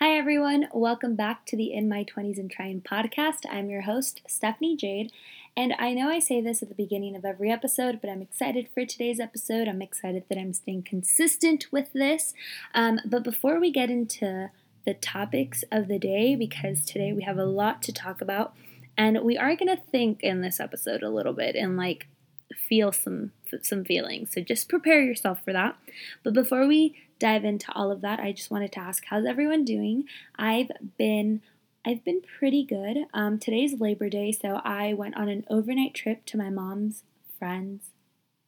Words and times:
Hi, 0.00 0.18
everyone. 0.18 0.66
Welcome 0.72 1.14
back 1.14 1.46
to 1.46 1.56
the 1.56 1.72
In 1.72 1.88
My 1.88 2.02
20s 2.02 2.36
and 2.36 2.50
Trying 2.50 2.80
podcast. 2.80 3.46
I'm 3.48 3.70
your 3.70 3.82
host, 3.82 4.22
Stephanie 4.26 4.76
Jade. 4.76 5.12
And 5.56 5.72
I 5.78 5.92
know 5.92 6.08
I 6.08 6.18
say 6.18 6.40
this 6.40 6.64
at 6.64 6.68
the 6.68 6.74
beginning 6.74 7.14
of 7.14 7.24
every 7.24 7.48
episode, 7.48 8.00
but 8.00 8.10
I'm 8.10 8.20
excited 8.20 8.68
for 8.74 8.84
today's 8.84 9.20
episode. 9.20 9.68
I'm 9.68 9.80
excited 9.80 10.24
that 10.28 10.36
I'm 10.36 10.52
staying 10.52 10.82
consistent 10.82 11.66
with 11.70 11.92
this. 11.92 12.34
Um, 12.74 12.98
but 13.06 13.22
before 13.22 13.60
we 13.60 13.70
get 13.70 13.88
into 13.88 14.50
the 14.84 14.94
topics 14.94 15.62
of 15.70 15.86
the 15.86 16.00
day, 16.00 16.34
because 16.34 16.84
today 16.84 17.12
we 17.12 17.22
have 17.22 17.38
a 17.38 17.46
lot 17.46 17.80
to 17.82 17.92
talk 17.92 18.20
about, 18.20 18.52
and 18.98 19.22
we 19.22 19.38
are 19.38 19.54
going 19.54 19.76
to 19.76 19.82
think 19.92 20.24
in 20.24 20.40
this 20.40 20.58
episode 20.58 21.04
a 21.04 21.08
little 21.08 21.34
bit 21.34 21.54
and 21.54 21.76
like 21.76 22.08
feel 22.52 22.90
some 22.90 23.30
some 23.62 23.84
feelings. 23.84 24.32
So 24.32 24.40
just 24.40 24.68
prepare 24.68 25.00
yourself 25.00 25.44
for 25.44 25.52
that. 25.52 25.76
But 26.24 26.34
before 26.34 26.66
we 26.66 26.96
dive 27.24 27.44
into 27.46 27.72
all 27.72 27.90
of 27.90 28.02
that, 28.02 28.20
I 28.20 28.32
just 28.32 28.50
wanted 28.50 28.70
to 28.72 28.80
ask, 28.80 29.02
how's 29.06 29.24
everyone 29.24 29.64
doing? 29.64 30.04
I've 30.36 30.70
been 30.98 31.40
I've 31.86 32.04
been 32.04 32.20
pretty 32.38 32.64
good. 32.64 32.98
Um, 33.14 33.38
today's 33.38 33.80
Labor 33.80 34.10
Day, 34.10 34.30
so 34.30 34.60
I 34.62 34.92
went 34.92 35.16
on 35.16 35.30
an 35.30 35.44
overnight 35.48 35.94
trip 35.94 36.26
to 36.26 36.36
my 36.36 36.50
mom's 36.50 37.02
friend's 37.38 37.88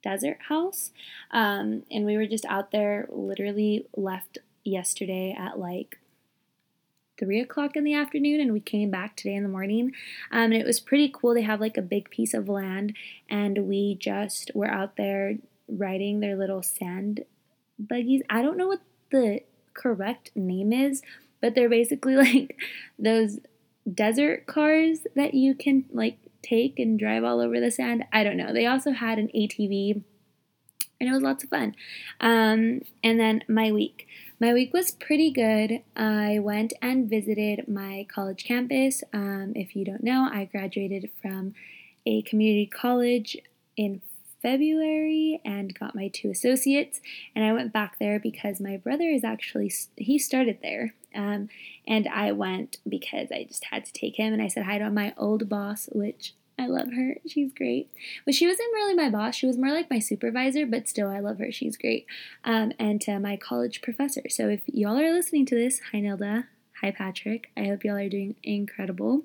desert 0.03 0.39
house, 0.49 0.91
um, 1.31 1.85
and 1.91 2.05
we 2.05 2.19
were 2.19 2.27
just 2.27 2.45
out 2.45 2.71
there. 2.71 3.09
Literally 3.09 3.87
left 3.97 4.39
yesterday 4.63 5.35
at 5.39 5.59
like 5.59 5.99
three 7.19 7.41
o'clock 7.41 7.77
in 7.77 7.85
the 7.85 7.95
afternoon 7.95 8.43
and 8.43 8.53
we 8.53 8.61
came 8.61 8.91
back 8.91 9.17
today 9.17 9.35
in 9.35 9.43
the 9.43 9.49
morning 9.49 9.93
um, 10.31 10.53
and 10.53 10.55
it 10.55 10.67
was 10.67 10.81
pretty 10.81 11.11
cool 11.11 11.33
they 11.33 11.41
have 11.41 11.63
like 11.63 11.79
a 11.79 11.83
big 11.83 12.11
piece 12.11 12.35
of 12.35 12.47
land 12.47 12.95
and 13.31 13.67
we 13.67 13.95
just 13.95 14.51
were 14.55 14.71
out 14.71 14.97
there 14.97 15.37
riding 15.67 16.21
their 16.21 16.37
little 16.37 16.63
sand 16.63 17.25
buggies. 17.79 18.23
I 18.29 18.43
don't 18.43 18.57
know 18.57 18.69
what 18.69 18.83
the 19.11 19.41
correct 19.75 20.31
name 20.35 20.73
is 20.73 21.03
but 21.41 21.55
they're 21.55 21.69
basically 21.69 22.17
like 22.17 22.59
those 22.99 23.39
desert 23.93 24.47
cars 24.47 25.01
that 25.15 25.35
you 25.35 25.55
can 25.55 25.85
like 25.93 26.19
take 26.43 26.79
and 26.79 26.99
drive 26.99 27.25
all 27.25 27.41
over 27.41 27.61
the 27.61 27.71
sand. 27.71 28.05
I 28.13 28.25
don't 28.25 28.37
know. 28.37 28.53
They 28.53 28.67
also 28.67 28.93
had 28.93 29.19
an 29.19 29.29
atv 29.35 30.03
and 30.99 31.09
it 31.09 31.13
was 31.13 31.23
lots 31.23 31.45
of 31.45 31.51
fun. 31.51 31.75
Um, 32.21 32.81
and 33.05 33.21
then 33.21 33.45
my 33.49 33.71
week. 33.71 34.09
My 34.41 34.53
week 34.53 34.73
was 34.73 34.91
pretty 34.93 35.31
good. 35.31 35.83
I 35.95 36.39
went 36.41 36.73
and 36.83 37.09
visited 37.09 37.69
my 37.69 38.07
college 38.13 38.45
campus. 38.45 39.03
Um, 39.13 39.53
if 39.55 39.77
you 39.77 39.85
don't 39.85 40.03
know, 40.03 40.29
I 40.31 40.45
graduated 40.45 41.11
from 41.23 41.55
a 42.07 42.23
community 42.23 42.67
college 42.67 43.37
in 43.77 44.01
February 44.47 45.41
and 45.45 45.77
got 45.77 45.97
my 45.97 46.07
two 46.07 46.31
associates. 46.31 47.01
And 47.35 47.45
I 47.45 47.53
went 47.53 47.73
back 47.73 47.99
there 47.99 48.21
because 48.21 48.61
my 48.61 48.77
brother 48.77 49.09
is 49.09 49.25
actually, 49.25 49.73
he 49.97 50.21
started 50.21 50.59
there. 50.63 50.95
Um, 51.17 51.49
and 51.85 52.07
I 52.07 52.31
went 52.31 52.79
because 52.89 53.33
I 53.33 53.43
just 53.43 53.65
had 53.73 53.85
to 53.87 53.93
take 53.93 54.15
him. 54.15 54.33
And 54.33 54.41
I 54.41 54.47
said 54.47 54.63
hi 54.63 54.79
to 54.79 54.89
my 54.89 55.15
old 55.17 55.49
boss, 55.49 55.89
which 55.91 56.35
I 56.57 56.69
love 56.69 56.93
her. 56.93 57.17
She's 57.27 57.53
great. 57.53 57.91
But 58.25 58.37
she 58.37 58.47
wasn't 58.47 58.73
really 58.73 58.95
my 58.95 59.11
boss. 59.11 59.35
She 59.35 59.49
was 59.49 59.59
more 59.59 59.73
like 59.73 59.91
my 59.91 59.99
supervisor, 59.99 60.65
but 60.65 60.89
still, 60.89 61.09
I 61.09 61.19
love 61.19 61.41
her. 61.41 61.51
She's 61.51 61.77
great. 61.77 62.07
Um, 62.45 62.71
and 62.79 63.01
to 63.01 63.19
my 63.19 63.37
college 63.37 63.83
professor. 63.83 64.23
So 64.29 64.49
if 64.49 64.61
y'all 64.67 64.97
are 64.97 65.13
listening 65.13 65.47
to 65.47 65.57
this, 65.57 65.81
hi, 65.91 65.99
Nilda. 65.99 66.45
Hi, 66.83 66.91
Patrick. 66.93 67.51
I 67.57 67.65
hope 67.65 67.85
y'all 67.85 67.97
are 67.97 68.09
doing 68.09 68.37
incredible. 68.45 69.23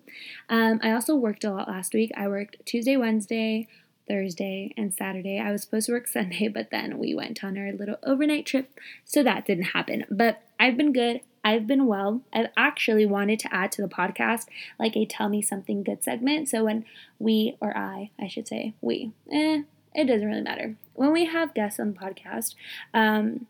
Um, 0.49 0.79
I 0.81 0.93
also 0.93 1.15
worked 1.15 1.43
a 1.43 1.51
lot 1.51 1.67
last 1.67 1.93
week. 1.93 2.09
I 2.15 2.29
worked 2.29 2.65
Tuesday, 2.65 2.95
Wednesday, 2.95 3.67
Thursday, 4.11 4.73
and 4.75 4.93
Saturday. 4.93 5.39
I 5.39 5.53
was 5.53 5.61
supposed 5.61 5.85
to 5.85 5.93
work 5.93 6.07
Sunday, 6.07 6.49
but 6.49 6.69
then 6.69 6.97
we 6.99 7.15
went 7.15 7.43
on 7.43 7.57
our 7.57 7.71
little 7.71 7.95
overnight 8.03 8.45
trip, 8.45 8.77
so 9.05 9.23
that 9.23 9.45
didn't 9.45 9.71
happen. 9.75 10.03
But 10.11 10.41
I've 10.59 10.75
been 10.75 10.91
good. 10.91 11.21
I've 11.45 11.65
been 11.65 11.87
well. 11.87 12.21
I've 12.33 12.49
actually 12.57 13.05
wanted 13.05 13.39
to 13.39 13.53
add 13.53 13.71
to 13.73 13.81
the 13.81 13.87
podcast 13.87 14.45
like 14.77 14.97
a 14.97 15.05
tell 15.05 15.29
me 15.29 15.41
something 15.41 15.81
good 15.81 16.03
segment. 16.03 16.49
So 16.49 16.65
when 16.65 16.85
we, 17.19 17.57
or 17.61 17.75
I, 17.75 18.11
I 18.19 18.27
should 18.27 18.47
say, 18.47 18.75
we, 18.81 19.11
eh, 19.31 19.63
it 19.95 20.05
doesn't 20.05 20.27
really 20.27 20.41
matter. 20.41 20.75
When 20.93 21.11
we 21.13 21.25
have 21.25 21.55
guests 21.55 21.79
on 21.79 21.93
the 21.93 21.99
podcast, 21.99 22.55
um, 22.93 23.47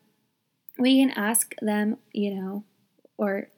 we 0.77 1.01
can 1.01 1.09
ask 1.11 1.53
them, 1.61 1.97
you 2.13 2.35
know, 2.35 2.63
or 3.17 3.49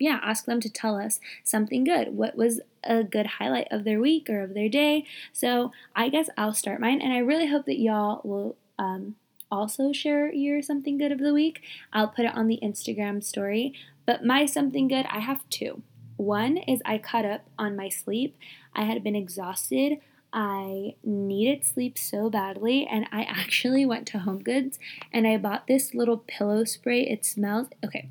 yeah, 0.00 0.18
ask 0.22 0.46
them 0.46 0.60
to 0.60 0.70
tell 0.70 0.96
us 0.96 1.20
something 1.44 1.84
good. 1.84 2.16
What 2.16 2.34
was 2.34 2.60
a 2.82 3.04
good 3.04 3.26
highlight 3.26 3.68
of 3.70 3.84
their 3.84 4.00
week 4.00 4.28
or 4.30 4.42
of 4.42 4.54
their 4.54 4.68
day? 4.68 5.04
So 5.32 5.70
I 5.94 6.08
guess 6.08 6.28
I'll 6.36 6.54
start 6.54 6.80
mine, 6.80 7.00
and 7.00 7.12
I 7.12 7.18
really 7.18 7.48
hope 7.48 7.66
that 7.66 7.78
y'all 7.78 8.20
will 8.24 8.56
um, 8.78 9.16
also 9.50 9.92
share 9.92 10.32
your 10.32 10.62
something 10.62 10.96
good 10.98 11.12
of 11.12 11.18
the 11.18 11.34
week. 11.34 11.62
I'll 11.92 12.08
put 12.08 12.24
it 12.24 12.34
on 12.34 12.48
the 12.48 12.58
Instagram 12.62 13.22
story. 13.22 13.74
But 14.06 14.24
my 14.24 14.46
something 14.46 14.88
good, 14.88 15.06
I 15.10 15.20
have 15.20 15.48
two. 15.50 15.82
One 16.16 16.56
is 16.56 16.80
I 16.84 16.98
caught 16.98 17.24
up 17.24 17.42
on 17.58 17.76
my 17.76 17.88
sleep. 17.88 18.36
I 18.74 18.84
had 18.84 19.04
been 19.04 19.16
exhausted. 19.16 19.98
I 20.32 20.94
needed 21.02 21.64
sleep 21.64 21.98
so 21.98 22.30
badly, 22.30 22.86
and 22.86 23.06
I 23.10 23.22
actually 23.28 23.84
went 23.84 24.06
to 24.08 24.20
Home 24.20 24.42
Goods 24.42 24.78
and 25.12 25.26
I 25.26 25.36
bought 25.36 25.66
this 25.66 25.94
little 25.94 26.18
pillow 26.18 26.64
spray. 26.64 27.02
It 27.02 27.24
smells 27.24 27.68
okay. 27.84 28.08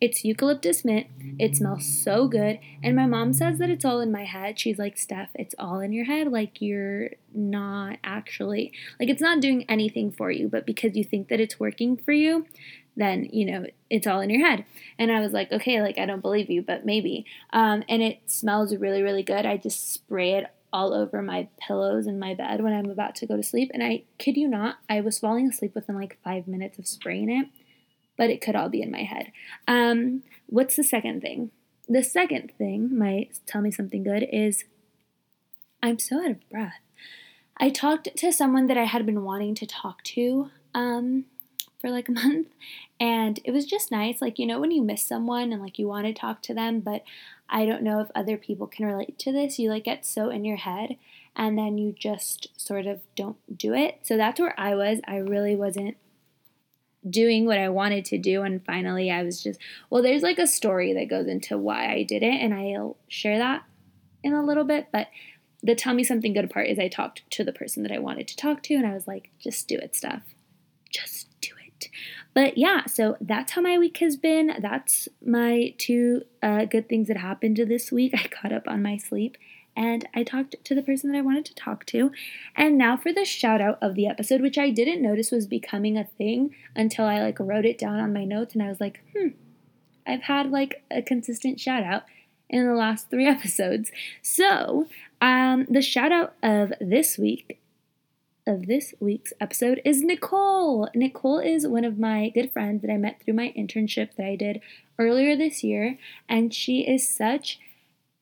It's 0.00 0.24
eucalyptus 0.24 0.84
mint. 0.84 1.06
It 1.38 1.56
smells 1.56 1.86
so 1.86 2.26
good. 2.26 2.58
And 2.82 2.96
my 2.96 3.06
mom 3.06 3.32
says 3.32 3.58
that 3.58 3.70
it's 3.70 3.84
all 3.84 4.00
in 4.00 4.10
my 4.10 4.24
head. 4.24 4.58
She's 4.58 4.78
like, 4.78 4.98
Steph, 4.98 5.30
it's 5.34 5.54
all 5.58 5.80
in 5.80 5.92
your 5.92 6.06
head. 6.06 6.28
Like, 6.28 6.60
you're 6.60 7.10
not 7.32 7.98
actually, 8.02 8.72
like, 8.98 9.08
it's 9.08 9.22
not 9.22 9.40
doing 9.40 9.64
anything 9.68 10.10
for 10.10 10.30
you, 10.30 10.48
but 10.48 10.66
because 10.66 10.96
you 10.96 11.04
think 11.04 11.28
that 11.28 11.40
it's 11.40 11.60
working 11.60 11.96
for 11.96 12.12
you, 12.12 12.46
then, 12.96 13.28
you 13.32 13.44
know, 13.44 13.66
it's 13.90 14.06
all 14.06 14.20
in 14.20 14.30
your 14.30 14.46
head. 14.46 14.64
And 14.98 15.12
I 15.12 15.20
was 15.20 15.32
like, 15.32 15.52
okay, 15.52 15.80
like, 15.80 15.98
I 15.98 16.06
don't 16.06 16.20
believe 16.20 16.50
you, 16.50 16.62
but 16.62 16.84
maybe. 16.84 17.24
Um, 17.52 17.84
and 17.88 18.02
it 18.02 18.20
smells 18.26 18.74
really, 18.74 19.02
really 19.02 19.22
good. 19.22 19.46
I 19.46 19.56
just 19.56 19.92
spray 19.92 20.32
it 20.32 20.46
all 20.72 20.94
over 20.94 21.20
my 21.22 21.48
pillows 21.60 22.06
and 22.06 22.18
my 22.18 22.34
bed 22.34 22.62
when 22.62 22.72
I'm 22.72 22.90
about 22.90 23.14
to 23.16 23.26
go 23.26 23.36
to 23.36 23.42
sleep. 23.42 23.70
And 23.74 23.82
I 23.82 24.02
kid 24.18 24.36
you 24.36 24.48
not, 24.48 24.78
I 24.88 25.00
was 25.00 25.18
falling 25.18 25.48
asleep 25.48 25.74
within 25.74 25.94
like 25.94 26.18
five 26.24 26.48
minutes 26.48 26.78
of 26.78 26.86
spraying 26.86 27.30
it 27.30 27.46
but 28.16 28.30
it 28.30 28.40
could 28.40 28.56
all 28.56 28.68
be 28.68 28.82
in 28.82 28.90
my 28.90 29.02
head. 29.02 29.32
Um, 29.66 30.22
what's 30.46 30.76
the 30.76 30.84
second 30.84 31.20
thing? 31.20 31.50
The 31.88 32.02
second 32.02 32.52
thing 32.58 32.96
might 32.96 33.40
tell 33.46 33.60
me 33.60 33.70
something 33.70 34.02
good 34.02 34.26
is 34.32 34.64
I'm 35.82 35.98
so 35.98 36.24
out 36.24 36.30
of 36.30 36.48
breath. 36.48 36.80
I 37.56 37.70
talked 37.70 38.16
to 38.16 38.32
someone 38.32 38.66
that 38.68 38.76
I 38.76 38.84
had 38.84 39.04
been 39.04 39.24
wanting 39.24 39.54
to 39.56 39.66
talk 39.66 40.02
to 40.04 40.50
um, 40.74 41.26
for 41.80 41.90
like 41.90 42.08
a 42.08 42.12
month, 42.22 42.48
and 43.00 43.40
it 43.44 43.50
was 43.50 43.66
just 43.66 43.90
nice. 43.90 44.22
Like, 44.22 44.38
you 44.38 44.46
know, 44.46 44.60
when 44.60 44.70
you 44.70 44.82
miss 44.82 45.06
someone 45.06 45.52
and 45.52 45.60
like 45.60 45.78
you 45.78 45.88
want 45.88 46.06
to 46.06 46.12
talk 46.12 46.42
to 46.42 46.54
them, 46.54 46.80
but 46.80 47.02
I 47.48 47.66
don't 47.66 47.82
know 47.82 48.00
if 48.00 48.08
other 48.14 48.36
people 48.36 48.66
can 48.66 48.86
relate 48.86 49.18
to 49.20 49.32
this. 49.32 49.58
You 49.58 49.70
like 49.70 49.84
get 49.84 50.06
so 50.06 50.30
in 50.30 50.44
your 50.44 50.56
head 50.56 50.96
and 51.36 51.56
then 51.56 51.78
you 51.78 51.92
just 51.92 52.48
sort 52.56 52.86
of 52.86 53.00
don't 53.14 53.36
do 53.56 53.74
it. 53.74 54.00
So 54.02 54.16
that's 54.16 54.40
where 54.40 54.58
I 54.58 54.74
was. 54.74 55.00
I 55.06 55.16
really 55.16 55.54
wasn't 55.54 55.96
doing 57.08 57.46
what 57.46 57.58
I 57.58 57.68
wanted 57.68 58.04
to 58.06 58.18
do. 58.18 58.42
And 58.42 58.64
finally, 58.64 59.10
I 59.10 59.22
was 59.22 59.42
just, 59.42 59.60
well, 59.90 60.02
there's 60.02 60.22
like 60.22 60.38
a 60.38 60.46
story 60.46 60.92
that 60.94 61.10
goes 61.10 61.26
into 61.26 61.58
why 61.58 61.92
I 61.92 62.02
did 62.02 62.22
it, 62.22 62.40
and 62.40 62.54
I'll 62.54 62.96
share 63.08 63.38
that 63.38 63.64
in 64.22 64.32
a 64.32 64.44
little 64.44 64.64
bit. 64.64 64.88
But 64.92 65.08
the 65.62 65.74
tell 65.74 65.94
me 65.94 66.04
something 66.04 66.32
good 66.32 66.50
part 66.50 66.68
is 66.68 66.78
I 66.78 66.88
talked 66.88 67.28
to 67.30 67.44
the 67.44 67.52
person 67.52 67.82
that 67.82 67.92
I 67.92 67.98
wanted 67.98 68.28
to 68.28 68.36
talk 68.36 68.62
to, 68.64 68.74
and 68.74 68.86
I 68.86 68.94
was 68.94 69.06
like, 69.06 69.30
just 69.38 69.68
do 69.68 69.76
it, 69.76 69.94
Steph. 69.94 70.22
Just 70.90 71.28
do 71.40 71.52
it. 71.66 71.88
But 72.34 72.56
yeah, 72.56 72.86
so 72.86 73.16
that's 73.20 73.52
how 73.52 73.60
my 73.60 73.78
week 73.78 73.98
has 73.98 74.16
been. 74.16 74.54
That's 74.60 75.08
my 75.24 75.74
two 75.78 76.22
uh, 76.42 76.64
good 76.64 76.88
things 76.88 77.08
that 77.08 77.16
happened 77.16 77.56
this 77.56 77.92
week. 77.92 78.14
I 78.16 78.28
caught 78.28 78.52
up 78.52 78.68
on 78.68 78.82
my 78.82 78.96
sleep 78.96 79.36
and 79.76 80.06
I 80.14 80.22
talked 80.22 80.56
to 80.64 80.74
the 80.74 80.82
person 80.82 81.10
that 81.10 81.18
I 81.18 81.22
wanted 81.22 81.44
to 81.46 81.54
talk 81.54 81.86
to. 81.86 82.12
And 82.56 82.76
now 82.76 82.96
for 82.96 83.12
the 83.12 83.24
shout 83.24 83.60
out 83.60 83.78
of 83.80 83.94
the 83.94 84.06
episode, 84.06 84.40
which 84.40 84.58
I 84.58 84.70
didn't 84.70 85.02
notice 85.02 85.30
was 85.30 85.46
becoming 85.46 85.96
a 85.96 86.04
thing 86.04 86.54
until 86.76 87.06
I 87.06 87.20
like 87.20 87.38
wrote 87.40 87.64
it 87.64 87.78
down 87.78 87.98
on 87.98 88.12
my 88.12 88.24
notes 88.24 88.54
and 88.54 88.62
I 88.62 88.68
was 88.68 88.80
like, 88.80 89.00
hmm, 89.16 89.28
I've 90.06 90.22
had 90.22 90.50
like 90.50 90.82
a 90.90 91.02
consistent 91.02 91.58
shout 91.58 91.82
out 91.82 92.02
in 92.48 92.66
the 92.66 92.74
last 92.74 93.10
three 93.10 93.26
episodes. 93.28 93.90
So, 94.20 94.88
um, 95.20 95.66
the 95.70 95.82
shout 95.82 96.12
out 96.12 96.34
of 96.42 96.72
this 96.80 97.18
week 97.18 97.58
of 98.44 98.66
this 98.66 98.92
week's 98.98 99.32
episode 99.40 99.80
is 99.84 100.02
Nicole. 100.02 100.88
Nicole 100.94 101.38
is 101.38 101.66
one 101.66 101.84
of 101.84 101.98
my 101.98 102.28
good 102.30 102.52
friends 102.52 102.82
that 102.82 102.90
I 102.90 102.96
met 102.96 103.22
through 103.22 103.34
my 103.34 103.54
internship 103.56 104.16
that 104.16 104.26
I 104.26 104.34
did 104.34 104.60
earlier 104.98 105.36
this 105.36 105.62
year, 105.62 105.96
and 106.28 106.52
she 106.52 106.80
is 106.80 107.08
such 107.08 107.60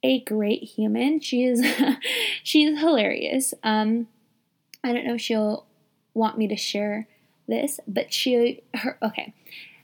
a 0.03 0.21
great 0.21 0.63
human. 0.65 1.21
She 1.21 1.45
is 1.45 1.65
she's 2.43 2.79
hilarious. 2.79 3.55
Um 3.63 4.09
I 4.83 4.93
don't 4.93 5.07
know 5.07 5.15
if 5.15 5.21
she'll 5.21 5.67
want 6.15 6.39
me 6.39 6.49
to 6.49 6.57
share 6.57 7.07
this, 7.49 7.81
but 7.87 8.13
she 8.13 8.63
her 8.75 8.99
okay. 9.03 9.35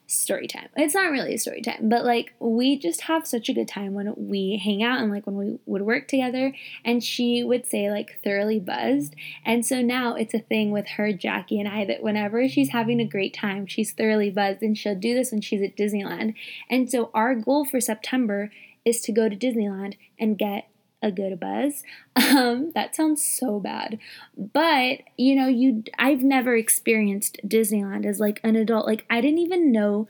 story 0.06 0.46
time. 0.46 0.68
It's 0.76 0.94
not 0.94 1.10
really 1.10 1.34
a 1.34 1.38
story 1.38 1.60
time, 1.60 1.88
but 1.88 2.04
like 2.04 2.32
we 2.38 2.78
just 2.78 3.02
have 3.02 3.26
such 3.26 3.48
a 3.48 3.52
good 3.52 3.68
time 3.68 3.92
when 3.92 4.14
we 4.16 4.60
hang 4.62 4.82
out 4.82 5.00
and 5.00 5.10
like 5.10 5.26
when 5.26 5.36
we 5.36 5.58
would 5.66 5.82
work 5.82 6.06
together. 6.06 6.54
And 6.84 7.02
she 7.02 7.42
would 7.42 7.66
say 7.66 7.90
like 7.90 8.20
thoroughly 8.22 8.60
buzzed. 8.60 9.14
And 9.44 9.66
so 9.66 9.82
now 9.82 10.14
it's 10.14 10.32
a 10.32 10.38
thing 10.38 10.70
with 10.70 10.86
her, 10.90 11.12
Jackie, 11.12 11.58
and 11.58 11.68
I 11.68 11.84
that 11.86 12.02
whenever 12.02 12.48
she's 12.48 12.70
having 12.70 13.00
a 13.00 13.04
great 13.04 13.34
time, 13.34 13.66
she's 13.66 13.92
thoroughly 13.92 14.30
buzzed. 14.30 14.62
And 14.62 14.78
she'll 14.78 14.94
do 14.94 15.14
this 15.14 15.32
when 15.32 15.40
she's 15.40 15.62
at 15.62 15.76
Disneyland. 15.76 16.34
And 16.70 16.90
so 16.90 17.10
our 17.12 17.34
goal 17.34 17.64
for 17.64 17.80
September 17.80 18.50
is 18.86 19.02
to 19.02 19.12
go 19.12 19.28
to 19.28 19.36
Disneyland 19.36 19.98
and 20.18 20.38
get 20.38 20.70
a 21.02 21.12
good 21.12 21.38
buzz. 21.38 21.82
Um, 22.36 22.72
that 22.74 22.96
sounds 22.96 23.24
so 23.24 23.60
bad. 23.60 23.98
But, 24.36 25.00
you 25.16 25.36
know, 25.36 25.48
you 25.48 25.84
I've 25.98 26.22
never 26.22 26.56
experienced 26.56 27.38
Disneyland 27.46 28.04
as 28.04 28.18
like 28.18 28.40
an 28.42 28.56
adult. 28.56 28.86
Like 28.86 29.06
I 29.08 29.20
didn't 29.20 29.38
even 29.38 29.70
know 29.70 30.08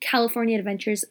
California 0.00 0.58
Adventures 0.58 1.04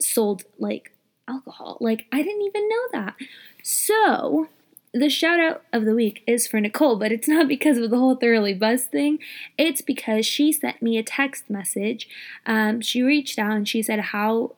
sold 0.00 0.44
like 0.58 0.92
alcohol. 1.28 1.78
Like 1.80 2.06
I 2.10 2.22
didn't 2.22 2.42
even 2.42 2.68
know 2.68 2.82
that. 2.92 3.14
So, 3.62 4.48
the 4.92 5.08
shout 5.08 5.38
out 5.38 5.62
of 5.72 5.84
the 5.84 5.94
week 5.94 6.22
is 6.26 6.46
for 6.46 6.60
Nicole, 6.60 6.96
but 6.96 7.12
it's 7.12 7.28
not 7.28 7.46
because 7.54 7.78
of 7.78 7.90
the 7.90 7.98
whole 7.98 8.16
thoroughly 8.16 8.54
buzz 8.54 8.84
thing. 8.84 9.18
It's 9.58 9.82
because 9.82 10.26
she 10.26 10.52
sent 10.52 10.82
me 10.82 10.98
a 10.98 11.02
text 11.02 11.50
message. 11.50 12.08
Um, 12.46 12.80
she 12.80 13.02
reached 13.02 13.38
out 13.38 13.52
and 13.52 13.68
she 13.68 13.82
said 13.82 14.00
how 14.00 14.56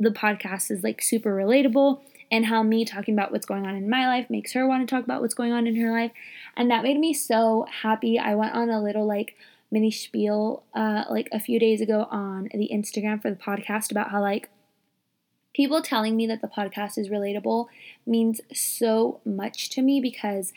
the 0.00 0.10
podcast 0.10 0.70
is 0.70 0.82
like 0.82 1.02
super 1.02 1.34
relatable 1.34 2.00
and 2.30 2.46
how 2.46 2.62
me 2.62 2.84
talking 2.84 3.14
about 3.14 3.30
what's 3.30 3.46
going 3.46 3.66
on 3.66 3.76
in 3.76 3.88
my 3.88 4.06
life 4.06 4.28
makes 4.28 4.52
her 4.52 4.66
want 4.66 4.86
to 4.86 4.92
talk 4.92 5.04
about 5.04 5.20
what's 5.20 5.34
going 5.34 5.52
on 5.52 5.66
in 5.66 5.76
her 5.76 5.92
life. 5.92 6.10
And 6.56 6.70
that 6.70 6.82
made 6.82 6.98
me 6.98 7.12
so 7.14 7.66
happy. 7.82 8.18
I 8.18 8.34
went 8.34 8.54
on 8.54 8.70
a 8.70 8.82
little 8.82 9.06
like 9.06 9.36
mini 9.70 9.90
spiel 9.90 10.62
uh, 10.74 11.04
like 11.10 11.28
a 11.32 11.40
few 11.40 11.58
days 11.58 11.80
ago 11.80 12.08
on 12.10 12.48
the 12.52 12.70
Instagram 12.72 13.20
for 13.20 13.30
the 13.30 13.36
podcast 13.36 13.90
about 13.90 14.10
how 14.10 14.20
like 14.20 14.48
people 15.54 15.82
telling 15.82 16.16
me 16.16 16.26
that 16.26 16.40
the 16.40 16.48
podcast 16.48 16.98
is 16.98 17.08
relatable 17.08 17.66
means 18.06 18.40
so 18.52 19.20
much 19.24 19.70
to 19.70 19.82
me 19.82 20.00
because 20.00 20.52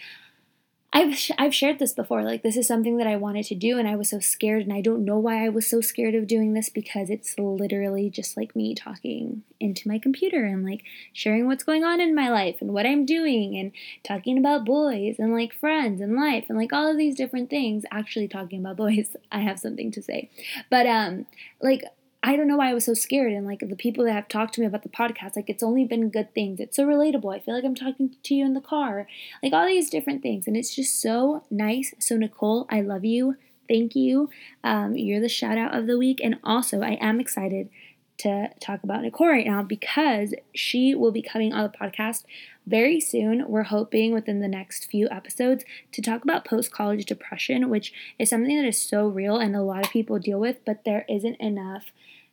I've 0.94 1.16
sh- 1.18 1.32
I've 1.38 1.54
shared 1.54 1.80
this 1.80 1.94
before. 1.94 2.24
Like 2.24 2.44
this 2.44 2.56
is 2.56 2.66
something 2.66 2.98
that 2.98 3.08
I 3.08 3.18
wanted 3.18 3.46
to 3.48 3.56
do, 3.56 3.78
and 3.78 3.88
I 3.88 3.96
was 3.96 4.10
so 4.10 4.20
scared, 4.20 4.64
and 4.64 4.72
I 4.72 4.80
don't 4.80 5.04
know 5.04 5.18
why 5.20 5.46
I 5.46 5.50
was 5.50 5.68
so 5.68 5.82
scared 5.82 6.16
of 6.16 6.28
doing 6.28 6.54
this 6.54 6.70
because 6.70 7.10
it's 7.10 7.38
literally 7.38 8.10
just 8.10 8.38
like 8.38 8.56
me 8.56 8.74
talking 8.74 9.44
into 9.60 9.88
my 9.88 10.00
computer 10.00 10.46
and 10.46 10.64
like 10.64 10.84
sharing 11.12 11.46
what's 11.46 11.64
going 11.66 11.84
on 11.84 12.00
in 12.00 12.16
my 12.16 12.30
life 12.30 12.58
and 12.62 12.74
what 12.74 12.86
I'm 12.86 13.06
doing 13.06 13.58
and 13.58 13.74
talking 14.04 14.38
about 14.38 14.66
boys 14.66 15.18
and 15.20 15.34
like 15.34 15.54
friends 15.54 16.00
and 16.00 16.16
life 16.16 16.46
and 16.48 16.58
like 16.58 16.72
all 16.72 16.90
of 16.90 16.98
these 16.98 17.16
different 17.16 17.50
things. 17.50 17.84
Actually, 17.92 18.30
talking 18.30 18.62
about 18.62 18.78
boys, 18.86 19.16
I 19.30 19.42
have 19.42 19.60
something 19.60 19.92
to 19.92 20.02
say, 20.02 20.30
but 20.70 20.88
um, 20.88 21.26
like 21.62 21.84
I 22.28 22.36
don't 22.36 22.50
know 22.50 22.58
why 22.58 22.72
I 22.72 22.74
was 22.74 22.84
so 22.84 22.94
scared. 22.94 23.32
And 23.32 23.48
like 23.48 23.62
the 23.62 23.74
people 23.74 24.04
that 24.04 24.12
have 24.12 24.28
talked 24.28 24.54
to 24.56 24.62
me 24.62 24.68
about 24.68 24.84
the 24.84 24.90
podcast, 24.90 25.38
like 25.38 25.50
it's 25.50 25.64
only 25.64 25.86
been 25.86 26.10
good 26.10 26.34
things. 26.34 26.60
It's 26.60 26.76
so 26.76 26.86
relatable. 26.86 27.34
I 27.34 27.40
feel 27.40 27.56
like 27.56 27.64
I'm 27.64 27.74
talking 27.74 28.14
to 28.22 28.36
you 28.36 28.46
in 28.46 28.54
the 28.54 28.60
car, 28.60 29.08
like 29.42 29.54
all 29.54 29.66
these 29.66 29.90
different 29.90 30.24
things. 30.24 30.46
And 30.46 30.58
it's 30.58 30.76
just 30.76 31.02
so 31.02 31.46
nice. 31.50 31.94
So, 32.00 32.18
Nicole, 32.18 32.68
I 32.70 32.82
love 32.82 33.06
you. 33.06 33.38
Thank 33.70 33.96
you. 33.96 34.30
Um, 34.62 34.98
you're 34.98 35.22
the 35.22 35.30
shout 35.30 35.58
out 35.58 35.74
of 35.74 35.88
the 35.88 35.98
week. 35.98 36.20
And 36.22 36.36
also, 36.44 36.82
I 36.82 36.98
am 37.00 37.22
excited 37.22 37.70
to 38.18 38.50
talk 38.60 38.84
about 38.84 39.04
Nicole 39.04 39.30
right 39.30 39.48
now 39.48 39.64
because 39.64 40.34
she 40.54 40.94
will 40.96 41.12
be 41.12 41.22
coming 41.22 41.54
on 41.54 41.64
the 41.64 41.78
podcast 41.78 42.26
very 42.66 43.00
soon. 43.00 43.48
We're 43.48 43.64
hoping 43.64 44.14
within 44.14 44.42
the 44.42 44.50
next 44.50 44.90
few 44.92 45.08
episodes 45.10 45.64
to 45.94 46.02
talk 46.02 46.24
about 46.24 46.44
post 46.44 46.72
college 46.72 47.06
depression, 47.06 47.70
which 47.70 47.94
is 48.20 48.30
something 48.30 48.58
that 48.58 48.68
is 48.68 48.82
so 48.82 49.08
real 49.08 49.38
and 49.38 49.56
a 49.56 49.62
lot 49.62 49.86
of 49.86 49.92
people 49.92 50.20
deal 50.20 50.42
with, 50.42 50.58
but 50.66 50.84
there 50.84 51.06
isn't 51.08 51.36
enough 51.40 51.86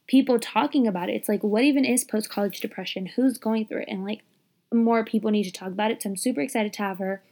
people 0.07 0.39
talking 0.39 0.87
about 0.87 1.09
it. 1.09 1.15
It's 1.15 1.29
like, 1.29 1.43
what 1.43 1.65
even 1.65 1.85
is 1.85 2.05
post 2.05 2.31
college 2.31 2.61
depression? 2.61 3.07
Who's 3.07 3.39
going 3.39 3.67
through 3.67 3.83
it? 3.83 3.89
And 3.89 4.05
like, 4.05 4.23
more 4.73 5.05
people 5.05 5.31
need 5.31 5.45
to 5.45 5.53
talk 5.53 5.69
about 5.69 5.91
it. 5.91 6.03
So 6.03 6.11
I'm 6.11 6.17
super 6.17 6.41
excited 6.41 6.73
to 6.75 6.83
have 6.83 6.99
her 6.99 7.23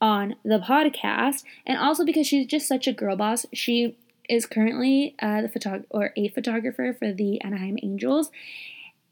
on 0.00 0.36
the 0.44 0.58
podcast. 0.58 1.44
And 1.66 1.78
also 1.78 2.04
because 2.04 2.26
she's 2.26 2.46
just 2.46 2.66
such 2.66 2.86
a 2.86 2.92
girl 2.92 3.16
boss. 3.16 3.46
She 3.52 3.96
is 4.28 4.46
currently 4.46 5.14
uh, 5.20 5.42
the 5.42 5.48
photog- 5.48 5.84
or 5.90 6.12
a 6.16 6.28
photographer 6.28 6.94
for 6.98 7.12
the 7.12 7.40
Anaheim 7.42 7.78
Angels. 7.82 8.30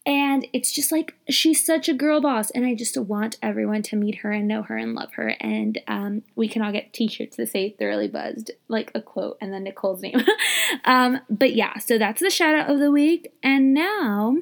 And 0.06 0.46
it's 0.54 0.72
just 0.72 0.90
like 0.90 1.14
she's 1.28 1.64
such 1.64 1.88
a 1.88 1.92
girl 1.92 2.22
boss, 2.22 2.50
and 2.50 2.64
I 2.64 2.74
just 2.74 2.96
want 2.96 3.36
everyone 3.42 3.82
to 3.82 3.96
meet 3.96 4.16
her 4.16 4.32
and 4.32 4.48
know 4.48 4.62
her 4.62 4.76
and 4.76 4.94
love 4.94 5.12
her. 5.14 5.36
And 5.40 5.78
um, 5.86 6.22
we 6.34 6.48
can 6.48 6.62
all 6.62 6.72
get 6.72 6.94
T-shirts 6.94 7.36
that 7.36 7.50
say 7.50 7.76
"thoroughly 7.78 8.08
buzzed," 8.08 8.52
like 8.68 8.90
a 8.94 9.02
quote, 9.02 9.36
and 9.42 9.52
then 9.52 9.64
Nicole's 9.64 10.00
name. 10.00 10.20
um, 10.86 11.20
but 11.28 11.54
yeah, 11.54 11.78
so 11.78 11.98
that's 11.98 12.20
the 12.20 12.30
shout 12.30 12.54
out 12.54 12.70
of 12.70 12.78
the 12.78 12.90
week. 12.90 13.30
And 13.42 13.74
now, 13.74 14.36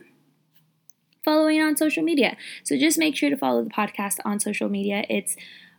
following 1.24 1.60
on 1.60 1.76
social 1.76 2.02
media. 2.02 2.36
So 2.62 2.78
just 2.78 2.96
make 2.96 3.16
sure 3.16 3.28
to 3.28 3.36
follow 3.36 3.64
the 3.64 3.70
podcast 3.70 4.18
on 4.24 4.38
social 4.40 4.68
media. 4.68 5.04
It's 5.10 5.36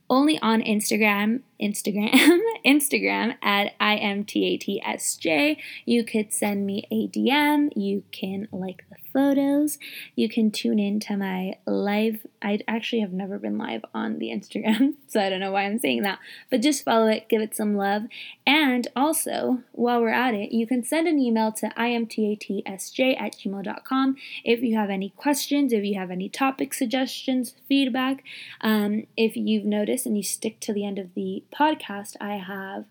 only 0.10 0.40
on 0.42 0.62
Instagram, 0.62 1.42
Instagram, 1.62 2.40
Instagram 2.66 3.36
at 3.42 3.78
IMTATSJ. 3.80 5.58
You 5.86 6.04
could 6.04 6.34
send 6.34 6.66
me 6.66 6.88
a 6.92 7.08
DM. 7.08 7.70
You 7.76 8.04
can 8.12 8.48
like 8.52 8.86
the 8.90 8.96
photos. 9.14 9.78
You 10.16 10.30
can 10.30 10.52
tune 10.52 10.80
in 10.80 11.00
to 11.02 11.18
my 11.18 11.56
live. 11.66 12.26
I 12.42 12.60
actually 12.68 13.02
have 13.02 13.12
never 13.12 13.38
been 13.38 13.58
live 13.58 13.84
on 13.94 14.20
the 14.20 14.28
Instagram, 14.28 14.96
so 15.08 15.20
I 15.20 15.30
don't 15.30 15.40
know 15.40 15.52
why 15.52 15.64
I'm 15.64 15.80
saying 15.80 16.04
that. 16.04 16.20
But 16.50 16.62
just 16.62 16.84
follow 16.84 17.08
it, 17.08 17.30
give 17.30 17.42
it 17.42 17.56
some 17.56 17.76
love. 17.76 18.04
And 18.46 18.88
also, 18.96 19.60
while 19.72 20.02
we're 20.02 20.10
at 20.10 20.34
it, 20.34 20.52
you 20.52 20.66
can 20.68 20.84
send 20.84 21.08
an 21.08 21.20
email 21.20 21.52
to 21.54 21.70
imtatsj 21.70 23.22
at 23.22 23.34
gmail.com 23.34 24.16
if 24.44 24.62
you 24.62 24.78
have 24.78 24.90
any 24.90 25.10
questions, 25.10 25.74
if 25.74 25.84
you 25.84 25.98
have 26.00 26.12
any 26.12 26.30
topic 26.30 26.74
suggestions, 26.74 27.56
feedback. 27.68 28.24
Um, 28.62 29.06
if 29.18 29.36
you've 29.36 29.66
noticed 29.66 30.06
and 30.06 30.18
you 30.18 30.24
stick 30.24 30.60
to 30.62 30.74
the 30.74 30.86
end 30.86 31.00
of 31.00 31.14
the 31.14 31.44
podcast, 31.52 32.16
I 32.20 32.36
have 32.36 32.86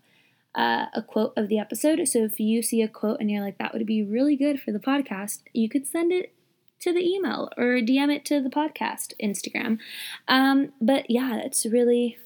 uh, 0.55 0.85
a 0.93 1.01
quote 1.01 1.33
of 1.37 1.47
the 1.47 1.59
episode. 1.59 2.05
So 2.07 2.19
if 2.19 2.39
you 2.39 2.61
see 2.61 2.81
a 2.81 2.87
quote 2.87 3.19
and 3.19 3.29
you're 3.29 3.43
like, 3.43 3.57
that 3.57 3.73
would 3.73 3.85
be 3.85 4.03
really 4.03 4.35
good 4.35 4.61
for 4.61 4.71
the 4.71 4.79
podcast, 4.79 5.41
you 5.53 5.69
could 5.69 5.87
send 5.87 6.11
it 6.11 6.33
to 6.79 6.93
the 6.93 7.05
email 7.05 7.49
or 7.57 7.81
DM 7.81 8.13
it 8.13 8.25
to 8.25 8.41
the 8.41 8.49
podcast 8.49 9.13
Instagram. 9.21 9.79
Um, 10.27 10.71
but 10.81 11.09
yeah, 11.09 11.39
that's 11.43 11.65
really 11.65 12.17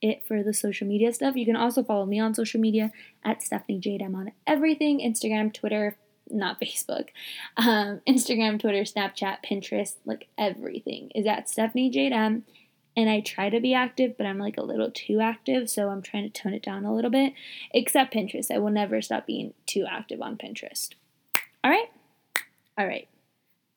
it 0.00 0.22
for 0.26 0.42
the 0.42 0.52
social 0.52 0.86
media 0.86 1.12
stuff. 1.12 1.36
You 1.36 1.46
can 1.46 1.56
also 1.56 1.82
follow 1.82 2.04
me 2.04 2.20
on 2.20 2.34
social 2.34 2.60
media 2.60 2.92
at 3.24 3.42
Stephanie 3.42 3.78
Jade. 3.78 4.02
I'm 4.02 4.14
on 4.14 4.32
everything 4.46 5.00
Instagram, 5.00 5.52
Twitter, 5.52 5.96
not 6.30 6.60
Facebook, 6.62 7.08
um, 7.56 8.00
Instagram, 8.06 8.60
Twitter, 8.60 8.82
Snapchat, 8.82 9.38
Pinterest, 9.44 9.94
like 10.04 10.28
everything 10.36 11.10
is 11.14 11.26
at 11.26 11.48
Stephanie 11.48 11.90
Jade 11.90 12.12
M 12.12 12.44
and 12.96 13.10
I 13.10 13.20
try 13.20 13.50
to 13.50 13.60
be 13.60 13.74
active, 13.74 14.16
but 14.16 14.26
I'm 14.26 14.38
like 14.38 14.56
a 14.56 14.62
little 14.62 14.90
too 14.90 15.20
active, 15.20 15.68
so 15.68 15.88
I'm 15.88 16.02
trying 16.02 16.30
to 16.30 16.42
tone 16.42 16.54
it 16.54 16.62
down 16.62 16.84
a 16.84 16.94
little 16.94 17.10
bit. 17.10 17.32
Except 17.72 18.14
Pinterest. 18.14 18.50
I 18.50 18.58
will 18.58 18.70
never 18.70 19.02
stop 19.02 19.26
being 19.26 19.54
too 19.66 19.84
active 19.88 20.22
on 20.22 20.36
Pinterest. 20.36 20.90
All 21.62 21.70
right? 21.70 21.90
All 22.78 22.86
right. 22.86 23.08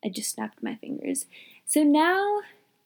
I 0.06 0.10
just 0.10 0.32
snapped 0.32 0.62
my 0.62 0.76
fingers. 0.76 1.26
So 1.66 1.84
now 1.84 2.42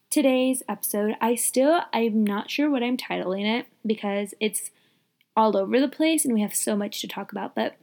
today's 0.10 0.64
episode, 0.68 1.16
I 1.22 1.36
still 1.36 1.82
I'm 1.94 2.24
not 2.24 2.50
sure 2.50 2.70
what 2.70 2.84
I'm 2.84 2.98
titling 2.98 3.60
it 3.60 3.68
because 3.86 4.34
it's 4.40 4.72
all 5.36 5.56
over 5.56 5.80
the 5.80 5.88
place 5.88 6.26
and 6.26 6.34
we 6.34 6.42
have 6.42 6.56
so 6.56 6.76
much 6.76 7.02
to 7.02 7.08
talk 7.08 7.32
about, 7.32 7.56
but 7.56 7.76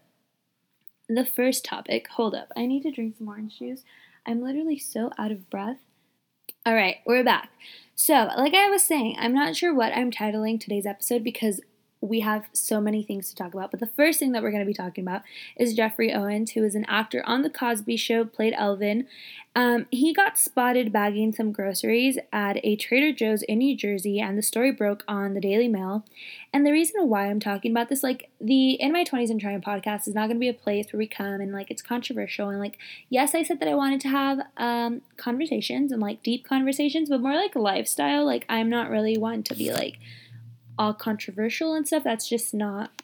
the 1.08 1.24
first 1.24 1.64
topic, 1.64 2.08
hold 2.08 2.34
up. 2.34 2.52
I 2.56 2.66
need 2.66 2.82
to 2.82 2.90
drink 2.90 3.16
some 3.16 3.28
orange 3.28 3.58
juice. 3.58 3.82
I'm 4.26 4.42
literally 4.42 4.78
so 4.78 5.10
out 5.18 5.32
of 5.32 5.48
breath. 5.48 5.78
All 6.66 6.74
right, 6.74 6.96
we're 7.06 7.24
back. 7.24 7.50
So, 7.94 8.28
like 8.36 8.54
I 8.54 8.68
was 8.70 8.82
saying, 8.82 9.16
I'm 9.18 9.34
not 9.34 9.56
sure 9.56 9.74
what 9.74 9.92
I'm 9.96 10.10
titling 10.10 10.60
today's 10.60 10.86
episode 10.86 11.24
because 11.24 11.60
we 12.00 12.20
have 12.20 12.46
so 12.52 12.80
many 12.80 13.02
things 13.02 13.28
to 13.28 13.34
talk 13.34 13.54
about. 13.54 13.70
But 13.70 13.80
the 13.80 13.86
first 13.86 14.18
thing 14.18 14.32
that 14.32 14.42
we're 14.42 14.50
going 14.50 14.62
to 14.62 14.66
be 14.66 14.74
talking 14.74 15.04
about 15.04 15.22
is 15.56 15.74
Geoffrey 15.74 16.12
Owens, 16.12 16.52
who 16.52 16.64
is 16.64 16.74
an 16.74 16.84
actor 16.86 17.22
on 17.26 17.42
The 17.42 17.50
Cosby 17.50 17.96
Show, 17.96 18.24
played 18.24 18.54
Elvin. 18.56 19.06
Um, 19.56 19.86
he 19.90 20.14
got 20.14 20.38
spotted 20.38 20.92
bagging 20.92 21.32
some 21.32 21.50
groceries 21.50 22.16
at 22.32 22.64
a 22.64 22.76
Trader 22.76 23.12
Joe's 23.12 23.42
in 23.42 23.58
New 23.58 23.76
Jersey, 23.76 24.20
and 24.20 24.38
the 24.38 24.42
story 24.42 24.70
broke 24.70 25.02
on 25.08 25.34
the 25.34 25.40
Daily 25.40 25.66
Mail. 25.66 26.04
And 26.52 26.64
the 26.64 26.70
reason 26.70 27.08
why 27.08 27.26
I'm 27.26 27.40
talking 27.40 27.72
about 27.72 27.88
this, 27.88 28.04
like, 28.04 28.30
the 28.40 28.74
In 28.74 28.92
My 28.92 29.02
20s 29.02 29.30
and 29.30 29.40
Trying 29.40 29.60
podcast 29.60 30.06
is 30.06 30.14
not 30.14 30.28
going 30.28 30.36
to 30.36 30.40
be 30.40 30.48
a 30.48 30.54
place 30.54 30.92
where 30.92 30.98
we 30.98 31.08
come 31.08 31.40
and, 31.40 31.52
like, 31.52 31.72
it's 31.72 31.82
controversial. 31.82 32.48
And, 32.48 32.60
like, 32.60 32.78
yes, 33.08 33.34
I 33.34 33.42
said 33.42 33.58
that 33.58 33.68
I 33.68 33.74
wanted 33.74 34.00
to 34.02 34.08
have 34.08 34.38
um, 34.56 35.02
conversations 35.16 35.90
and, 35.90 36.00
like, 36.00 36.22
deep 36.22 36.46
conversations, 36.46 37.08
but 37.08 37.20
more 37.20 37.34
like 37.34 37.56
lifestyle. 37.56 38.24
Like, 38.24 38.46
I'm 38.48 38.70
not 38.70 38.90
really 38.90 39.18
one 39.18 39.42
to 39.42 39.56
be, 39.56 39.72
like, 39.72 39.98
all 40.78 40.94
controversial 40.94 41.74
and 41.74 41.86
stuff. 41.86 42.04
That's 42.04 42.28
just 42.28 42.54
not 42.54 43.02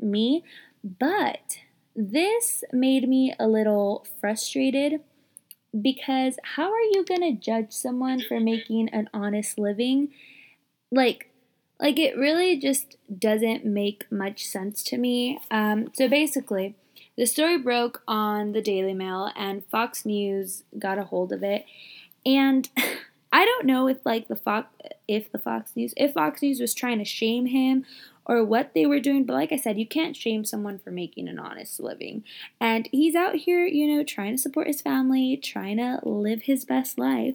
me. 0.00 0.44
But 0.84 1.58
this 1.94 2.62
made 2.72 3.08
me 3.08 3.34
a 3.38 3.48
little 3.48 4.06
frustrated 4.20 5.00
because 5.80 6.38
how 6.42 6.70
are 6.70 6.80
you 6.92 7.04
going 7.04 7.22
to 7.22 7.40
judge 7.40 7.72
someone 7.72 8.20
for 8.20 8.38
making 8.38 8.88
an 8.90 9.08
honest 9.12 9.58
living? 9.58 10.10
Like, 10.92 11.30
like 11.80 11.98
it 11.98 12.16
really 12.16 12.58
just 12.58 12.96
doesn't 13.18 13.64
make 13.64 14.10
much 14.10 14.46
sense 14.46 14.82
to 14.84 14.98
me. 14.98 15.40
Um, 15.50 15.90
so 15.94 16.08
basically, 16.08 16.76
the 17.16 17.26
story 17.26 17.58
broke 17.58 18.02
on 18.06 18.52
the 18.52 18.62
Daily 18.62 18.94
Mail, 18.94 19.30
and 19.34 19.64
Fox 19.66 20.04
News 20.04 20.64
got 20.78 20.98
a 20.98 21.04
hold 21.04 21.32
of 21.32 21.42
it. 21.42 21.64
And 22.24 22.68
I 23.36 23.44
don't 23.44 23.66
know 23.66 23.86
if 23.86 23.98
like 24.06 24.28
the 24.28 24.34
Fox, 24.34 24.68
if 25.06 25.30
the 25.30 25.38
Fox 25.38 25.76
News, 25.76 25.92
if 25.98 26.14
Fox 26.14 26.40
News 26.40 26.58
was 26.58 26.72
trying 26.72 26.96
to 27.00 27.04
shame 27.04 27.44
him 27.44 27.84
or 28.24 28.42
what 28.42 28.72
they 28.72 28.86
were 28.86 28.98
doing. 28.98 29.24
But 29.24 29.34
like 29.34 29.52
I 29.52 29.58
said, 29.58 29.78
you 29.78 29.86
can't 29.86 30.16
shame 30.16 30.42
someone 30.46 30.78
for 30.78 30.90
making 30.90 31.28
an 31.28 31.38
honest 31.38 31.78
living. 31.78 32.24
And 32.58 32.88
he's 32.92 33.14
out 33.14 33.34
here, 33.34 33.66
you 33.66 33.94
know, 33.94 34.02
trying 34.04 34.34
to 34.34 34.40
support 34.40 34.68
his 34.68 34.80
family, 34.80 35.36
trying 35.36 35.76
to 35.76 36.00
live 36.02 36.44
his 36.44 36.64
best 36.64 36.98
life. 36.98 37.34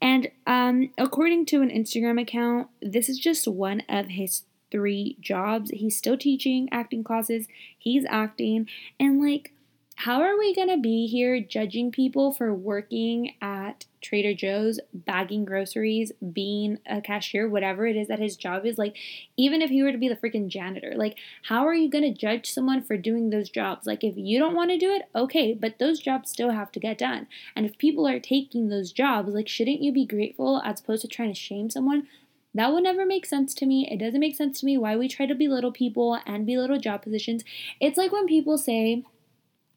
And 0.00 0.30
um, 0.46 0.88
according 0.96 1.44
to 1.46 1.60
an 1.60 1.68
Instagram 1.68 2.18
account, 2.18 2.68
this 2.80 3.10
is 3.10 3.18
just 3.18 3.46
one 3.46 3.82
of 3.90 4.06
his 4.06 4.44
three 4.70 5.18
jobs. 5.20 5.68
He's 5.68 5.98
still 5.98 6.16
teaching 6.16 6.70
acting 6.72 7.04
classes, 7.04 7.46
he's 7.78 8.06
acting, 8.08 8.68
and 8.98 9.22
like, 9.22 9.52
how 9.96 10.20
are 10.20 10.38
we 10.38 10.54
gonna 10.54 10.78
be 10.78 11.06
here 11.06 11.40
judging 11.40 11.92
people 11.92 12.32
for 12.32 12.52
working 12.52 13.34
at 13.40 13.86
Trader 14.00 14.34
Joe's, 14.34 14.80
bagging 14.92 15.44
groceries, 15.44 16.12
being 16.32 16.78
a 16.86 17.00
cashier, 17.00 17.48
whatever 17.48 17.86
it 17.86 17.96
is 17.96 18.08
that 18.08 18.18
his 18.18 18.36
job 18.36 18.66
is? 18.66 18.78
Like, 18.78 18.96
even 19.36 19.62
if 19.62 19.70
he 19.70 19.82
were 19.82 19.92
to 19.92 19.98
be 19.98 20.08
the 20.08 20.16
freaking 20.16 20.48
janitor, 20.48 20.94
like, 20.96 21.16
how 21.44 21.66
are 21.66 21.74
you 21.74 21.88
gonna 21.88 22.12
judge 22.12 22.50
someone 22.50 22.82
for 22.82 22.96
doing 22.96 23.30
those 23.30 23.50
jobs? 23.50 23.86
Like, 23.86 24.02
if 24.02 24.16
you 24.16 24.38
don't 24.38 24.56
wanna 24.56 24.78
do 24.78 24.90
it, 24.90 25.08
okay, 25.14 25.54
but 25.54 25.78
those 25.78 26.00
jobs 26.00 26.30
still 26.30 26.50
have 26.50 26.72
to 26.72 26.80
get 26.80 26.98
done. 26.98 27.26
And 27.54 27.66
if 27.66 27.78
people 27.78 28.08
are 28.08 28.20
taking 28.20 28.68
those 28.68 28.92
jobs, 28.92 29.34
like, 29.34 29.48
shouldn't 29.48 29.82
you 29.82 29.92
be 29.92 30.06
grateful 30.06 30.60
as 30.64 30.80
opposed 30.80 31.02
to 31.02 31.08
trying 31.08 31.32
to 31.32 31.38
shame 31.38 31.70
someone? 31.70 32.08
That 32.54 32.72
would 32.72 32.82
never 32.82 33.06
make 33.06 33.24
sense 33.24 33.54
to 33.54 33.66
me. 33.66 33.88
It 33.90 33.98
doesn't 33.98 34.20
make 34.20 34.36
sense 34.36 34.60
to 34.60 34.66
me 34.66 34.76
why 34.76 34.96
we 34.96 35.08
try 35.08 35.26
to 35.26 35.34
belittle 35.34 35.72
people 35.72 36.18
and 36.26 36.44
belittle 36.44 36.78
job 36.78 37.02
positions. 37.02 37.44
It's 37.80 37.96
like 37.96 38.12
when 38.12 38.26
people 38.26 38.58
say, 38.58 39.04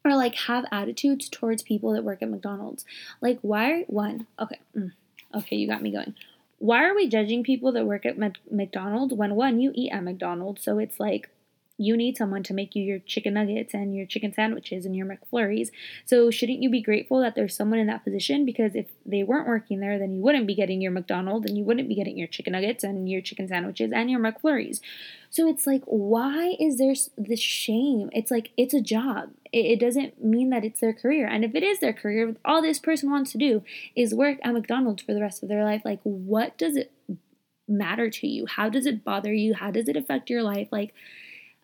or 0.06 0.14
like 0.14 0.36
have 0.36 0.64
attitudes 0.70 1.28
towards 1.28 1.62
people 1.62 1.92
that 1.92 2.04
work 2.04 2.22
at 2.22 2.30
McDonald's. 2.30 2.84
Like, 3.20 3.38
why 3.42 3.84
one? 3.88 4.26
Okay, 4.38 4.60
mm, 4.76 4.92
okay, 5.34 5.56
you 5.56 5.68
got 5.68 5.82
me 5.82 5.90
going. 5.90 6.14
Why 6.58 6.84
are 6.84 6.94
we 6.94 7.08
judging 7.08 7.42
people 7.42 7.72
that 7.72 7.84
work 7.84 8.06
at 8.06 8.16
McDonald's 8.50 9.12
when 9.12 9.34
one 9.34 9.60
you 9.60 9.72
eat 9.74 9.90
at 9.90 10.04
McDonald's? 10.04 10.62
So 10.62 10.78
it's 10.78 11.00
like 11.00 11.28
you 11.78 11.96
need 11.96 12.16
someone 12.16 12.42
to 12.42 12.54
make 12.54 12.74
you 12.74 12.82
your 12.82 12.98
chicken 13.00 13.34
nuggets 13.34 13.74
and 13.74 13.94
your 13.94 14.06
chicken 14.06 14.32
sandwiches 14.32 14.86
and 14.86 14.96
your 14.96 15.06
McFlurries. 15.06 15.68
So 16.06 16.30
shouldn't 16.30 16.62
you 16.62 16.70
be 16.70 16.80
grateful 16.80 17.20
that 17.20 17.34
there's 17.34 17.54
someone 17.54 17.78
in 17.78 17.86
that 17.88 18.02
position? 18.02 18.46
Because 18.46 18.74
if 18.74 18.86
they 19.04 19.22
weren't 19.22 19.46
working 19.46 19.80
there, 19.80 19.98
then 19.98 20.14
you 20.14 20.22
wouldn't 20.22 20.46
be 20.46 20.54
getting 20.54 20.80
your 20.80 20.92
McDonald's 20.92 21.46
and 21.46 21.58
you 21.58 21.64
wouldn't 21.64 21.88
be 21.88 21.94
getting 21.94 22.16
your 22.16 22.28
chicken 22.28 22.52
nuggets 22.52 22.82
and 22.82 23.10
your 23.10 23.20
chicken 23.20 23.46
sandwiches 23.46 23.92
and 23.92 24.10
your 24.10 24.20
McFlurries. 24.20 24.80
So 25.28 25.48
it's 25.48 25.66
like, 25.66 25.82
why 25.84 26.56
is 26.58 26.78
there 26.78 26.94
this 27.18 27.40
shame? 27.40 28.08
It's 28.12 28.30
like, 28.30 28.52
it's 28.56 28.72
a 28.72 28.80
job. 28.80 29.30
It, 29.52 29.78
doesn't 29.80 30.22
mean 30.24 30.50
that 30.50 30.64
it's 30.64 30.80
their 30.80 30.94
career. 30.94 31.26
And 31.26 31.44
if 31.44 31.54
it 31.54 31.62
is 31.62 31.80
their 31.80 31.92
career, 31.92 32.36
all 32.44 32.62
this 32.62 32.78
person 32.78 33.10
wants 33.10 33.32
to 33.32 33.38
do 33.38 33.62
is 33.94 34.14
work 34.14 34.38
at 34.42 34.54
McDonald's 34.54 35.02
for 35.02 35.12
the 35.12 35.20
rest 35.20 35.42
of 35.42 35.48
their 35.48 35.64
life. 35.64 35.82
Like, 35.84 36.00
what 36.02 36.56
does 36.56 36.76
it 36.76 36.90
matter 37.68 38.08
to 38.08 38.26
you? 38.26 38.46
How 38.46 38.68
does 38.68 38.86
it 38.86 39.04
bother 39.04 39.32
you? 39.32 39.54
How 39.54 39.70
does 39.70 39.88
it 39.88 39.96
affect 39.96 40.30
your 40.30 40.42
life? 40.42 40.68
Like, 40.70 40.94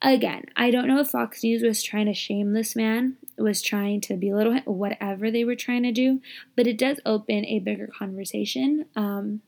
Again, 0.05 0.47
I 0.57 0.73
don't 0.73 0.89
know 0.89 0.99
if 0.99 1.11
Fox 1.11 1.45
News 1.45 1.63
was 1.63 1.81
trying 1.81 2.07
to 2.07 2.15
shame 2.15 2.55
this 2.55 2.75
man, 2.75 3.19
was 3.39 3.63
trying 3.63 4.01
to 4.03 4.17
belittle 4.17 4.55
him, 4.55 4.65
whatever 4.65 5.31
they 5.31 5.45
were 5.45 5.55
trying 5.55 5.85
to 5.85 5.93
do, 5.93 6.21
but 6.57 6.67
it 6.67 6.77
does 6.77 6.99
open 7.07 7.47
a 7.47 7.61
bigger 7.61 7.87
conversation. 7.87 8.87
Um, 8.97 9.43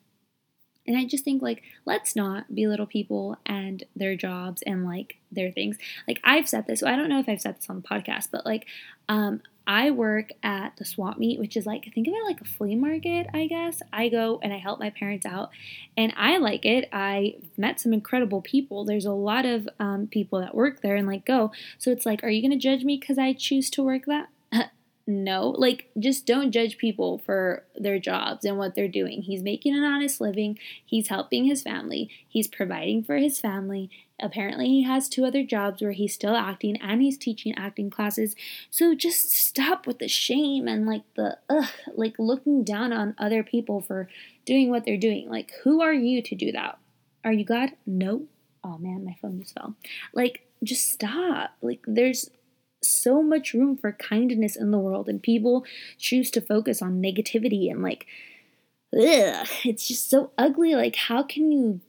and 0.87 0.97
I 0.97 1.07
just 1.07 1.25
think, 1.25 1.43
like, 1.43 1.63
let's 1.87 2.15
not 2.15 2.55
belittle 2.55 2.87
people 2.87 3.37
and 3.45 3.83
their 3.97 4.15
jobs 4.15 4.63
and, 4.63 4.85
like, 4.85 5.17
their 5.33 5.51
things. 5.51 5.77
Like, 6.07 6.21
I've 6.23 6.49
said 6.49 6.69
this, 6.69 6.81
so 6.81 6.87
I 6.87 6.95
don't 6.95 7.09
know 7.09 7.19
if 7.19 7.29
I've 7.29 7.41
said 7.41 7.57
this 7.57 7.69
on 7.69 7.77
the 7.81 7.89
podcast, 7.89 8.29
but, 8.31 8.47
like, 8.47 8.67
um, 9.09 9.41
I 9.66 9.90
work 9.90 10.30
at 10.42 10.76
the 10.76 10.85
swap 10.85 11.18
meet, 11.18 11.38
which 11.38 11.56
is 11.56 11.66
like, 11.66 11.90
think 11.94 12.06
of 12.06 12.14
it 12.14 12.25
like 12.25 12.40
a 12.40 12.44
flea 12.44 12.76
market, 12.76 13.26
I 13.33 13.47
guess. 13.47 13.80
I 13.92 14.09
go 14.09 14.38
and 14.42 14.52
I 14.52 14.59
help 14.59 14.78
my 14.78 14.90
parents 14.90 15.25
out, 15.25 15.50
and 15.97 16.12
I 16.16 16.38
like 16.38 16.64
it. 16.64 16.88
I 16.92 17.37
met 17.56 17.80
some 17.80 17.92
incredible 17.92 18.42
people. 18.42 18.85
There's 18.85 19.06
a 19.06 19.12
lot 19.12 19.47
of 19.47 19.68
um, 19.80 20.06
people 20.06 20.40
that 20.40 20.54
work 20.54 20.83
there 20.83 20.97
and 20.97 21.06
like 21.06 21.25
go. 21.25 21.52
So 21.78 21.90
it's 21.90 22.04
like, 22.04 22.23
are 22.23 22.30
you 22.30 22.42
going 22.42 22.59
to 22.59 22.62
judge 22.62 22.85
me 22.85 22.99
because 22.99 23.18
I 23.18 23.33
choose 23.33 23.71
to 23.71 23.83
work 23.83 24.04
that? 24.06 24.28
No. 25.07 25.51
Like, 25.51 25.91
just 25.99 26.27
don't 26.27 26.53
judge 26.53 26.79
people 26.79 27.19
for 27.19 27.65
their 27.77 27.99
jobs 27.99 28.45
and 28.45 28.59
what 28.59 28.75
they're 28.75 28.89
doing. 28.89 29.23
He's 29.23 29.43
making 29.43 29.77
an 29.77 29.85
honest 29.85 30.21
living, 30.21 30.59
he's 30.85 31.09
helping 31.09 31.45
his 31.45 31.63
family, 31.63 32.11
he's 32.29 32.49
providing 32.49 33.03
for 33.03 33.17
his 33.17 33.41
family, 33.41 33.91
Apparently, 34.21 34.67
he 34.67 34.85
has 34.85 35.09
two 35.09 35.25
other 35.25 35.43
jobs 35.43 35.83
where 35.83 35.91
he's 35.91 36.15
still 36.15 36.37
acting 36.37 36.77
and 36.81 37.03
he's 37.03 37.19
teaching 37.19 37.53
acting 37.57 37.91
classes. 37.91 38.37
So 38.71 38.95
just 38.95 39.33
stop 39.33 39.89
with 39.89 39.99
the 39.99 40.07
shame 40.07 40.69
and 40.69 40.87
like 40.87 41.03
the 41.17 41.39
ugh, 41.51 41.69
like 41.95 42.15
looking 42.19 42.63
down 42.63 42.93
on 42.93 43.17
other 43.19 43.43
people 43.43 43.81
for 43.81 44.09
doing 44.47 44.71
what 44.71 44.85
they're 44.85 44.97
doing. 44.97 45.29
Like, 45.29 45.53
who 45.65 45.83
are 45.83 45.93
you 45.93 46.23
to 46.23 46.35
do 46.37 46.53
that? 46.53 46.79
Are 47.25 47.33
you 47.33 47.45
God? 47.45 47.71
No. 47.87 48.27
Oh 48.63 48.79
man, 48.79 49.05
my 49.05 49.17
phone 49.21 49.41
just 49.41 49.55
fell. 49.55 49.75
Like, 50.13 50.47
just 50.63 50.93
stop. 50.93 51.51
Like, 51.61 51.81
there's 51.85 52.31
so 52.85 53.23
much 53.23 53.55
room 53.55 53.76
for 53.76 53.93
kindness 53.93 54.57
in 54.57 54.71
the 54.71 54.79
world, 54.79 55.09
and 55.09 55.23
people 55.23 55.64
choose 55.99 56.31
to 56.33 56.41
focus 56.41 56.83
on 56.83 57.03
negativity 57.03 57.71
and 57.71 57.83
like, 57.83 58.07
ugh, 58.93 59.49
it's 59.64 59.88
just 59.88 60.09
so 60.11 60.31
ugly. 60.38 60.75
Like, 60.75 60.97
how 60.97 61.23
can 61.23 61.50
you 61.50 61.81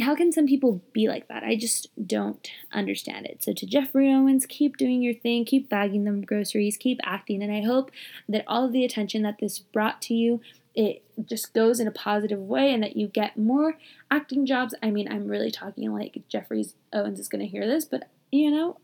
how 0.00 0.14
can 0.14 0.32
some 0.32 0.46
people 0.46 0.82
be 0.92 1.08
like 1.08 1.28
that? 1.28 1.42
I 1.42 1.56
just 1.56 1.88
don't 2.06 2.50
understand 2.72 3.26
it. 3.26 3.42
So 3.42 3.52
to 3.52 3.66
Geoffrey 3.66 4.10
Owens, 4.10 4.46
keep 4.46 4.76
doing 4.76 5.02
your 5.02 5.14
thing, 5.14 5.44
keep 5.44 5.68
bagging 5.68 6.04
them 6.04 6.22
groceries, 6.22 6.76
keep 6.76 6.98
acting, 7.04 7.42
and 7.42 7.52
I 7.52 7.62
hope 7.62 7.90
that 8.28 8.44
all 8.46 8.64
of 8.64 8.72
the 8.72 8.84
attention 8.84 9.22
that 9.22 9.38
this 9.38 9.58
brought 9.58 10.00
to 10.02 10.14
you, 10.14 10.40
it 10.74 11.02
just 11.24 11.52
goes 11.52 11.78
in 11.78 11.86
a 11.86 11.92
positive 11.92 12.40
way 12.40 12.72
and 12.72 12.82
that 12.82 12.96
you 12.96 13.06
get 13.06 13.36
more 13.36 13.76
acting 14.10 14.46
jobs. 14.46 14.74
I 14.82 14.90
mean, 14.90 15.10
I'm 15.10 15.28
really 15.28 15.50
talking 15.50 15.92
like 15.92 16.22
Geoffrey 16.28 16.66
Owens 16.92 17.20
is 17.20 17.28
going 17.28 17.44
to 17.44 17.50
hear 17.50 17.66
this, 17.66 17.84
but 17.84 18.08
you 18.30 18.50
know, 18.50 18.78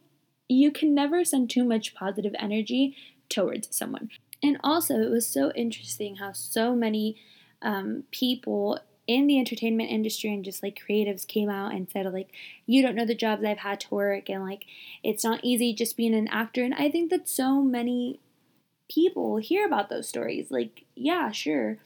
you 0.49 0.71
can 0.71 0.95
never 0.95 1.25
send 1.25 1.51
too 1.51 1.65
much 1.65 1.95
positive 1.95 2.35
energy 2.39 2.97
towards 3.29 3.75
someone. 3.77 4.11
And 4.43 4.59
also, 4.63 4.95
it 4.95 5.11
was 5.11 5.27
so 5.27 5.53
interesting 5.53 6.17
how 6.17 6.33
so 6.33 6.75
many 6.75 7.17
um, 7.61 8.05
people 8.11 8.81
in 9.09 9.27
the 9.27 9.39
entertainment 9.39 9.91
industry 9.91 10.33
and 10.33 10.45
just 10.45 10.63
like 10.63 10.79
creatives 10.87 11.27
came 11.27 11.49
out 11.49 11.73
and 11.73 11.91
said 11.91 12.05
like 12.13 12.29
you 12.67 12.83
don't 12.83 12.95
know 12.95 13.07
the 13.07 13.15
jobs 13.15 13.43
I've 13.43 13.59
had 13.59 13.81
to 13.81 13.95
work 13.95 14.29
and 14.29 14.45
like 14.45 14.67
it's 15.03 15.25
not 15.25 15.41
easy 15.43 15.73
just 15.73 15.97
being 15.97 16.15
an 16.15 16.29
actor. 16.29 16.63
And 16.63 16.75
I 16.75 16.91
think 16.91 17.11
that 17.11 17.27
so 17.27 17.63
many 17.63 18.21
people 18.91 19.39
hear 19.39 19.67
about 19.67 19.89
those 19.89 20.09
stories. 20.09 20.51
Like 20.51 20.85
yeah 20.95 21.33
sure. 21.33 21.79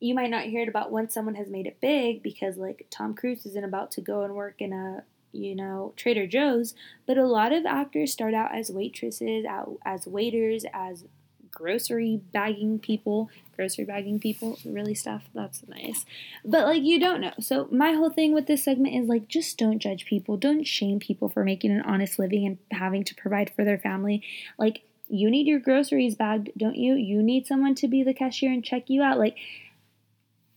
You 0.00 0.14
might 0.14 0.30
not 0.30 0.44
hear 0.44 0.62
it 0.62 0.68
about 0.68 0.90
when 0.90 1.10
someone 1.10 1.34
has 1.34 1.50
made 1.50 1.66
it 1.66 1.82
big 1.82 2.22
because 2.22 2.56
like 2.56 2.86
Tom 2.88 3.14
Cruise 3.14 3.44
isn't 3.44 3.64
about 3.64 3.90
to 3.92 4.00
go 4.00 4.22
and 4.22 4.34
work 4.34 4.54
in 4.60 4.72
a 4.72 5.04
you 5.32 5.54
know 5.54 5.92
Trader 5.96 6.26
Joe's 6.26 6.74
but 7.06 7.18
a 7.18 7.26
lot 7.26 7.52
of 7.52 7.66
actors 7.66 8.12
start 8.12 8.34
out 8.34 8.54
as 8.54 8.70
waitresses 8.70 9.44
out 9.44 9.78
as 9.84 10.06
waiters 10.06 10.64
as 10.72 11.04
grocery 11.50 12.20
bagging 12.32 12.78
people, 12.78 13.30
grocery 13.56 13.84
bagging 13.84 14.20
people, 14.20 14.58
really 14.64 14.94
stuff. 14.94 15.28
That's 15.34 15.66
nice. 15.66 16.04
But 16.44 16.66
like 16.66 16.82
you 16.82 17.00
don't 17.00 17.20
know. 17.20 17.32
So 17.40 17.68
my 17.70 17.92
whole 17.92 18.10
thing 18.10 18.32
with 18.32 18.46
this 18.46 18.64
segment 18.64 18.94
is 18.94 19.08
like 19.08 19.28
just 19.28 19.58
don't 19.58 19.80
judge 19.80 20.06
people. 20.06 20.36
Don't 20.36 20.64
shame 20.64 21.00
people 21.00 21.28
for 21.28 21.44
making 21.44 21.72
an 21.72 21.82
honest 21.82 22.18
living 22.18 22.46
and 22.46 22.58
having 22.70 23.04
to 23.04 23.14
provide 23.14 23.50
for 23.54 23.64
their 23.64 23.78
family. 23.78 24.22
Like 24.58 24.82
you 25.08 25.30
need 25.30 25.46
your 25.46 25.58
groceries 25.58 26.14
bagged, 26.14 26.50
don't 26.56 26.76
you? 26.76 26.94
You 26.94 27.22
need 27.22 27.46
someone 27.46 27.74
to 27.76 27.88
be 27.88 28.02
the 28.02 28.14
cashier 28.14 28.52
and 28.52 28.64
check 28.64 28.88
you 28.88 29.02
out. 29.02 29.18
Like 29.18 29.36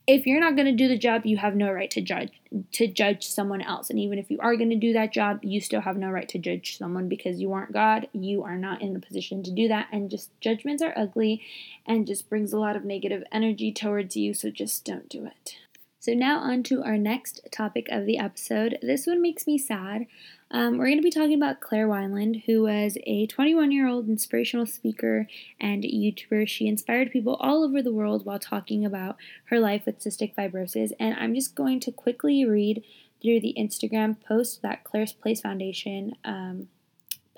if 0.08 0.26
you're 0.26 0.40
not 0.40 0.56
going 0.56 0.66
to 0.66 0.72
do 0.72 0.88
the 0.88 0.98
job, 0.98 1.26
you 1.26 1.38
have 1.38 1.56
no 1.56 1.72
right 1.72 1.92
to 1.92 2.02
judge 2.02 2.32
to 2.74 2.88
judge 2.88 3.28
someone 3.28 3.62
else. 3.62 3.90
And 3.90 3.98
even 3.98 4.20
if 4.20 4.30
you 4.30 4.38
are 4.42 4.58
going 4.58 4.70
to 4.72 4.76
do 4.76 4.92
that 4.94 5.14
job, 5.14 5.40
you 5.42 5.62
still 5.62 5.82
have 5.82 5.96
no 5.96 6.10
right 6.10 6.28
to 6.30 6.38
judge 6.38 6.78
someone 6.78 7.08
because 7.08 7.40
you 7.40 7.54
aren't 7.54 7.72
God. 7.72 8.10
You 8.12 8.44
are 8.44 8.58
not 8.58 8.82
in 8.82 8.94
the 8.94 9.00
position 9.00 9.42
to 9.44 9.52
do 9.52 9.70
that. 9.70 9.88
And 9.92 10.10
just 10.10 10.32
judgments 10.42 10.82
are 10.82 10.94
ugly 10.98 11.42
and 11.86 12.06
just 12.06 12.30
brings 12.30 12.52
a 12.52 12.60
lot 12.60 12.76
of 12.76 12.84
negative 12.84 13.24
energy 13.32 13.72
towards 13.72 14.18
you, 14.18 14.34
so 14.34 14.50
just 14.50 14.84
don't 14.84 15.08
do 15.08 15.26
it. 15.26 15.56
So 16.00 16.14
now 16.14 16.40
on 16.40 16.64
to 16.64 16.84
our 16.84 16.98
next 16.98 17.42
topic 17.52 17.88
of 17.90 18.06
the 18.06 18.18
episode. 18.18 18.78
This 18.82 19.06
one 19.06 19.22
makes 19.22 19.48
me 19.48 19.58
sad. 19.58 20.08
Um, 20.54 20.78
we're 20.78 20.88
going 20.88 20.98
to 20.98 21.02
be 21.02 21.10
talking 21.10 21.34
about 21.34 21.62
Claire 21.62 21.88
Wineland, 21.88 22.44
who 22.46 22.64
was 22.64 22.98
a 23.08 23.26
21 23.28 23.72
year 23.72 23.88
old 23.88 24.10
inspirational 24.10 24.66
speaker 24.66 25.28
and 25.62 25.84
YouTuber. 25.84 26.46
She 26.48 26.68
inspired 26.68 27.12
people 27.12 27.36
all 27.36 27.64
over 27.64 27.82
the 27.82 27.94
world 27.94 28.26
while 28.26 28.40
talking 28.40 28.86
about 28.86 29.16
her 29.46 29.60
life 29.60 29.86
with 29.86 30.00
cystic 30.00 30.36
fibrosis. 30.36 30.92
And 31.00 31.16
I'm 31.18 31.34
just 31.34 31.56
going 31.56 31.80
to 31.82 31.92
quickly 31.92 32.44
read 32.44 32.84
through 33.22 33.40
the 33.40 33.56
Instagram 33.58 34.18
post 34.22 34.62
that 34.62 34.84
Claire's 34.84 35.14
Place 35.14 35.40
Foundation 35.40 36.16
um, 36.26 36.68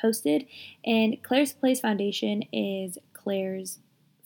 posted. 0.02 0.48
And 0.84 1.22
Claire's 1.22 1.54
Place 1.54 1.82
Foundation 1.82 2.44
is 2.52 2.98
Claire's 3.14 3.78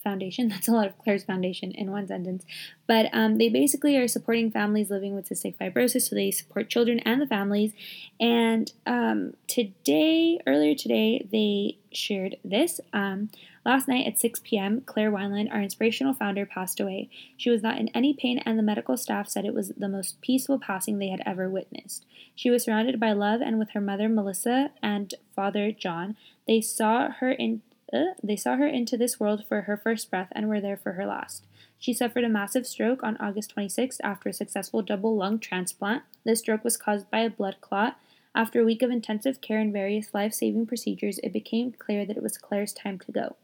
Foundation. 0.08 0.48
That's 0.50 0.68
a 0.68 0.72
lot 0.72 0.88
of 0.88 0.98
Claire's 1.00 1.24
Foundation 1.24 1.72
in 1.72 1.92
one 1.92 2.08
sentence. 2.08 2.46
But 2.88 3.10
um, 3.12 3.38
they 3.38 3.50
basically 3.50 3.98
are 3.98 4.08
supporting 4.08 4.52
families 4.52 4.90
living 4.90 5.14
with 5.14 5.28
cystic 5.28 5.58
fibrosis. 5.58 6.10
So 6.10 6.16
they 6.16 6.32
support 6.32 6.70
children 6.70 7.00
and 7.00 7.22
the 7.22 7.28
families. 7.28 7.74
And 8.20 8.72
um, 8.86 9.34
today, 9.48 10.40
earlier 10.48 10.76
today, 10.76 11.28
they 11.30 11.78
shared 11.92 12.38
this. 12.46 12.80
Um, 12.94 13.30
last 13.66 13.90
night 13.90 14.08
at 14.08 14.18
6 14.18 14.40
p.m., 14.46 14.82
Claire 14.86 15.12
Wineland, 15.12 15.52
our 15.52 15.62
inspirational 15.62 16.14
founder, 16.14 16.46
passed 16.46 16.80
away. 16.80 17.10
She 17.36 17.50
was 17.50 17.62
not 17.62 17.78
in 17.78 17.90
any 17.90 18.14
pain, 18.14 18.40
and 18.40 18.58
the 18.58 18.64
medical 18.64 18.96
staff 18.96 19.28
said 19.28 19.44
it 19.44 19.54
was 19.54 19.74
the 19.76 19.90
most 19.90 20.22
peaceful 20.22 20.58
passing 20.58 20.98
they 20.98 21.10
had 21.10 21.22
ever 21.26 21.50
witnessed. 21.50 22.06
She 22.34 22.50
was 22.50 22.64
surrounded 22.64 23.00
by 23.00 23.12
love, 23.12 23.42
and 23.42 23.60
with 23.60 23.72
her 23.72 23.82
mother, 23.82 24.08
Melissa, 24.08 24.72
and 24.82 25.14
father, 25.36 25.72
John, 25.74 26.16
they 26.48 26.62
saw 26.62 27.10
her 27.20 27.32
in 27.32 27.62
uh, 27.94 28.14
they 28.22 28.36
saw 28.36 28.56
her 28.56 28.68
into 28.68 28.98
this 28.98 29.20
world 29.20 29.46
for 29.48 29.62
her 29.62 29.78
first 29.78 30.10
breath 30.10 30.30
and 30.34 30.48
were 30.48 30.62
there 30.62 30.78
for 30.78 30.94
her 30.94 31.06
last. 31.06 31.46
She 31.80 31.94
suffered 31.94 32.24
a 32.24 32.30
massive 32.30 32.68
stroke 32.68 33.04
on 33.04 33.18
August 33.18 33.56
26th 33.56 34.00
after 34.04 34.30
a 34.30 34.34
successful 34.34 34.82
double 34.82 35.16
lung 35.16 35.40
transplant. 35.40 36.04
The 36.26 36.36
stroke 36.36 36.64
was 36.64 36.78
caused 36.78 37.10
by 37.10 37.20
a 37.20 37.30
blood 37.30 37.58
clot. 37.62 38.00
After 38.36 38.62
a 38.62 38.66
week 38.66 38.82
of 38.82 38.92
intensive 38.92 39.42
care 39.42 39.60
and 39.60 39.72
various 39.72 40.14
life 40.14 40.34
saving 40.34 40.68
procedures, 40.68 41.20
it 41.20 41.34
became 41.34 41.72
clear 41.72 42.06
that 42.06 42.18
it 42.18 42.24
was 42.24 42.38
Claire's 42.38 42.74
time 42.74 43.00
to 43.00 43.12
go. 43.12 43.36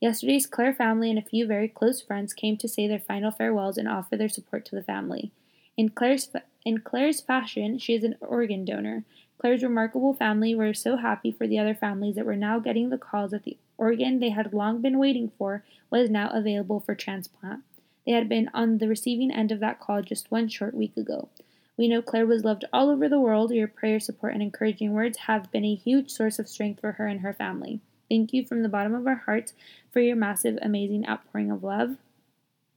Yesterday's 0.00 0.46
Claire 0.46 0.74
family 0.74 1.10
and 1.10 1.18
a 1.18 1.22
few 1.22 1.46
very 1.46 1.68
close 1.68 2.00
friends 2.00 2.32
came 2.32 2.56
to 2.56 2.68
say 2.68 2.88
their 2.88 2.98
final 2.98 3.30
farewells 3.30 3.78
and 3.78 3.88
offer 3.88 4.16
their 4.16 4.28
support 4.28 4.64
to 4.66 4.74
the 4.74 4.82
family. 4.82 5.30
In 5.76 5.90
Claire's, 5.90 6.28
in 6.64 6.78
Claire's 6.78 7.20
fashion, 7.20 7.78
she 7.78 7.94
is 7.94 8.02
an 8.04 8.16
organ 8.20 8.64
donor. 8.64 9.04
Claire's 9.38 9.62
remarkable 9.62 10.14
family 10.14 10.54
were 10.54 10.74
so 10.74 10.96
happy 10.96 11.30
for 11.30 11.46
the 11.46 11.58
other 11.58 11.74
families 11.74 12.16
that 12.16 12.26
were 12.26 12.36
now 12.36 12.58
getting 12.58 12.90
the 12.90 12.98
calls 12.98 13.30
that 13.30 13.44
the 13.44 13.56
organ 13.82 14.20
they 14.20 14.30
had 14.30 14.54
long 14.54 14.80
been 14.80 14.96
waiting 14.96 15.32
for 15.36 15.64
was 15.90 16.08
now 16.08 16.30
available 16.32 16.78
for 16.78 16.94
transplant. 16.94 17.64
They 18.06 18.12
had 18.12 18.28
been 18.28 18.48
on 18.54 18.78
the 18.78 18.86
receiving 18.86 19.32
end 19.32 19.50
of 19.50 19.58
that 19.58 19.80
call 19.80 20.02
just 20.02 20.30
one 20.30 20.48
short 20.48 20.72
week 20.72 20.96
ago. 20.96 21.28
We 21.76 21.88
know 21.88 22.00
Claire 22.00 22.26
was 22.26 22.44
loved 22.44 22.64
all 22.72 22.90
over 22.90 23.08
the 23.08 23.18
world. 23.18 23.50
Your 23.50 23.66
prayer, 23.66 23.98
support, 23.98 24.34
and 24.34 24.42
encouraging 24.42 24.92
words 24.92 25.18
have 25.26 25.50
been 25.50 25.64
a 25.64 25.74
huge 25.74 26.10
source 26.10 26.38
of 26.38 26.48
strength 26.48 26.80
for 26.80 26.92
her 26.92 27.08
and 27.08 27.20
her 27.20 27.32
family. 27.32 27.80
Thank 28.08 28.32
you 28.32 28.44
from 28.44 28.62
the 28.62 28.68
bottom 28.68 28.94
of 28.94 29.06
our 29.06 29.22
hearts 29.26 29.52
for 29.90 30.00
your 30.00 30.16
massive, 30.16 30.58
amazing 30.62 31.08
outpouring 31.08 31.50
of 31.50 31.64
love. 31.64 31.96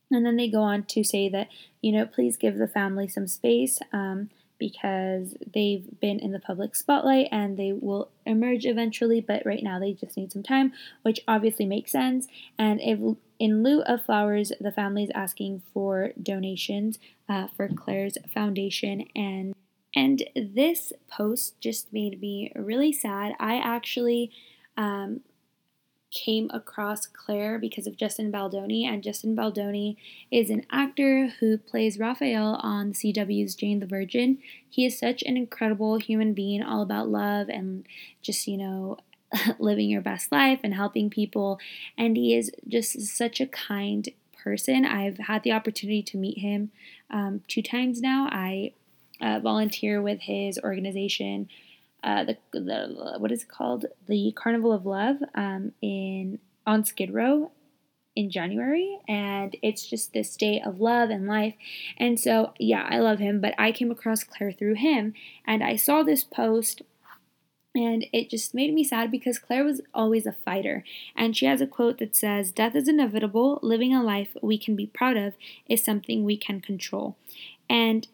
And 0.09 0.25
then 0.25 0.37
they 0.37 0.49
go 0.49 0.61
on 0.61 0.83
to 0.85 1.03
say 1.03 1.29
that, 1.29 1.49
you 1.81 1.91
know, 1.91 2.05
please 2.05 2.37
give 2.37 2.57
the 2.57 2.67
family 2.67 3.07
some 3.07 3.27
space. 3.27 3.79
Um, 3.93 4.29
because 4.57 5.35
they've 5.53 5.87
been 5.99 6.19
in 6.19 6.31
the 6.31 6.39
public 6.39 6.75
spotlight 6.75 7.27
and 7.31 7.57
they 7.57 7.73
will 7.73 8.09
emerge 8.25 8.65
eventually, 8.65 9.21
but 9.21 9.45
right 9.45 9.63
now 9.63 9.79
they 9.79 9.93
just 9.93 10.17
need 10.17 10.31
some 10.31 10.43
time, 10.43 10.71
which 11.03 11.19
obviously 11.27 11.65
makes 11.65 11.91
sense. 11.91 12.27
And 12.57 12.79
if 12.81 12.99
in 13.39 13.63
lieu 13.63 13.81
of 13.81 14.05
flowers, 14.05 14.51
the 14.59 14.71
family 14.71 15.03
is 15.03 15.11
asking 15.13 15.61
for 15.73 16.11
donations 16.21 16.99
uh, 17.27 17.47
for 17.55 17.67
Claire's 17.67 18.17
foundation 18.33 19.05
and 19.15 19.53
and 19.97 20.23
this 20.35 20.91
post 21.09 21.59
just 21.61 21.93
made 21.93 22.19
me 22.19 22.51
really 22.53 22.91
sad. 22.91 23.33
I 23.39 23.55
actually 23.55 24.29
um, 24.75 25.21
came 26.15 26.49
across 26.53 27.05
Claire 27.05 27.59
because 27.59 27.85
of 27.85 27.97
Justin 27.97 28.31
Baldoni, 28.31 28.85
and 28.85 29.03
Justin 29.03 29.35
Baldoni 29.35 29.97
is 30.31 30.49
an 30.49 30.65
actor 30.71 31.27
who 31.39 31.57
plays 31.57 31.99
Rafael 31.99 32.57
on 32.63 32.93
CW's 32.93 33.53
Jane 33.53 33.81
the 33.81 33.85
Virgin. 33.85 34.39
He 34.67 34.85
is 34.85 34.97
such 34.97 35.21
an 35.23 35.35
incredible 35.35 35.99
human 35.99 36.33
being, 36.33 36.63
all 36.63 36.81
about 36.81 37.09
love 37.09 37.49
and 37.49 37.85
just, 38.21 38.47
you 38.47 38.57
know, 38.57 38.97
living 39.59 39.89
your 39.89 40.01
best 40.01 40.31
life 40.31 40.61
and 40.63 40.73
helping 40.73 41.09
people. 41.09 41.59
And 41.97 42.15
he 42.15 42.33
is 42.33 42.49
just 42.67 42.99
such 43.01 43.41
a 43.41 43.47
kind 43.47 44.07
person. 44.41 44.85
I've 44.85 45.17
had 45.17 45.43
the 45.43 45.51
opportunity 45.51 46.01
to 46.03 46.17
meet 46.17 46.37
him 46.37 46.71
um, 47.11 47.41
two 47.49 47.61
times 47.61 48.01
now. 48.01 48.29
I 48.31 48.71
uh, 49.19 49.39
volunteer 49.39 50.01
with 50.01 50.21
his 50.21 50.59
organization 50.63 51.49
uh, 52.05 52.23
the, 52.23 52.37
the 52.53 53.15
what 53.17 53.31
is 53.31 53.41
it 53.41 53.49
called 53.49 53.87
the 54.07 54.31
Carnival 54.35 54.71
of 54.71 54.85
Love 54.85 55.17
um, 55.33 55.73
in 55.81 56.39
on 56.65 56.85
Skid 56.85 57.11
Row 57.11 57.51
in 58.15 58.29
January, 58.29 58.99
and 59.07 59.57
it's 59.61 59.87
just 59.87 60.13
this 60.13 60.37
day 60.37 60.61
of 60.63 60.79
love 60.79 61.09
and 61.09 61.27
life. 61.27 61.55
And 61.97 62.19
so, 62.19 62.53
yeah, 62.59 62.87
I 62.89 62.99
love 62.99 63.19
him, 63.19 63.41
but 63.41 63.53
I 63.57 63.71
came 63.71 63.91
across 63.91 64.23
Claire 64.23 64.53
through 64.53 64.75
him, 64.75 65.13
and 65.45 65.63
I 65.63 65.75
saw 65.75 66.03
this 66.03 66.23
post. 66.23 66.81
And 67.77 68.05
it 68.13 68.29
just 68.29 68.53
made 68.53 68.73
me 68.73 68.85
sad 68.85 69.11
because 69.11 69.37
Claire 69.37 69.65
was 69.65 69.81
always 69.93 70.25
a 70.25 70.31
fighter. 70.31 70.85
And 71.13 71.35
she 71.35 71.45
has 71.45 71.59
a 71.59 71.67
quote 71.67 71.97
that 71.97 72.15
says, 72.15 72.53
Death 72.53 72.73
is 72.73 72.87
inevitable. 72.87 73.59
Living 73.61 73.93
a 73.93 74.01
life 74.01 74.29
we 74.41 74.57
can 74.57 74.77
be 74.77 74.85
proud 74.85 75.17
of 75.17 75.33
is 75.67 75.83
something 75.83 76.23
we 76.23 76.37
can 76.37 76.61
control. 76.61 77.17
And 77.69 78.07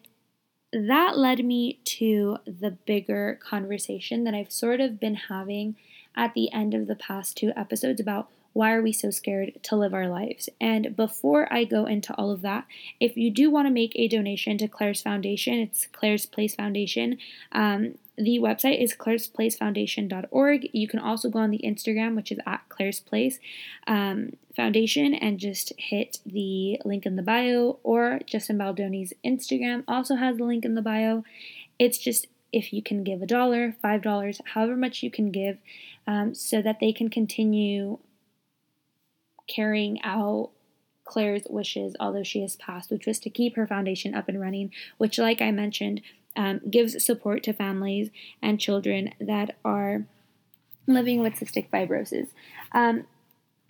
that 0.72 1.18
led 1.18 1.44
me 1.44 1.78
to 1.84 2.38
the 2.46 2.70
bigger 2.70 3.38
conversation 3.42 4.24
that 4.24 4.34
I've 4.34 4.52
sort 4.52 4.80
of 4.80 4.98
been 4.98 5.14
having 5.14 5.76
at 6.16 6.34
the 6.34 6.52
end 6.52 6.74
of 6.74 6.86
the 6.86 6.96
past 6.96 7.36
two 7.36 7.52
episodes 7.56 8.00
about 8.00 8.28
why 8.52 8.72
are 8.72 8.82
we 8.82 8.92
so 8.92 9.10
scared 9.10 9.58
to 9.62 9.76
live 9.76 9.94
our 9.94 10.08
lives? 10.08 10.48
And 10.60 10.94
before 10.94 11.52
I 11.52 11.64
go 11.64 11.86
into 11.86 12.14
all 12.14 12.30
of 12.30 12.42
that, 12.42 12.66
if 13.00 13.16
you 13.16 13.30
do 13.30 13.50
want 13.50 13.66
to 13.66 13.72
make 13.72 13.92
a 13.94 14.08
donation 14.08 14.58
to 14.58 14.68
Claire's 14.68 15.02
Foundation, 15.02 15.54
it's 15.54 15.86
Claire's 15.86 16.26
Place 16.26 16.54
Foundation. 16.54 17.18
Um, 17.52 17.98
the 18.16 18.38
website 18.38 18.82
is 18.82 18.94
claire'splacefoundation.org. 18.94 20.68
You 20.72 20.86
can 20.86 20.98
also 20.98 21.30
go 21.30 21.38
on 21.38 21.50
the 21.50 21.62
Instagram, 21.64 22.14
which 22.14 22.30
is 22.30 22.38
at 22.46 22.60
Claire's 22.68 23.00
Place 23.00 23.38
um, 23.86 24.36
Foundation, 24.54 25.14
and 25.14 25.38
just 25.38 25.72
hit 25.78 26.18
the 26.26 26.78
link 26.84 27.06
in 27.06 27.16
the 27.16 27.22
bio, 27.22 27.78
or 27.82 28.20
Justin 28.26 28.58
Baldoni's 28.58 29.14
Instagram 29.24 29.82
also 29.88 30.16
has 30.16 30.36
the 30.36 30.44
link 30.44 30.64
in 30.64 30.74
the 30.74 30.82
bio. 30.82 31.24
It's 31.78 31.96
just 31.96 32.26
if 32.52 32.70
you 32.70 32.82
can 32.82 33.02
give 33.02 33.22
a 33.22 33.26
dollar, 33.26 33.76
five 33.80 34.02
dollars, 34.02 34.42
however 34.44 34.76
much 34.76 35.02
you 35.02 35.10
can 35.10 35.30
give, 35.30 35.56
um, 36.06 36.34
so 36.34 36.60
that 36.60 36.80
they 36.80 36.92
can 36.92 37.08
continue 37.08 37.98
carrying 39.46 40.00
out 40.02 40.50
Claire's 41.04 41.44
wishes, 41.50 41.94
although 41.98 42.22
she 42.22 42.42
has 42.42 42.56
passed, 42.56 42.90
which 42.90 43.06
was 43.06 43.18
to 43.20 43.30
keep 43.30 43.56
her 43.56 43.66
foundation 43.66 44.14
up 44.14 44.28
and 44.28 44.40
running, 44.40 44.70
which, 44.98 45.18
like 45.18 45.42
I 45.42 45.50
mentioned, 45.50 46.00
um, 46.36 46.60
gives 46.70 47.04
support 47.04 47.42
to 47.44 47.52
families 47.52 48.10
and 48.40 48.60
children 48.60 49.12
that 49.20 49.56
are 49.64 50.06
living 50.86 51.20
with 51.20 51.34
cystic 51.34 51.68
fibrosis. 51.70 52.28
Um, 52.72 53.04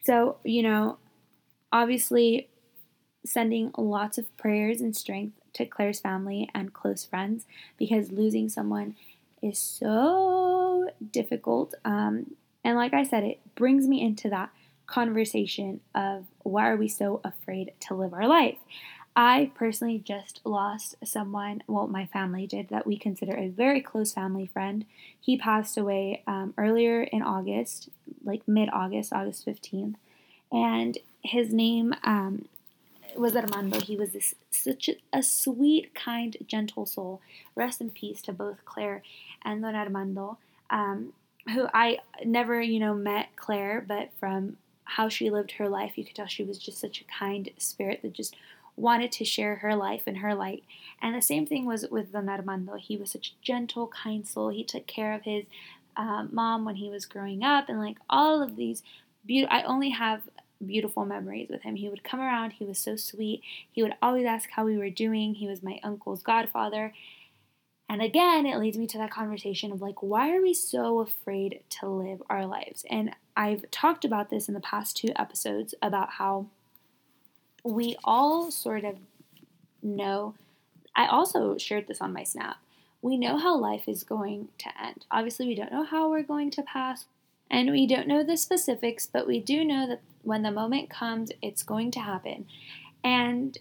so, 0.02 0.36
you 0.44 0.62
know, 0.62 0.98
obviously, 1.72 2.48
sending 3.24 3.72
lots 3.76 4.18
of 4.18 4.36
prayers 4.36 4.80
and 4.80 4.96
strength 4.96 5.38
to 5.54 5.64
Claire's 5.66 6.00
family 6.00 6.48
and 6.54 6.72
close 6.72 7.04
friends 7.04 7.46
because 7.78 8.10
losing 8.10 8.48
someone 8.48 8.96
is 9.42 9.58
so 9.58 10.88
difficult. 11.10 11.74
Um, 11.84 12.34
and 12.64 12.76
like 12.76 12.94
I 12.94 13.04
said, 13.04 13.24
it 13.24 13.40
brings 13.54 13.86
me 13.86 14.00
into 14.00 14.28
that 14.30 14.50
conversation 14.92 15.80
of 15.94 16.26
why 16.42 16.68
are 16.68 16.76
we 16.76 16.88
so 16.88 17.20
afraid 17.24 17.72
to 17.80 17.94
live 17.94 18.12
our 18.12 18.28
life? 18.28 18.58
I 19.14 19.50
personally 19.54 19.98
just 19.98 20.40
lost 20.44 20.96
someone, 21.04 21.62
well, 21.66 21.86
my 21.86 22.06
family 22.06 22.46
did, 22.46 22.68
that 22.68 22.86
we 22.86 22.96
consider 22.96 23.36
a 23.36 23.48
very 23.48 23.80
close 23.80 24.12
family 24.12 24.46
friend. 24.46 24.86
He 25.20 25.36
passed 25.36 25.76
away 25.76 26.22
um, 26.26 26.54
earlier 26.56 27.02
in 27.02 27.22
August, 27.22 27.88
like 28.24 28.46
mid 28.46 28.70
August, 28.72 29.12
August 29.12 29.46
15th. 29.46 29.96
And 30.50 30.98
his 31.22 31.52
name 31.52 31.94
um, 32.04 32.46
was 33.16 33.36
Armando. 33.36 33.80
He 33.80 33.96
was 33.96 34.10
this 34.10 34.34
such 34.50 34.88
a, 34.88 34.96
a, 35.12 35.22
sweet, 35.22 35.94
kind, 35.94 36.36
gentle 36.46 36.86
soul. 36.86 37.20
Rest 37.54 37.80
in 37.80 37.90
peace 37.90 38.22
to 38.22 38.32
both 38.32 38.64
Claire 38.64 39.02
and 39.44 39.62
Don 39.62 39.74
Armando, 39.74 40.38
um, 40.70 41.12
who 41.52 41.66
I 41.74 41.98
never, 42.24 42.60
you 42.60 42.80
know, 42.80 42.94
met 42.94 43.28
Claire, 43.36 43.84
but 43.86 44.10
from 44.18 44.56
how 44.84 45.08
she 45.08 45.30
lived 45.30 45.52
her 45.52 45.68
life, 45.68 45.96
you 45.96 46.04
could 46.04 46.16
tell 46.16 46.26
she 46.26 46.44
was 46.44 46.58
just 46.58 46.78
such 46.78 47.00
a 47.00 47.18
kind 47.18 47.50
spirit 47.58 48.00
that 48.02 48.12
just 48.12 48.36
wanted 48.76 49.12
to 49.12 49.24
share 49.24 49.56
her 49.56 49.76
life 49.76 50.02
and 50.06 50.18
her 50.18 50.34
light. 50.34 50.64
And 51.00 51.14
the 51.14 51.22
same 51.22 51.46
thing 51.46 51.66
was 51.66 51.86
with 51.90 52.12
Don 52.12 52.28
Armando. 52.28 52.76
He 52.76 52.96
was 52.96 53.10
such 53.10 53.28
a 53.28 53.44
gentle, 53.44 53.88
kind 53.88 54.26
soul. 54.26 54.48
He 54.48 54.64
took 54.64 54.86
care 54.86 55.12
of 55.14 55.22
his 55.22 55.44
uh, 55.96 56.26
mom 56.30 56.64
when 56.64 56.76
he 56.76 56.88
was 56.88 57.04
growing 57.04 57.42
up, 57.42 57.68
and 57.68 57.78
like 57.78 57.98
all 58.08 58.42
of 58.42 58.56
these 58.56 58.82
beautiful. 59.26 59.56
I 59.56 59.62
only 59.62 59.90
have 59.90 60.22
beautiful 60.64 61.04
memories 61.04 61.48
with 61.50 61.62
him. 61.62 61.76
He 61.76 61.88
would 61.88 62.04
come 62.04 62.20
around. 62.20 62.52
He 62.52 62.64
was 62.64 62.78
so 62.78 62.96
sweet. 62.96 63.42
He 63.70 63.82
would 63.82 63.94
always 64.00 64.26
ask 64.26 64.50
how 64.50 64.64
we 64.64 64.78
were 64.78 64.90
doing. 64.90 65.34
He 65.34 65.48
was 65.48 65.62
my 65.62 65.80
uncle's 65.82 66.22
godfather. 66.22 66.92
And 67.92 68.00
again, 68.00 68.46
it 68.46 68.58
leads 68.58 68.78
me 68.78 68.86
to 68.86 68.96
that 68.96 69.10
conversation 69.10 69.70
of 69.70 69.82
like, 69.82 70.02
why 70.02 70.34
are 70.34 70.40
we 70.40 70.54
so 70.54 71.00
afraid 71.00 71.60
to 71.80 71.86
live 71.86 72.22
our 72.30 72.46
lives? 72.46 72.86
And 72.88 73.14
I've 73.36 73.70
talked 73.70 74.06
about 74.06 74.30
this 74.30 74.48
in 74.48 74.54
the 74.54 74.60
past 74.60 74.96
two 74.96 75.12
episodes 75.14 75.74
about 75.82 76.12
how 76.12 76.46
we 77.62 77.96
all 78.02 78.50
sort 78.50 78.84
of 78.84 78.96
know. 79.82 80.34
I 80.96 81.06
also 81.06 81.58
shared 81.58 81.86
this 81.86 82.00
on 82.00 82.14
my 82.14 82.24
Snap. 82.24 82.56
We 83.02 83.18
know 83.18 83.36
how 83.36 83.58
life 83.58 83.86
is 83.86 84.04
going 84.04 84.48
to 84.56 84.70
end. 84.82 85.04
Obviously, 85.10 85.46
we 85.46 85.54
don't 85.54 85.70
know 85.70 85.84
how 85.84 86.08
we're 86.08 86.22
going 86.22 86.50
to 86.52 86.62
pass, 86.62 87.04
and 87.50 87.70
we 87.70 87.86
don't 87.86 88.08
know 88.08 88.24
the 88.24 88.38
specifics, 88.38 89.06
but 89.06 89.26
we 89.26 89.38
do 89.38 89.66
know 89.66 89.86
that 89.86 90.00
when 90.22 90.42
the 90.42 90.50
moment 90.50 90.88
comes, 90.88 91.30
it's 91.42 91.62
going 91.62 91.90
to 91.90 92.00
happen. 92.00 92.46
And 93.04 93.58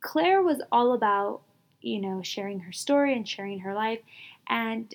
Claire 0.00 0.42
was 0.42 0.60
all 0.72 0.92
about, 0.92 1.42
you 1.80 2.00
know, 2.00 2.22
sharing 2.22 2.60
her 2.60 2.72
story 2.72 3.14
and 3.14 3.28
sharing 3.28 3.60
her 3.60 3.74
life. 3.74 4.00
And 4.48 4.94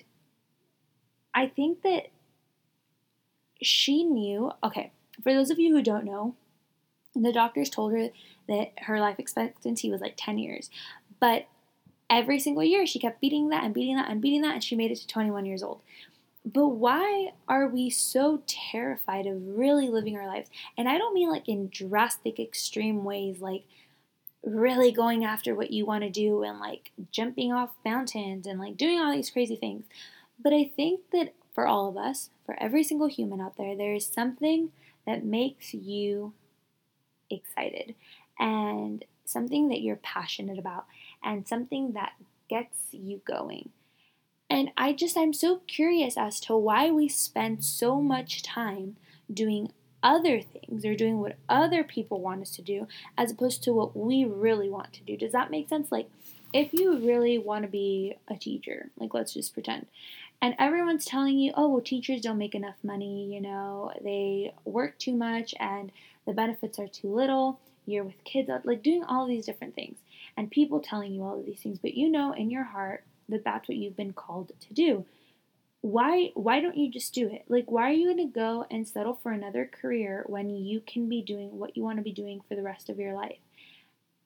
I 1.34 1.46
think 1.46 1.82
that 1.82 2.08
she 3.62 4.04
knew, 4.04 4.52
okay, 4.62 4.92
for 5.22 5.32
those 5.32 5.50
of 5.50 5.58
you 5.58 5.74
who 5.74 5.82
don't 5.82 6.04
know, 6.04 6.34
the 7.14 7.32
doctors 7.32 7.70
told 7.70 7.92
her 7.92 8.08
that 8.48 8.72
her 8.82 9.00
life 9.00 9.18
expectancy 9.18 9.90
was 9.90 10.00
like 10.00 10.14
10 10.16 10.38
years. 10.38 10.70
But 11.20 11.46
every 12.10 12.38
single 12.38 12.64
year 12.64 12.86
she 12.86 12.98
kept 12.98 13.20
beating 13.20 13.48
that 13.48 13.64
and 13.64 13.72
beating 13.72 13.96
that 13.96 14.10
and 14.10 14.20
beating 14.20 14.42
that, 14.42 14.54
and 14.54 14.64
she 14.64 14.76
made 14.76 14.90
it 14.90 14.96
to 14.96 15.06
21 15.06 15.46
years 15.46 15.62
old. 15.62 15.80
But 16.44 16.68
why 16.68 17.32
are 17.48 17.66
we 17.66 17.88
so 17.88 18.42
terrified 18.46 19.26
of 19.26 19.56
really 19.56 19.88
living 19.88 20.16
our 20.16 20.26
lives? 20.26 20.50
And 20.76 20.88
I 20.88 20.98
don't 20.98 21.14
mean 21.14 21.30
like 21.30 21.48
in 21.48 21.68
drastic, 21.68 22.38
extreme 22.38 23.02
ways, 23.02 23.40
like 23.40 23.64
really 24.44 24.92
going 24.92 25.24
after 25.24 25.54
what 25.54 25.70
you 25.70 25.86
want 25.86 26.04
to 26.04 26.10
do 26.10 26.42
and 26.42 26.58
like 26.60 26.90
jumping 27.10 27.52
off 27.52 27.70
mountains 27.84 28.46
and 28.46 28.60
like 28.60 28.76
doing 28.76 28.98
all 28.98 29.12
these 29.12 29.30
crazy 29.30 29.56
things. 29.56 29.84
But 30.42 30.52
I 30.52 30.70
think 30.76 31.00
that 31.12 31.34
for 31.54 31.66
all 31.66 31.88
of 31.88 31.96
us, 31.96 32.30
for 32.44 32.56
every 32.60 32.82
single 32.82 33.08
human 33.08 33.40
out 33.40 33.56
there, 33.56 33.76
there 33.76 33.94
is 33.94 34.06
something 34.06 34.70
that 35.06 35.24
makes 35.24 35.72
you 35.72 36.32
excited 37.30 37.94
and 38.38 39.04
something 39.24 39.68
that 39.68 39.80
you're 39.80 39.96
passionate 39.96 40.58
about 40.58 40.86
and 41.22 41.48
something 41.48 41.92
that 41.92 42.12
gets 42.48 42.76
you 42.90 43.20
going. 43.24 43.70
And 44.50 44.70
I 44.76 44.92
just, 44.92 45.16
I'm 45.16 45.32
so 45.32 45.62
curious 45.66 46.16
as 46.16 46.38
to 46.40 46.56
why 46.56 46.90
we 46.90 47.08
spend 47.08 47.64
so 47.64 48.00
much 48.00 48.42
time 48.42 48.96
doing 49.32 49.72
other 50.04 50.40
things 50.40 50.84
or 50.84 50.94
doing 50.94 51.18
what 51.18 51.36
other 51.48 51.82
people 51.82 52.20
want 52.20 52.42
us 52.42 52.50
to 52.50 52.62
do 52.62 52.86
as 53.18 53.32
opposed 53.32 53.64
to 53.64 53.72
what 53.72 53.96
we 53.96 54.24
really 54.24 54.68
want 54.68 54.92
to 54.92 55.02
do. 55.02 55.16
Does 55.16 55.32
that 55.32 55.50
make 55.50 55.68
sense? 55.68 55.90
Like, 55.90 56.08
if 56.52 56.72
you 56.72 56.98
really 56.98 57.38
want 57.38 57.64
to 57.64 57.68
be 57.68 58.14
a 58.28 58.36
teacher, 58.36 58.90
like, 58.96 59.14
let's 59.14 59.34
just 59.34 59.54
pretend, 59.54 59.86
and 60.40 60.54
everyone's 60.58 61.04
telling 61.04 61.38
you, 61.38 61.52
oh, 61.56 61.68
well, 61.68 61.80
teachers 61.80 62.20
don't 62.20 62.38
make 62.38 62.54
enough 62.54 62.76
money, 62.84 63.32
you 63.32 63.40
know, 63.40 63.92
they 64.02 64.52
work 64.64 64.98
too 64.98 65.16
much 65.16 65.54
and 65.58 65.90
the 66.26 66.32
benefits 66.32 66.78
are 66.78 66.86
too 66.86 67.12
little, 67.12 67.58
you're 67.86 68.04
with 68.04 68.22
kids, 68.24 68.50
like 68.64 68.82
doing 68.82 69.02
all 69.04 69.26
these 69.26 69.46
different 69.46 69.74
things, 69.74 69.98
and 70.36 70.50
people 70.50 70.80
telling 70.80 71.12
you 71.12 71.22
all 71.22 71.40
of 71.40 71.46
these 71.46 71.60
things, 71.60 71.78
but 71.78 71.94
you 71.94 72.10
know 72.10 72.32
in 72.32 72.50
your 72.50 72.64
heart 72.64 73.04
that 73.28 73.42
that's 73.42 73.68
what 73.68 73.78
you've 73.78 73.96
been 73.96 74.12
called 74.12 74.52
to 74.60 74.74
do. 74.74 75.04
Why 75.84 76.30
why 76.32 76.60
don't 76.60 76.78
you 76.78 76.90
just 76.90 77.12
do 77.12 77.28
it? 77.28 77.44
Like 77.46 77.70
why 77.70 77.90
are 77.90 77.92
you 77.92 78.06
going 78.06 78.26
to 78.26 78.32
go 78.32 78.64
and 78.70 78.88
settle 78.88 79.20
for 79.22 79.32
another 79.32 79.68
career 79.70 80.24
when 80.26 80.48
you 80.48 80.80
can 80.80 81.10
be 81.10 81.20
doing 81.20 81.58
what 81.58 81.76
you 81.76 81.82
want 81.82 81.98
to 81.98 82.02
be 82.02 82.10
doing 82.10 82.40
for 82.48 82.54
the 82.54 82.62
rest 82.62 82.88
of 82.88 82.98
your 82.98 83.12
life? 83.12 83.36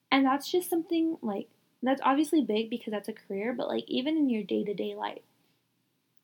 And 0.09 0.25
that's 0.25 0.49
just 0.49 0.69
something 0.69 1.17
like 1.21 1.49
that's 1.83 1.99
obviously 2.01 2.41
big 2.45 2.69
because 2.69 2.91
that's 2.91 3.09
a 3.09 3.13
career, 3.13 3.51
but 3.51 3.67
like 3.67 3.83
even 3.89 4.15
in 4.15 4.29
your 4.29 4.41
day-to-day 4.41 4.95
life. 4.95 5.19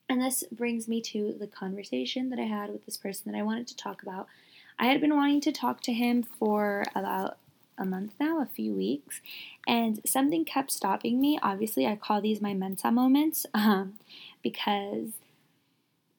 And 0.08 0.22
this 0.22 0.46
brings 0.50 0.88
me 0.88 1.02
to 1.02 1.36
the 1.38 1.48
conversation 1.48 2.30
that 2.30 2.40
I 2.40 2.44
had 2.44 2.70
with 2.70 2.86
this 2.86 2.96
person 2.96 3.30
that 3.30 3.38
I 3.38 3.44
wanted 3.44 3.68
to 3.68 3.76
talk 3.76 4.04
about. 4.04 4.28
I 4.80 4.86
had 4.86 5.02
been 5.02 5.18
wanting 5.18 5.42
to 5.42 5.52
talk 5.52 5.82
to 5.82 5.92
him 5.92 6.24
for 6.24 6.86
about 6.96 7.40
a 7.78 7.84
month 7.84 8.14
now, 8.22 8.40
a 8.42 8.46
few 8.46 8.72
weeks, 8.72 9.20
and 9.68 10.00
something 10.06 10.46
kept 10.46 10.72
stopping 10.72 11.20
me. 11.20 11.38
Obviously, 11.44 11.86
I 11.86 11.98
call 11.98 12.22
these 12.22 12.40
my 12.40 12.54
Mensa 12.54 12.90
moments 12.90 13.46
um, 13.54 13.96
because 14.42 15.10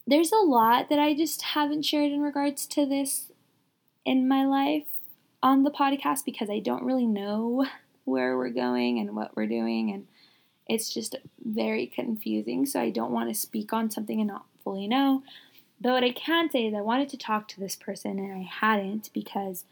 there's 0.07 0.33
a 0.33 0.37
lot 0.37 0.88
that 0.88 0.99
I 0.99 1.14
just 1.14 1.42
haven't 1.42 1.83
shared 1.83 2.12
in 2.12 2.21
regards 2.21 2.66
to 2.69 2.87
this 2.87 3.33
in 4.05 4.29
my 4.29 4.45
life 4.45 4.87
on 5.42 5.64
the 5.64 5.71
podcast 5.71 6.25
because 6.25 6.49
I 6.49 6.61
don't 6.61 6.85
really 6.85 7.07
know 7.07 7.66
where 8.05 8.37
we're 8.37 8.51
going 8.51 8.99
and 8.99 9.16
what 9.16 9.37
we're 9.37 9.47
doing, 9.47 9.90
and 9.90 10.07
it's 10.66 10.92
just 10.92 11.16
very 11.45 11.87
confusing. 11.87 12.66
So 12.66 12.81
I 12.81 12.90
don't 12.90 13.12
want 13.12 13.29
to 13.29 13.35
speak 13.35 13.73
on 13.73 13.90
something 13.90 14.21
and 14.21 14.29
not 14.29 14.47
fully 14.62 14.87
know. 14.87 15.23
But 15.81 15.92
what 15.92 16.05
I 16.05 16.11
can 16.11 16.51
say 16.51 16.66
is 16.66 16.75
I 16.75 16.81
wanted 16.81 17.09
to 17.11 17.19
talk 17.19 17.49
to 17.49 17.61
this 17.61 17.77
person 17.77 18.19
and 18.19 18.33
I 18.33 18.49
hadn't 18.49 19.11
because 19.12 19.64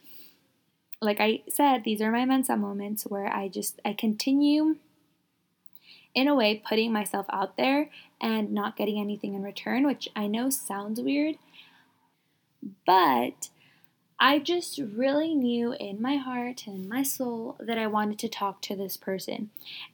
like 1.00 1.20
I 1.20 1.42
said, 1.48 1.84
these 1.84 2.00
are 2.00 2.10
my 2.10 2.24
Mensa 2.24 2.56
moments 2.56 3.04
where 3.04 3.26
I 3.26 3.48
just 3.48 3.80
I 3.84 3.92
continue 3.92 4.76
in 6.14 6.28
a 6.28 6.34
way 6.34 6.62
putting 6.66 6.92
myself 6.92 7.26
out 7.30 7.56
there 7.56 7.90
and 8.24 8.52
not 8.52 8.74
getting 8.74 8.98
anything 8.98 9.34
in 9.34 9.42
return, 9.42 9.86
which 9.86 10.08
I 10.16 10.26
know 10.26 10.48
sounds 10.48 10.98
weird, 10.98 11.36
but 12.86 13.50
I 14.18 14.38
just 14.38 14.78
really 14.78 15.34
knew 15.34 15.74
in 15.74 16.00
my 16.00 16.16
heart 16.16 16.66
and 16.66 16.88
my 16.88 17.02
soul 17.02 17.56
that 17.60 17.76
I 17.76 17.86
wanted 17.86 18.18
to 18.20 18.28
talk 18.28 18.62
to 18.62 18.74
this 18.74 18.96
person. 18.96 19.50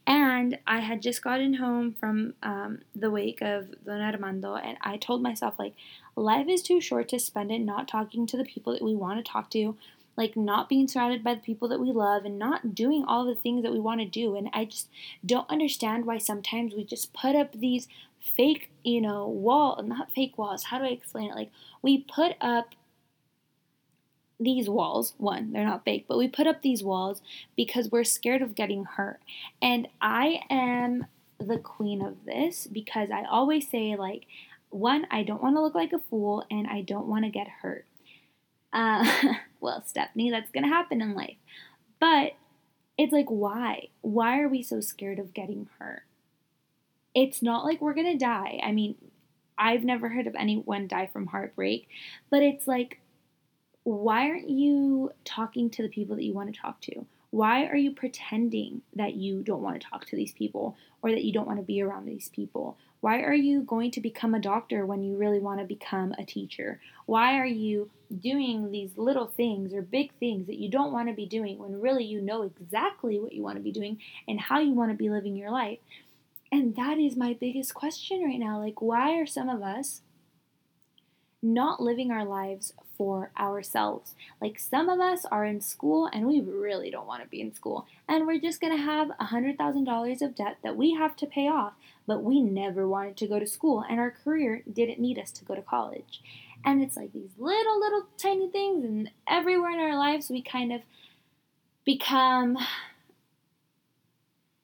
And 0.06 0.58
I 0.64 0.78
had 0.78 1.02
just 1.02 1.24
gotten 1.24 1.54
home 1.54 1.96
from 1.98 2.34
um, 2.44 2.82
the 2.94 3.10
wake 3.10 3.42
of 3.42 3.74
Don 3.84 4.00
Armando, 4.00 4.54
and 4.54 4.78
I 4.80 4.96
told 4.96 5.22
myself, 5.22 5.58
like, 5.58 5.74
life 6.14 6.46
is 6.48 6.62
too 6.62 6.80
short 6.80 7.08
to 7.08 7.18
spend 7.18 7.50
it 7.50 7.58
not 7.58 7.88
talking 7.88 8.28
to 8.28 8.36
the 8.36 8.44
people 8.44 8.72
that 8.74 8.84
we 8.84 8.94
want 8.94 9.18
to 9.18 9.28
talk 9.28 9.50
to 9.50 9.76
like 10.16 10.36
not 10.36 10.68
being 10.68 10.86
surrounded 10.86 11.24
by 11.24 11.34
the 11.34 11.40
people 11.40 11.66
that 11.68 11.80
we 11.80 11.90
love 11.90 12.26
and 12.26 12.38
not 12.38 12.74
doing 12.74 13.04
all 13.06 13.24
the 13.24 13.34
things 13.34 13.62
that 13.62 13.72
we 13.72 13.80
want 13.80 14.00
to 14.00 14.06
do. 14.06 14.36
And 14.36 14.50
I 14.52 14.66
just 14.66 14.88
don't 15.24 15.48
understand 15.48 16.04
why 16.04 16.18
sometimes 16.18 16.74
we 16.74 16.84
just 16.84 17.14
put 17.14 17.34
up 17.34 17.52
these 17.52 17.88
fake, 18.20 18.70
you 18.84 19.00
know, 19.00 19.26
wall, 19.28 19.82
not 19.82 20.12
fake 20.12 20.38
walls. 20.38 20.64
How 20.64 20.78
do 20.78 20.84
I 20.84 20.88
explain 20.88 21.30
it? 21.30 21.34
Like 21.34 21.50
we 21.82 21.98
put 21.98 22.36
up 22.40 22.74
these 24.38 24.68
walls, 24.68 25.14
one, 25.18 25.52
they're 25.52 25.66
not 25.66 25.84
fake, 25.84 26.06
but 26.08 26.16
we 26.16 26.26
put 26.26 26.46
up 26.46 26.62
these 26.62 26.82
walls 26.82 27.20
because 27.56 27.90
we're 27.90 28.04
scared 28.04 28.40
of 28.40 28.54
getting 28.54 28.84
hurt. 28.84 29.20
And 29.60 29.86
I 30.00 30.40
am 30.48 31.06
the 31.38 31.58
queen 31.58 32.02
of 32.02 32.24
this 32.24 32.66
because 32.66 33.10
I 33.10 33.24
always 33.24 33.68
say, 33.68 33.96
like, 33.96 34.26
one, 34.70 35.06
I 35.10 35.24
don't 35.24 35.42
want 35.42 35.56
to 35.56 35.60
look 35.62 35.74
like 35.74 35.92
a 35.92 35.98
fool 35.98 36.46
and 36.50 36.66
I 36.66 36.80
don't 36.80 37.06
want 37.06 37.24
to 37.24 37.30
get 37.30 37.48
hurt. 37.48 37.84
Uh, 38.72 39.04
well, 39.60 39.84
Stephanie, 39.86 40.30
that's 40.30 40.50
going 40.50 40.64
to 40.64 40.70
happen 40.70 41.02
in 41.02 41.14
life. 41.14 41.36
But 42.00 42.32
it's 42.96 43.12
like, 43.12 43.28
why? 43.28 43.88
Why 44.00 44.40
are 44.40 44.48
we 44.48 44.62
so 44.62 44.80
scared 44.80 45.18
of 45.18 45.34
getting 45.34 45.68
hurt? 45.78 46.02
It's 47.14 47.42
not 47.42 47.64
like 47.64 47.80
we're 47.80 47.94
going 47.94 48.12
to 48.12 48.24
die. 48.24 48.60
I 48.62 48.72
mean, 48.72 48.94
I've 49.58 49.84
never 49.84 50.08
heard 50.08 50.26
of 50.26 50.34
anyone 50.34 50.88
die 50.88 51.10
from 51.12 51.26
heartbreak, 51.26 51.88
but 52.30 52.42
it's 52.42 52.66
like, 52.66 53.00
why 53.82 54.28
aren't 54.28 54.50
you 54.50 55.10
talking 55.24 55.70
to 55.70 55.82
the 55.82 55.88
people 55.88 56.16
that 56.16 56.24
you 56.24 56.34
want 56.34 56.54
to 56.54 56.60
talk 56.60 56.80
to? 56.82 57.04
Why 57.30 57.66
are 57.66 57.76
you 57.76 57.92
pretending 57.92 58.82
that 58.96 59.14
you 59.14 59.42
don't 59.42 59.62
want 59.62 59.80
to 59.80 59.86
talk 59.86 60.06
to 60.06 60.16
these 60.16 60.32
people 60.32 60.76
or 61.02 61.10
that 61.10 61.24
you 61.24 61.32
don't 61.32 61.46
want 61.46 61.58
to 61.58 61.64
be 61.64 61.82
around 61.82 62.06
these 62.06 62.28
people 62.28 62.76
why 63.00 63.22
are 63.22 63.34
you 63.34 63.62
going 63.62 63.90
to 63.92 64.00
become 64.00 64.34
a 64.34 64.40
doctor 64.40 64.84
when 64.84 65.02
you 65.02 65.16
really 65.16 65.38
want 65.38 65.60
to 65.60 65.66
become 65.66 66.12
a 66.18 66.24
teacher? 66.24 66.80
Why 67.06 67.38
are 67.38 67.46
you 67.46 67.90
doing 68.20 68.70
these 68.70 68.90
little 68.96 69.26
things 69.26 69.72
or 69.72 69.80
big 69.80 70.12
things 70.18 70.46
that 70.46 70.58
you 70.58 70.68
don't 70.68 70.92
want 70.92 71.08
to 71.08 71.14
be 71.14 71.26
doing 71.26 71.58
when 71.58 71.80
really 71.80 72.04
you 72.04 72.20
know 72.20 72.42
exactly 72.42 73.18
what 73.18 73.32
you 73.32 73.42
want 73.42 73.56
to 73.56 73.62
be 73.62 73.72
doing 73.72 73.98
and 74.28 74.38
how 74.38 74.60
you 74.60 74.72
want 74.72 74.90
to 74.90 74.96
be 74.96 75.08
living 75.08 75.34
your 75.34 75.50
life? 75.50 75.78
And 76.52 76.74
that 76.76 76.98
is 76.98 77.16
my 77.16 77.36
biggest 77.38 77.74
question 77.74 78.22
right 78.24 78.38
now. 78.38 78.58
Like, 78.58 78.82
why 78.82 79.16
are 79.16 79.26
some 79.26 79.48
of 79.48 79.62
us 79.62 80.02
not 81.42 81.80
living 81.80 82.10
our 82.10 82.24
lives 82.24 82.74
for 82.96 83.30
ourselves. 83.38 84.14
Like 84.42 84.58
some 84.58 84.90
of 84.90 85.00
us 85.00 85.24
are 85.24 85.44
in 85.44 85.62
school 85.62 86.08
and 86.12 86.26
we 86.26 86.40
really 86.40 86.90
don't 86.90 87.06
want 87.06 87.22
to 87.22 87.28
be 87.28 87.40
in 87.40 87.54
school, 87.54 87.86
and 88.06 88.26
we're 88.26 88.40
just 88.40 88.60
going 88.60 88.76
to 88.76 88.82
have 88.82 89.10
a 89.18 89.26
$100,000 89.26 90.22
of 90.22 90.34
debt 90.34 90.58
that 90.62 90.76
we 90.76 90.94
have 90.94 91.16
to 91.16 91.26
pay 91.26 91.48
off, 91.48 91.72
but 92.06 92.22
we 92.22 92.42
never 92.42 92.86
wanted 92.86 93.16
to 93.16 93.26
go 93.26 93.38
to 93.38 93.46
school, 93.46 93.82
and 93.88 93.98
our 93.98 94.10
career 94.10 94.62
didn't 94.70 95.00
need 95.00 95.18
us 95.18 95.30
to 95.32 95.44
go 95.44 95.54
to 95.54 95.62
college. 95.62 96.20
And 96.62 96.82
it's 96.82 96.96
like 96.96 97.14
these 97.14 97.30
little, 97.38 97.80
little 97.80 98.06
tiny 98.18 98.50
things, 98.50 98.84
and 98.84 99.10
everywhere 99.26 99.70
in 99.70 99.80
our 99.80 99.96
lives, 99.96 100.28
we 100.28 100.42
kind 100.42 100.70
of 100.70 100.82
become 101.86 102.58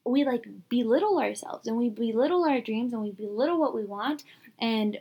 we 0.07 0.25
like 0.25 0.47
belittle 0.69 1.19
ourselves 1.19 1.67
and 1.67 1.77
we 1.77 1.91
belittle 1.91 2.45
our 2.45 2.61
dreams 2.61 2.93
and 2.93 3.03
we 3.03 3.11
belittle 3.11 3.59
what 3.59 3.75
we 3.75 3.85
want 3.85 4.23
and 4.59 4.99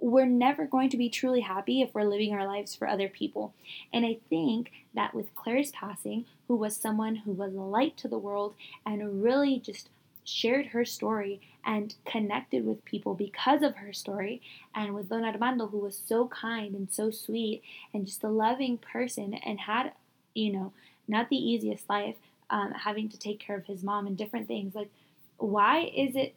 we're 0.00 0.26
never 0.26 0.66
going 0.66 0.90
to 0.90 0.96
be 0.96 1.08
truly 1.08 1.40
happy 1.40 1.80
if 1.80 1.94
we're 1.94 2.04
living 2.04 2.34
our 2.34 2.46
lives 2.46 2.74
for 2.74 2.86
other 2.86 3.08
people. 3.08 3.54
And 3.92 4.04
I 4.04 4.18
think 4.28 4.70
that 4.94 5.14
with 5.14 5.34
Claire's 5.34 5.70
passing, 5.70 6.26
who 6.48 6.56
was 6.56 6.76
someone 6.76 7.16
who 7.16 7.32
was 7.32 7.54
a 7.54 7.60
light 7.60 7.96
to 7.98 8.08
the 8.08 8.18
world 8.18 8.54
and 8.84 9.22
really 9.22 9.58
just 9.58 9.88
shared 10.24 10.66
her 10.66 10.84
story 10.84 11.40
and 11.64 11.94
connected 12.04 12.66
with 12.66 12.84
people 12.84 13.14
because 13.14 13.62
of 13.62 13.76
her 13.76 13.92
story, 13.92 14.42
and 14.74 14.94
with 14.94 15.08
Don 15.08 15.24
Armando, 15.24 15.68
who 15.68 15.78
was 15.78 16.02
so 16.06 16.28
kind 16.28 16.74
and 16.74 16.92
so 16.92 17.10
sweet 17.10 17.62
and 17.94 18.04
just 18.04 18.22
a 18.22 18.28
loving 18.28 18.76
person 18.76 19.34
and 19.34 19.60
had, 19.60 19.92
you 20.34 20.52
know, 20.52 20.72
not 21.08 21.30
the 21.30 21.36
easiest 21.36 21.88
life, 21.88 22.16
um, 22.50 22.72
having 22.72 23.08
to 23.08 23.18
take 23.18 23.40
care 23.40 23.56
of 23.56 23.66
his 23.66 23.82
mom 23.82 24.06
and 24.06 24.16
different 24.16 24.48
things. 24.48 24.74
Like, 24.74 24.90
why 25.36 25.90
is 25.96 26.16
it 26.16 26.34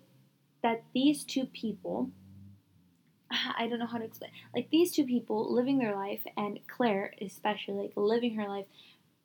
that 0.64 0.84
these 0.94 1.24
two 1.24 1.46
people 1.46 2.12
I 3.58 3.68
don't 3.68 3.80
know 3.80 3.88
how 3.88 3.98
to 3.98 4.06
explain. 4.06 4.32
Like 4.54 4.70
these 4.70 4.92
two 4.92 5.06
people 5.06 5.54
living 5.54 5.80
their 5.80 5.96
life, 5.96 6.22
and 6.36 6.60
Claire 6.68 7.14
especially, 7.22 7.76
like 7.76 7.94
living 7.96 8.36
her 8.36 8.48
life, 8.48 8.66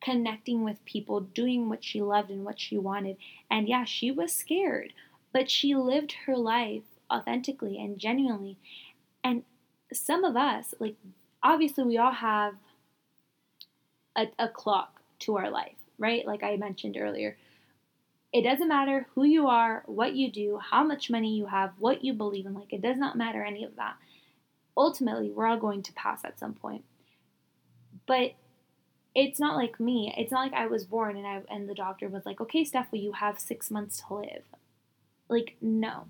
connecting 0.03 0.64
with 0.64 0.85
people, 0.85 1.21
doing 1.21 1.68
what 1.68 1.85
she 1.85 2.03
loved 2.03 2.31
and 2.31 2.45
what 2.45 2.61
she 2.61 2.79
wanted. 2.79 3.16
And 3.51 3.68
yeah, 3.68 3.85
she 3.85 4.11
was 4.11 4.33
scared, 4.33 4.92
but 5.33 5.51
she 5.51 5.75
lived 5.75 6.14
her 6.27 6.37
life 6.37 6.83
authentically 7.12 7.79
and 7.79 7.99
genuinely. 7.99 8.59
And 9.23 9.45
some 9.92 10.25
of 10.25 10.37
us, 10.37 10.75
like 10.79 10.97
obviously, 11.42 11.85
we 11.85 11.99
all 11.99 12.12
have 12.12 12.55
a, 14.16 14.27
a 14.38 14.49
clock 14.49 15.01
to 15.21 15.37
our 15.37 15.51
life, 15.51 15.77
right? 16.02 16.26
Like 16.26 16.42
I 16.42 16.56
mentioned 16.56 16.96
earlier. 16.98 17.36
It 18.32 18.42
doesn't 18.42 18.68
matter 18.68 19.06
who 19.14 19.24
you 19.24 19.46
are, 19.46 19.82
what 19.86 20.14
you 20.14 20.30
do, 20.30 20.58
how 20.58 20.82
much 20.82 21.10
money 21.10 21.36
you 21.36 21.46
have, 21.46 21.72
what 21.78 22.04
you 22.04 22.12
believe 22.12 22.46
in. 22.46 22.54
Like, 22.54 22.72
it 22.72 22.82
does 22.82 22.96
not 22.96 23.16
matter 23.16 23.44
any 23.44 23.62
of 23.62 23.76
that. 23.76 23.96
Ultimately, 24.76 25.30
we're 25.30 25.46
all 25.46 25.58
going 25.58 25.82
to 25.82 25.92
pass 25.92 26.24
at 26.24 26.38
some 26.38 26.54
point. 26.54 26.84
But 28.06 28.32
it's 29.14 29.38
not 29.38 29.56
like 29.56 29.78
me. 29.78 30.12
It's 30.16 30.32
not 30.32 30.40
like 30.40 30.54
I 30.54 30.66
was 30.66 30.86
born 30.86 31.16
and 31.18 31.26
I 31.26 31.42
and 31.54 31.68
the 31.68 31.74
doctor 31.74 32.08
was 32.08 32.24
like, 32.24 32.40
"Okay, 32.40 32.64
Steph, 32.64 32.88
well, 32.90 33.00
you 33.00 33.12
have 33.12 33.38
six 33.38 33.70
months 33.70 34.02
to 34.08 34.14
live." 34.14 34.44
Like, 35.28 35.56
no, 35.60 36.06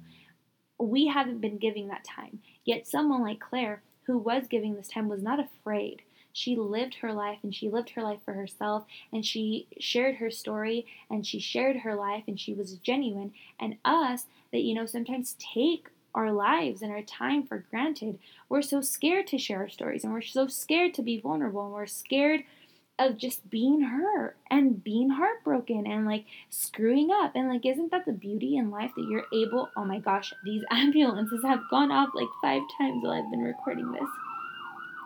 we 0.79 1.09
haven't 1.09 1.41
been 1.41 1.59
giving 1.59 1.89
that 1.89 2.05
time. 2.05 2.41
Yet, 2.65 2.87
someone 2.87 3.23
like 3.23 3.41
Claire, 3.41 3.83
who 4.07 4.17
was 4.17 4.45
giving 4.49 4.77
this 4.77 4.89
time, 4.89 5.09
was 5.09 5.23
not 5.23 5.41
afraid 5.41 6.03
she 6.33 6.57
lived 6.57 6.97
her 6.97 7.13
life 7.13 7.39
and 7.43 7.55
she 7.55 7.69
lived 7.69 7.91
her 7.91 8.03
life 8.03 8.21
for 8.25 8.35
herself 8.35 8.85
and 9.13 9.25
she 9.25 9.67
shared 9.79 10.17
her 10.17 10.31
story 10.31 10.87
and 11.11 11.27
she 11.27 11.39
shared 11.39 11.77
her 11.79 11.95
life 11.95 12.25
and 12.27 12.41
she 12.41 12.55
was 12.55 12.75
genuine. 12.75 13.33
And 13.61 13.77
us, 13.85 14.27
that, 14.53 14.63
you 14.63 14.75
know, 14.75 14.87
sometimes 14.87 15.37
take 15.55 15.89
our 16.15 16.33
lives 16.33 16.83
and 16.83 16.93
our 16.93 17.03
time 17.03 17.47
for 17.47 17.65
granted. 17.71 18.19
We're 18.49 18.63
so 18.63 18.81
scared 18.81 19.27
to 19.29 19.39
share 19.39 19.61
our 19.61 19.69
stories 19.69 20.05
and 20.05 20.13
we're 20.13 20.23
so 20.23 20.47
scared 20.47 20.95
to 20.95 21.03
be 21.03 21.21
vulnerable 21.21 21.65
and 21.65 21.73
we're 21.73 21.87
scared 21.87 22.45
of 22.99 23.17
just 23.17 23.49
being 23.51 23.83
hurt 23.83 24.37
and 24.51 24.85
being 24.85 25.11
heartbroken 25.11 25.87
and 25.87 26.07
like 26.07 26.25
screwing 26.51 27.11
up. 27.11 27.33
And 27.35 27.49
like, 27.49 27.65
isn't 27.67 27.91
that 27.91 28.05
the 28.05 28.13
beauty 28.13 28.57
in 28.57 28.71
life 28.71 28.93
that 28.97 29.07
you're 29.09 29.27
able? 29.33 29.71
Oh 29.77 29.85
my 29.85 29.99
gosh, 29.99 30.33
these 30.45 30.63
ambulances 30.71 31.43
have 31.45 31.61
gone 31.71 31.91
off 31.91 32.11
like 32.15 32.29
five 32.43 32.63
times 32.79 33.03
while 33.03 33.13
I've 33.13 33.31
been 33.31 33.41
recording 33.41 33.91
this. 33.93 34.09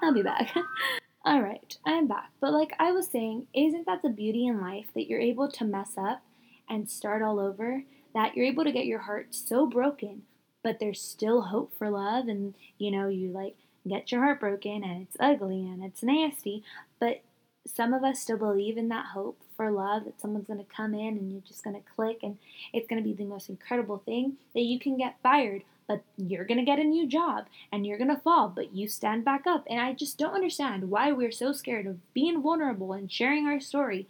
I'll 0.02 0.14
be 0.14 0.22
back. 0.22 0.54
All 1.26 1.42
right, 1.42 1.76
I'm 1.84 2.06
back. 2.06 2.30
But 2.40 2.52
like 2.52 2.72
I 2.78 2.92
was 2.92 3.08
saying, 3.08 3.48
isn't 3.52 3.84
that 3.86 4.00
the 4.00 4.10
beauty 4.10 4.46
in 4.46 4.60
life 4.60 4.86
that 4.94 5.08
you're 5.08 5.18
able 5.20 5.50
to 5.50 5.64
mess 5.64 5.98
up 5.98 6.22
and 6.70 6.88
start 6.88 7.20
all 7.20 7.40
over? 7.40 7.82
That 8.14 8.36
you're 8.36 8.46
able 8.46 8.62
to 8.62 8.70
get 8.70 8.86
your 8.86 9.00
heart 9.00 9.34
so 9.34 9.66
broken, 9.66 10.22
but 10.62 10.78
there's 10.78 11.02
still 11.02 11.42
hope 11.42 11.76
for 11.76 11.90
love, 11.90 12.28
and 12.28 12.54
you 12.78 12.92
know, 12.92 13.08
you 13.08 13.30
like 13.30 13.56
get 13.88 14.12
your 14.12 14.22
heart 14.22 14.38
broken 14.38 14.84
and 14.84 15.02
it's 15.02 15.16
ugly 15.18 15.66
and 15.66 15.82
it's 15.82 16.04
nasty, 16.04 16.62
but 17.00 17.22
some 17.66 17.92
of 17.92 18.04
us 18.04 18.20
still 18.20 18.38
believe 18.38 18.76
in 18.76 18.88
that 18.90 19.06
hope 19.06 19.40
for 19.56 19.72
love 19.72 20.04
that 20.04 20.20
someone's 20.20 20.46
going 20.46 20.64
to 20.64 20.74
come 20.76 20.94
in 20.94 21.16
and 21.18 21.32
you're 21.32 21.40
just 21.40 21.64
going 21.64 21.74
to 21.74 21.90
click 21.96 22.18
and 22.22 22.38
it's 22.72 22.86
going 22.86 23.02
to 23.02 23.08
be 23.08 23.14
the 23.14 23.28
most 23.28 23.48
incredible 23.48 24.00
thing 24.06 24.34
that 24.54 24.60
you 24.62 24.78
can 24.78 24.96
get 24.96 25.16
fired 25.24 25.62
but 25.86 26.02
you're 26.16 26.44
going 26.44 26.58
to 26.58 26.64
get 26.64 26.78
a 26.78 26.84
new 26.84 27.06
job 27.06 27.46
and 27.72 27.86
you're 27.86 27.98
going 27.98 28.14
to 28.14 28.20
fall, 28.20 28.48
but 28.48 28.74
you 28.74 28.88
stand 28.88 29.24
back 29.24 29.46
up. 29.46 29.64
And 29.68 29.80
I 29.80 29.92
just 29.92 30.18
don't 30.18 30.34
understand 30.34 30.90
why 30.90 31.12
we're 31.12 31.30
so 31.30 31.52
scared 31.52 31.86
of 31.86 32.12
being 32.12 32.42
vulnerable 32.42 32.92
and 32.92 33.10
sharing 33.10 33.46
our 33.46 33.60
story 33.60 34.08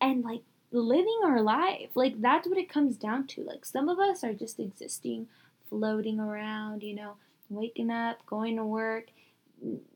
and 0.00 0.24
like 0.24 0.42
living 0.70 1.20
our 1.24 1.40
life. 1.40 1.90
Like 1.94 2.20
that's 2.20 2.48
what 2.48 2.58
it 2.58 2.68
comes 2.68 2.96
down 2.96 3.26
to. 3.28 3.42
Like 3.42 3.64
some 3.64 3.88
of 3.88 3.98
us 3.98 4.22
are 4.24 4.34
just 4.34 4.60
existing, 4.60 5.28
floating 5.68 6.20
around, 6.20 6.82
you 6.82 6.94
know, 6.94 7.14
waking 7.48 7.90
up, 7.90 8.24
going 8.26 8.56
to 8.56 8.64
work, 8.64 9.06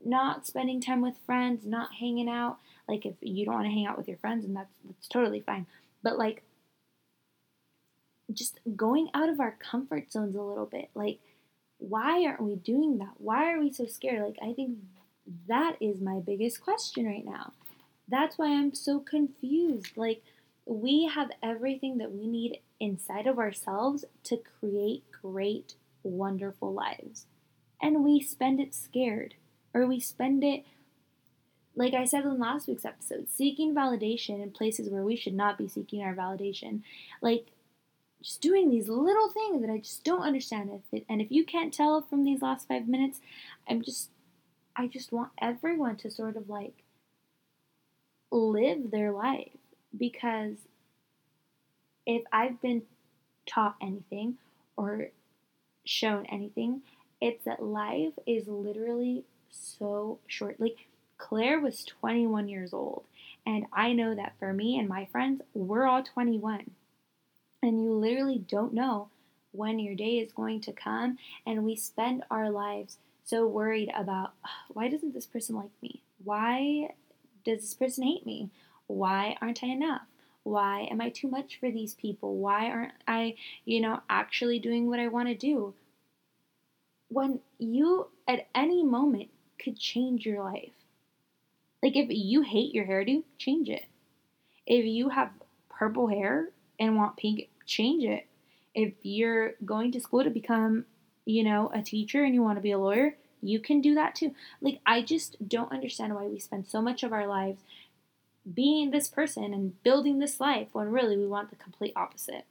not 0.05 0.47
spending 0.47 0.81
time 0.81 1.03
with 1.03 1.15
friends, 1.27 1.67
not 1.67 1.95
hanging 1.99 2.29
out. 2.29 2.59
Like 2.89 3.05
if 3.05 3.15
you 3.21 3.45
don't 3.45 3.55
want 3.55 3.67
to 3.67 3.73
hang 3.73 3.87
out 3.87 3.99
with 3.99 4.09
your 4.09 4.17
friends 4.19 4.45
and 4.45 4.57
that's 4.57 4.73
that's 4.87 5.09
totally 5.09 5.41
fine. 5.41 5.67
But 6.03 6.19
like 6.19 6.43
just 8.33 8.61
going 8.77 9.09
out 9.15 9.29
of 9.29 9.41
our 9.41 9.57
comfort 9.59 10.13
zones 10.13 10.37
a 10.37 10.43
little 10.43 10.67
bit. 10.67 10.91
Like, 10.95 11.19
why 11.79 12.25
aren't 12.25 12.43
we 12.43 12.57
doing 12.57 12.99
that? 12.99 13.15
Why 13.17 13.53
are 13.53 13.61
we 13.61 13.73
so 13.73 13.87
scared? 13.87 14.23
Like, 14.23 14.39
I 14.43 14.53
think 14.53 14.79
that 15.49 15.77
is 15.81 16.01
my 16.01 16.21
biggest 16.21 16.61
question 16.61 17.07
right 17.07 17.25
now. 17.25 17.53
That's 18.09 18.37
why 18.37 18.49
I'm 18.49 18.75
so 18.75 18.99
confused. 19.01 19.97
Like, 19.97 20.23
we 20.67 21.11
have 21.13 21.31
everything 21.43 21.99
that 21.99 22.13
we 22.13 22.27
need 22.27 22.59
inside 22.79 23.27
of 23.27 23.39
ourselves 23.39 24.05
to 24.25 24.37
create 24.61 25.05
great, 25.23 25.75
wonderful 26.03 26.73
lives. 26.73 27.27
And 27.81 28.05
we 28.05 28.21
spend 28.21 28.61
it 28.61 28.75
scared, 28.75 29.35
or 29.73 29.87
we 29.87 30.01
spend 30.01 30.45
it, 30.45 30.65
like 31.75 31.95
I 31.95 32.05
said 32.05 32.25
in 32.25 32.39
last 32.39 32.69
week's 32.69 32.85
episode, 32.85 33.29
seeking 33.31 33.75
validation 33.75 34.43
in 34.43 34.51
places 34.51 34.91
where 34.91 35.05
we 35.05 35.17
should 35.17 35.35
not 35.35 35.57
be 35.57 35.69
seeking 35.69 36.03
our 36.03 36.15
validation. 36.15 36.83
Like, 37.23 37.47
just 38.23 38.41
doing 38.41 38.71
these 38.71 38.89
little 38.89 39.31
things 39.31 39.61
that 39.63 39.71
I 39.71 39.79
just 39.79 40.05
don't 40.05 40.23
understand. 40.23 40.71
And 41.09 41.21
if 41.21 41.31
you 41.31 41.45
can't 41.45 41.73
tell 41.73 42.03
from 42.03 42.25
these 42.25 42.43
last 42.43 42.69
five 42.69 42.89
minutes, 42.89 43.21
I'm 43.69 43.83
just, 43.83 44.11
I 44.77 44.87
just 44.87 45.13
want 45.13 45.31
everyone 45.41 45.97
to 45.97 46.11
sort 46.11 46.37
of 46.37 46.49
like 46.49 46.85
live 48.31 48.91
their 48.91 49.13
life 49.13 49.57
because 49.97 50.57
if 52.07 52.23
I've 52.33 52.61
been 52.61 52.83
taught 53.47 53.77
anything 53.81 54.37
or 54.77 55.09
shown 55.85 56.27
anything, 56.27 56.83
it's 57.21 57.45
that 57.45 57.63
life 57.63 58.13
is 58.27 58.47
literally 58.47 59.25
so 59.51 60.19
short. 60.27 60.61
Like 60.61 60.87
Claire 61.19 61.61
was 61.61 61.85
21 61.85 62.49
years 62.49 62.73
old, 62.73 63.05
and 63.45 63.67
I 63.73 63.93
know 63.93 64.15
that 64.15 64.35
for 64.39 64.53
me 64.53 64.79
and 64.79 64.89
my 64.89 65.07
friends, 65.13 65.43
we're 65.55 65.87
all 65.87 66.03
21 66.03 66.71
and 67.63 67.83
you 67.83 67.93
literally 67.93 68.39
don't 68.39 68.75
know 68.75 69.09
when 69.53 69.79
your 69.79 69.95
day 69.95 70.19
is 70.19 70.33
going 70.33 70.61
to 70.61 70.73
come 70.73 71.19
and 71.47 71.65
we 71.65 71.77
spend 71.77 72.23
our 72.31 72.51
lives 72.51 72.99
so 73.25 73.47
worried 73.47 73.91
about 73.97 74.33
why 74.69 74.89
doesn't 74.89 75.15
this 75.15 75.27
person 75.27 75.57
like 75.57 75.71
me? 75.83 76.03
Why 76.25 76.91
does 77.45 77.61
this 77.61 77.75
person 77.75 78.05
hate 78.05 78.27
me? 78.27 78.51
Why 78.87 79.37
aren't 79.41 79.63
i 79.63 79.69
enough? 79.69 80.03
Why 80.43 80.89
am 80.91 81.01
i 81.01 81.11
too 81.11 81.29
much 81.29 81.59
for 81.61 81.71
these 81.71 81.95
people? 81.95 82.37
Why 82.37 82.71
aren't 82.71 82.93
i 83.07 83.37
you 83.65 83.81
know 83.81 84.01
actually 84.09 84.59
doing 84.59 84.89
what 84.89 85.01
i 85.01 85.09
want 85.09 85.29
to 85.29 85.35
do? 85.35 85.75
When 87.09 87.41
you 87.59 88.09
at 88.27 88.47
any 88.55 88.85
moment 88.85 89.31
could 89.63 89.79
change 89.79 90.25
your 90.25 90.43
life. 90.43 90.73
Like 91.83 91.97
if 91.97 92.09
you 92.11 92.43
hate 92.43 92.75
your 92.75 92.87
hairdo 92.87 93.23
change 93.39 93.69
it. 93.69 93.87
If 94.67 94.85
you 94.85 95.09
have 95.11 95.31
purple 95.69 96.09
hair 96.09 96.51
and 96.81 96.97
want 96.97 97.17
pink, 97.19 97.49
change 97.67 98.03
it. 98.05 98.27
If 98.75 98.95
you're 99.03 99.53
going 99.65 99.93
to 99.93 100.01
school 100.01 100.25
to 100.25 100.31
become, 100.31 100.87
you 101.27 101.45
know, 101.45 101.71
a 101.73 101.83
teacher 101.83 102.25
and 102.25 102.35
you 102.35 102.43
want 102.43 102.57
to 102.57 102.63
be 102.63 102.73
a 102.73 102.79
lawyer, 102.79 103.15
you 103.43 103.61
can 103.61 103.81
do 103.81 103.95
that 103.95 104.15
too. 104.15 104.35
Like, 104.61 104.81
I 104.87 105.03
just 105.03 105.37
don't 105.47 105.73
understand 105.73 106.15
why 106.15 106.25
we 106.25 106.39
spend 106.39 106.67
so 106.67 106.81
much 106.81 107.03
of 107.03 107.13
our 107.13 107.27
lives 107.27 107.61
being 108.53 108.91
this 108.91 109.09
person 109.09 109.53
and 109.53 109.83
building 109.83 110.19
this 110.19 110.41
life 110.41 110.69
when 110.73 110.91
really 110.91 111.17
we 111.17 111.27
want 111.27 111.51
the 111.51 111.57
complete 111.57 111.93
opposite. 111.95 112.45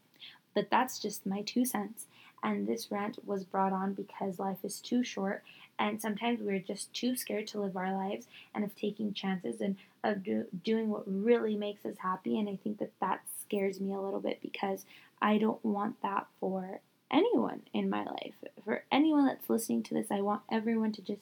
But 0.53 0.69
that's 0.69 0.99
just 0.99 1.25
my 1.25 1.41
two 1.41 1.65
cents. 1.65 2.05
And 2.43 2.67
this 2.67 2.91
rant 2.91 3.17
was 3.25 3.43
brought 3.43 3.73
on 3.73 3.93
because 3.93 4.39
life 4.39 4.59
is 4.63 4.79
too 4.79 5.03
short, 5.03 5.43
and 5.79 6.01
sometimes 6.01 6.41
we're 6.41 6.59
just 6.59 6.93
too 6.93 7.15
scared 7.15 7.47
to 7.47 7.61
live 7.61 7.77
our 7.77 7.93
lives 7.93 8.27
and 8.53 8.63
of 8.65 8.75
taking 8.75 9.13
chances 9.13 9.61
and 9.61 9.77
of 10.03 10.23
do, 10.23 10.45
doing 10.63 10.89
what 10.89 11.03
really 11.07 11.55
makes 11.55 11.85
us 11.85 11.95
happy. 11.99 12.37
And 12.37 12.49
I 12.49 12.59
think 12.61 12.79
that 12.79 12.91
that 12.99 13.21
scares 13.41 13.79
me 13.79 13.93
a 13.93 13.99
little 13.99 14.19
bit 14.19 14.39
because 14.41 14.85
I 15.21 15.37
don't 15.37 15.63
want 15.63 16.01
that 16.01 16.27
for 16.39 16.81
anyone 17.09 17.61
in 17.73 17.89
my 17.89 18.03
life. 18.03 18.35
For 18.63 18.83
anyone 18.91 19.25
that's 19.25 19.49
listening 19.49 19.83
to 19.83 19.93
this, 19.93 20.11
I 20.11 20.21
want 20.21 20.41
everyone 20.51 20.91
to 20.93 21.01
just 21.01 21.21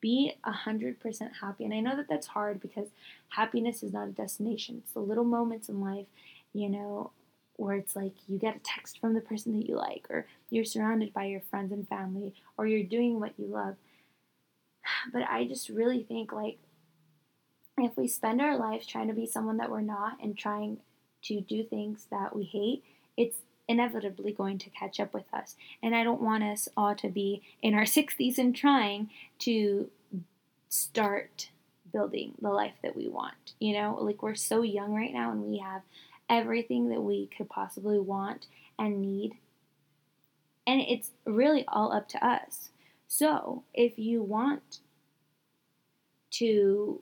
be 0.00 0.32
100% 0.46 0.96
happy. 1.40 1.64
And 1.64 1.74
I 1.74 1.80
know 1.80 1.96
that 1.96 2.08
that's 2.08 2.28
hard 2.28 2.60
because 2.60 2.88
happiness 3.28 3.82
is 3.82 3.92
not 3.92 4.08
a 4.08 4.12
destination, 4.12 4.82
it's 4.82 4.92
the 4.92 5.00
little 5.00 5.24
moments 5.24 5.68
in 5.68 5.80
life, 5.80 6.06
you 6.52 6.68
know, 6.68 7.10
where 7.56 7.76
it's 7.76 7.96
like 7.96 8.12
you 8.28 8.38
get 8.38 8.56
a 8.56 8.60
text 8.60 9.00
from 9.00 9.14
the 9.14 9.20
person 9.20 9.58
that 9.58 9.68
you 9.68 9.76
like, 9.76 10.06
or 10.10 10.26
you're 10.50 10.64
surrounded 10.64 11.12
by 11.12 11.24
your 11.24 11.42
friends 11.50 11.72
and 11.72 11.88
family, 11.88 12.34
or 12.56 12.66
you're 12.66 12.82
doing 12.82 13.20
what 13.20 13.34
you 13.38 13.46
love. 13.46 13.76
But 15.12 15.22
I 15.28 15.46
just 15.46 15.68
really 15.68 16.02
think 16.02 16.32
like 16.32 16.58
if 17.78 17.96
we 17.96 18.06
spend 18.08 18.40
our 18.40 18.56
lives 18.56 18.86
trying 18.86 19.08
to 19.08 19.14
be 19.14 19.26
someone 19.26 19.56
that 19.58 19.70
we're 19.70 19.80
not 19.80 20.18
and 20.22 20.36
trying 20.36 20.78
to 21.24 21.40
do 21.40 21.64
things 21.64 22.06
that 22.10 22.34
we 22.34 22.44
hate, 22.44 22.84
it's 23.16 23.38
inevitably 23.66 24.32
going 24.32 24.58
to 24.58 24.70
catch 24.70 25.00
up 25.00 25.14
with 25.14 25.32
us. 25.32 25.56
And 25.82 25.94
I 25.94 26.04
don't 26.04 26.20
want 26.20 26.44
us 26.44 26.68
all 26.76 26.94
to 26.96 27.08
be 27.08 27.42
in 27.62 27.74
our 27.74 27.82
60s 27.84 28.38
and 28.38 28.54
trying 28.54 29.10
to 29.40 29.90
start 30.68 31.48
building 31.92 32.34
the 32.40 32.50
life 32.50 32.74
that 32.82 32.96
we 32.96 33.08
want. 33.08 33.54
You 33.60 33.74
know, 33.74 33.98
like 34.00 34.22
we're 34.22 34.34
so 34.34 34.62
young 34.62 34.94
right 34.94 35.12
now 35.12 35.30
and 35.30 35.44
we 35.44 35.58
have 35.58 35.82
everything 36.34 36.88
that 36.88 37.00
we 37.00 37.26
could 37.36 37.48
possibly 37.48 37.98
want 37.98 38.46
and 38.78 39.00
need. 39.00 39.34
And 40.66 40.80
it's 40.80 41.10
really 41.24 41.64
all 41.68 41.92
up 41.92 42.08
to 42.10 42.26
us. 42.26 42.70
So, 43.06 43.62
if 43.72 43.98
you 43.98 44.22
want 44.22 44.78
to 46.32 47.00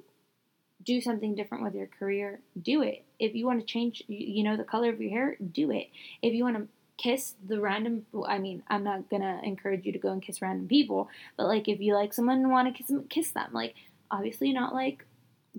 do 0.85 1.01
something 1.01 1.35
different 1.35 1.65
with 1.65 1.75
your 1.75 1.87
career, 1.87 2.41
do 2.61 2.83
it. 2.83 3.05
If 3.19 3.35
you 3.35 3.47
want 3.47 3.61
to 3.61 3.67
change, 3.67 4.03
you 4.09 4.43
know, 4.43 4.57
the 4.57 4.65
color 4.65 4.91
of 4.91 5.01
your 5.01 5.11
hair, 5.11 5.37
do 5.53 5.71
it. 5.71 5.89
If 6.21 6.35
you 6.35 6.45
want 6.45 6.57
to 6.57 6.69
kiss 6.99 7.35
the 7.49 7.61
random, 7.61 8.05
I 8.27 8.39
mean, 8.39 8.63
I'm 8.69 8.85
not 8.85 9.09
gonna 9.09 9.41
encourage 9.43 9.87
you 9.87 9.93
to 9.93 9.99
go 9.99 10.13
and 10.13 10.21
kiss 10.21 10.43
random 10.43 10.69
people, 10.69 11.09
but 11.37 11.47
like 11.47 11.69
if 11.69 11.81
you 11.81 11.95
like 11.95 12.13
someone 12.13 12.39
and 12.39 12.51
want 12.51 12.69
to 12.69 12.75
kiss 12.75 12.89
them, 12.89 13.05
kiss 13.09 13.31
them. 13.31 13.51
Like 13.53 13.75
obviously 14.11 14.53
not 14.53 14.75
like, 14.75 15.05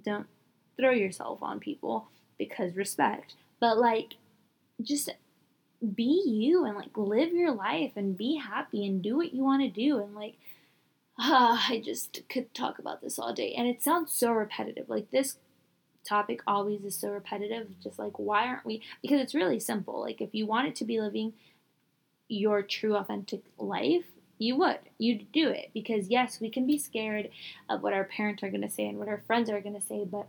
don't 0.03 0.27
throw 0.77 0.91
yourself 0.91 1.39
on 1.41 1.59
people 1.59 2.07
because 2.37 2.75
respect, 2.75 3.35
but 3.63 3.77
like 3.77 4.15
just 4.81 5.09
be 5.95 6.21
you 6.25 6.65
and 6.65 6.75
like 6.75 6.97
live 6.97 7.31
your 7.31 7.53
life 7.53 7.93
and 7.95 8.17
be 8.17 8.35
happy 8.35 8.85
and 8.85 9.01
do 9.01 9.15
what 9.15 9.33
you 9.33 9.41
want 9.41 9.61
to 9.61 9.69
do 9.69 9.99
and 9.99 10.13
like 10.13 10.33
uh, 11.17 11.57
I 11.69 11.81
just 11.81 12.27
could 12.27 12.53
talk 12.53 12.77
about 12.77 13.01
this 13.01 13.17
all 13.17 13.33
day. 13.33 13.53
And 13.53 13.65
it 13.65 13.81
sounds 13.81 14.11
so 14.11 14.33
repetitive. 14.33 14.89
Like 14.89 15.11
this 15.11 15.37
topic 16.05 16.41
always 16.45 16.83
is 16.83 16.97
so 16.97 17.07
repetitive. 17.07 17.79
Just 17.81 17.97
like 17.97 18.19
why 18.19 18.47
aren't 18.47 18.65
we 18.65 18.81
because 19.01 19.21
it's 19.21 19.33
really 19.33 19.61
simple. 19.61 20.01
Like 20.01 20.19
if 20.19 20.35
you 20.35 20.45
wanted 20.45 20.75
to 20.75 20.83
be 20.83 20.99
living 20.99 21.31
your 22.27 22.63
true 22.63 22.97
authentic 22.97 23.43
life 23.57 24.03
you 24.39 24.57
would. 24.57 24.79
You'd 24.97 25.31
do 25.31 25.47
it 25.47 25.69
because 25.73 26.09
yes 26.09 26.41
we 26.41 26.49
can 26.49 26.67
be 26.67 26.77
scared 26.77 27.29
of 27.69 27.81
what 27.81 27.93
our 27.93 28.03
parents 28.03 28.43
are 28.43 28.49
going 28.49 28.67
to 28.67 28.69
say 28.69 28.87
and 28.87 28.99
what 28.99 29.07
our 29.07 29.23
friends 29.25 29.49
are 29.49 29.61
going 29.61 29.79
to 29.79 29.87
say 29.87 30.03
but 30.03 30.27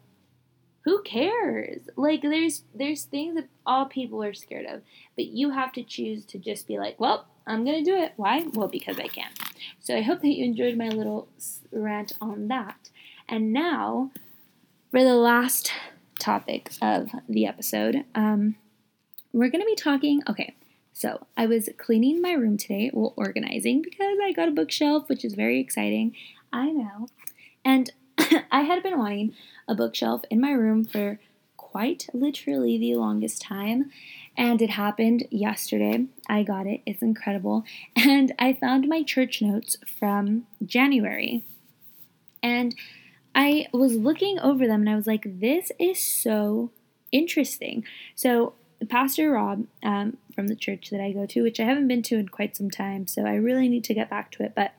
who 0.84 1.02
cares? 1.02 1.82
Like 1.96 2.22
there's 2.22 2.62
there's 2.74 3.04
things 3.04 3.34
that 3.36 3.48
all 3.64 3.86
people 3.86 4.22
are 4.22 4.34
scared 4.34 4.66
of, 4.66 4.82
but 5.16 5.26
you 5.26 5.50
have 5.50 5.72
to 5.72 5.82
choose 5.82 6.24
to 6.26 6.38
just 6.38 6.66
be 6.66 6.78
like, 6.78 7.00
well, 7.00 7.26
I'm 7.46 7.64
gonna 7.64 7.82
do 7.82 7.96
it. 7.96 8.12
Why? 8.16 8.46
Well, 8.52 8.68
because 8.68 8.98
I 8.98 9.08
can. 9.08 9.30
So 9.80 9.96
I 9.96 10.02
hope 10.02 10.20
that 10.20 10.28
you 10.28 10.44
enjoyed 10.44 10.76
my 10.76 10.88
little 10.88 11.28
rant 11.72 12.12
on 12.20 12.48
that. 12.48 12.90
And 13.28 13.52
now, 13.52 14.10
for 14.90 15.02
the 15.02 15.14
last 15.14 15.72
topic 16.18 16.70
of 16.82 17.10
the 17.28 17.46
episode, 17.46 18.04
um, 18.14 18.56
we're 19.32 19.50
gonna 19.50 19.64
be 19.64 19.74
talking. 19.74 20.22
Okay, 20.28 20.54
so 20.92 21.26
I 21.34 21.46
was 21.46 21.70
cleaning 21.78 22.20
my 22.20 22.32
room 22.32 22.58
today, 22.58 22.90
well, 22.92 23.14
organizing 23.16 23.80
because 23.80 24.18
I 24.22 24.32
got 24.32 24.48
a 24.48 24.52
bookshelf, 24.52 25.08
which 25.08 25.24
is 25.24 25.34
very 25.34 25.60
exciting. 25.60 26.14
I 26.52 26.70
know, 26.70 27.08
and 27.64 27.90
I 28.52 28.62
had 28.62 28.82
been 28.82 28.98
wanting 28.98 29.34
a 29.68 29.74
bookshelf 29.74 30.22
in 30.30 30.40
my 30.40 30.52
room 30.52 30.84
for 30.84 31.18
quite 31.56 32.06
literally 32.12 32.78
the 32.78 32.94
longest 32.94 33.42
time. 33.42 33.90
And 34.36 34.62
it 34.62 34.70
happened 34.70 35.26
yesterday. 35.30 36.06
I 36.28 36.42
got 36.42 36.66
it. 36.66 36.82
It's 36.86 37.02
incredible. 37.02 37.64
And 37.96 38.32
I 38.38 38.52
found 38.52 38.88
my 38.88 39.02
church 39.02 39.42
notes 39.42 39.76
from 39.98 40.46
January. 40.64 41.44
And 42.42 42.74
I 43.34 43.66
was 43.72 43.96
looking 43.96 44.38
over 44.38 44.66
them 44.66 44.82
and 44.82 44.90
I 44.90 44.94
was 44.94 45.06
like, 45.06 45.40
this 45.40 45.72
is 45.78 46.02
so 46.02 46.70
interesting. 47.10 47.84
So, 48.14 48.54
Pastor 48.88 49.30
Rob 49.32 49.66
um, 49.82 50.18
from 50.34 50.48
the 50.48 50.56
church 50.56 50.90
that 50.90 51.00
I 51.00 51.12
go 51.12 51.26
to, 51.26 51.42
which 51.42 51.58
I 51.58 51.64
haven't 51.64 51.88
been 51.88 52.02
to 52.02 52.16
in 52.18 52.28
quite 52.28 52.54
some 52.54 52.70
time, 52.70 53.06
so 53.06 53.24
I 53.24 53.34
really 53.34 53.68
need 53.68 53.84
to 53.84 53.94
get 53.94 54.10
back 54.10 54.30
to 54.32 54.42
it. 54.42 54.52
But 54.54 54.74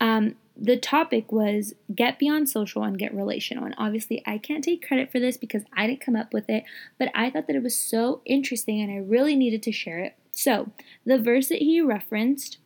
um, 0.00 0.36
the 0.60 0.76
topic 0.76 1.30
was 1.30 1.74
get 1.94 2.18
beyond 2.18 2.48
social 2.48 2.82
and 2.82 2.98
get 2.98 3.14
relational. 3.14 3.64
And 3.64 3.74
obviously, 3.78 4.22
I 4.26 4.38
can't 4.38 4.64
take 4.64 4.86
credit 4.86 5.12
for 5.12 5.20
this 5.20 5.36
because 5.36 5.62
I 5.76 5.86
didn't 5.86 6.00
come 6.00 6.16
up 6.16 6.32
with 6.32 6.50
it, 6.50 6.64
but 6.98 7.10
I 7.14 7.30
thought 7.30 7.46
that 7.46 7.56
it 7.56 7.62
was 7.62 7.78
so 7.78 8.22
interesting 8.24 8.80
and 8.80 8.90
I 8.90 8.96
really 8.96 9.36
needed 9.36 9.62
to 9.64 9.72
share 9.72 10.00
it. 10.00 10.16
So, 10.32 10.70
the 11.06 11.18
verse 11.18 11.48
that 11.48 11.58
he 11.58 11.80
referenced 11.80 12.58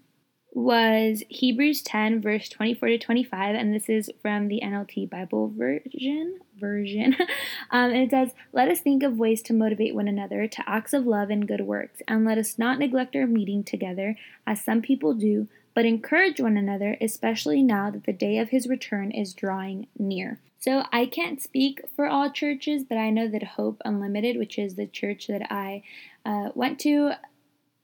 was 0.54 1.22
Hebrews 1.30 1.80
10, 1.82 2.20
verse 2.20 2.48
24 2.48 2.88
to 2.90 2.98
25, 2.98 3.54
and 3.54 3.74
this 3.74 3.88
is 3.88 4.10
from 4.20 4.48
the 4.48 4.60
NLT 4.62 5.08
Bible 5.08 5.52
version. 5.56 6.40
Version, 6.58 7.16
um, 7.70 7.90
and 7.90 7.96
it 7.96 8.10
says, 8.10 8.32
"Let 8.52 8.68
us 8.68 8.80
think 8.80 9.02
of 9.02 9.18
ways 9.18 9.42
to 9.42 9.52
motivate 9.52 9.94
one 9.94 10.06
another 10.06 10.46
to 10.46 10.68
acts 10.68 10.92
of 10.92 11.06
love 11.06 11.30
and 11.30 11.48
good 11.48 11.62
works, 11.62 12.02
and 12.06 12.24
let 12.24 12.38
us 12.38 12.58
not 12.58 12.78
neglect 12.78 13.16
our 13.16 13.26
meeting 13.26 13.64
together, 13.64 14.16
as 14.46 14.62
some 14.62 14.82
people 14.82 15.14
do, 15.14 15.48
but 15.74 15.86
encourage 15.86 16.40
one 16.40 16.56
another, 16.56 16.96
especially 17.00 17.62
now 17.62 17.90
that 17.90 18.04
the 18.04 18.12
day 18.12 18.38
of 18.38 18.50
his 18.50 18.66
return 18.66 19.10
is 19.10 19.34
drawing 19.34 19.86
near. 19.98 20.40
So 20.58 20.84
I 20.92 21.06
can't 21.06 21.42
speak 21.42 21.80
for 21.96 22.06
all 22.06 22.30
churches, 22.30 22.84
but 22.84 22.96
I 22.96 23.10
know 23.10 23.26
that 23.28 23.42
Hope 23.42 23.82
Unlimited, 23.84 24.36
which 24.36 24.58
is 24.58 24.76
the 24.76 24.86
church 24.86 25.26
that 25.26 25.52
I 25.52 25.82
uh, 26.24 26.50
went 26.54 26.78
to 26.80 27.12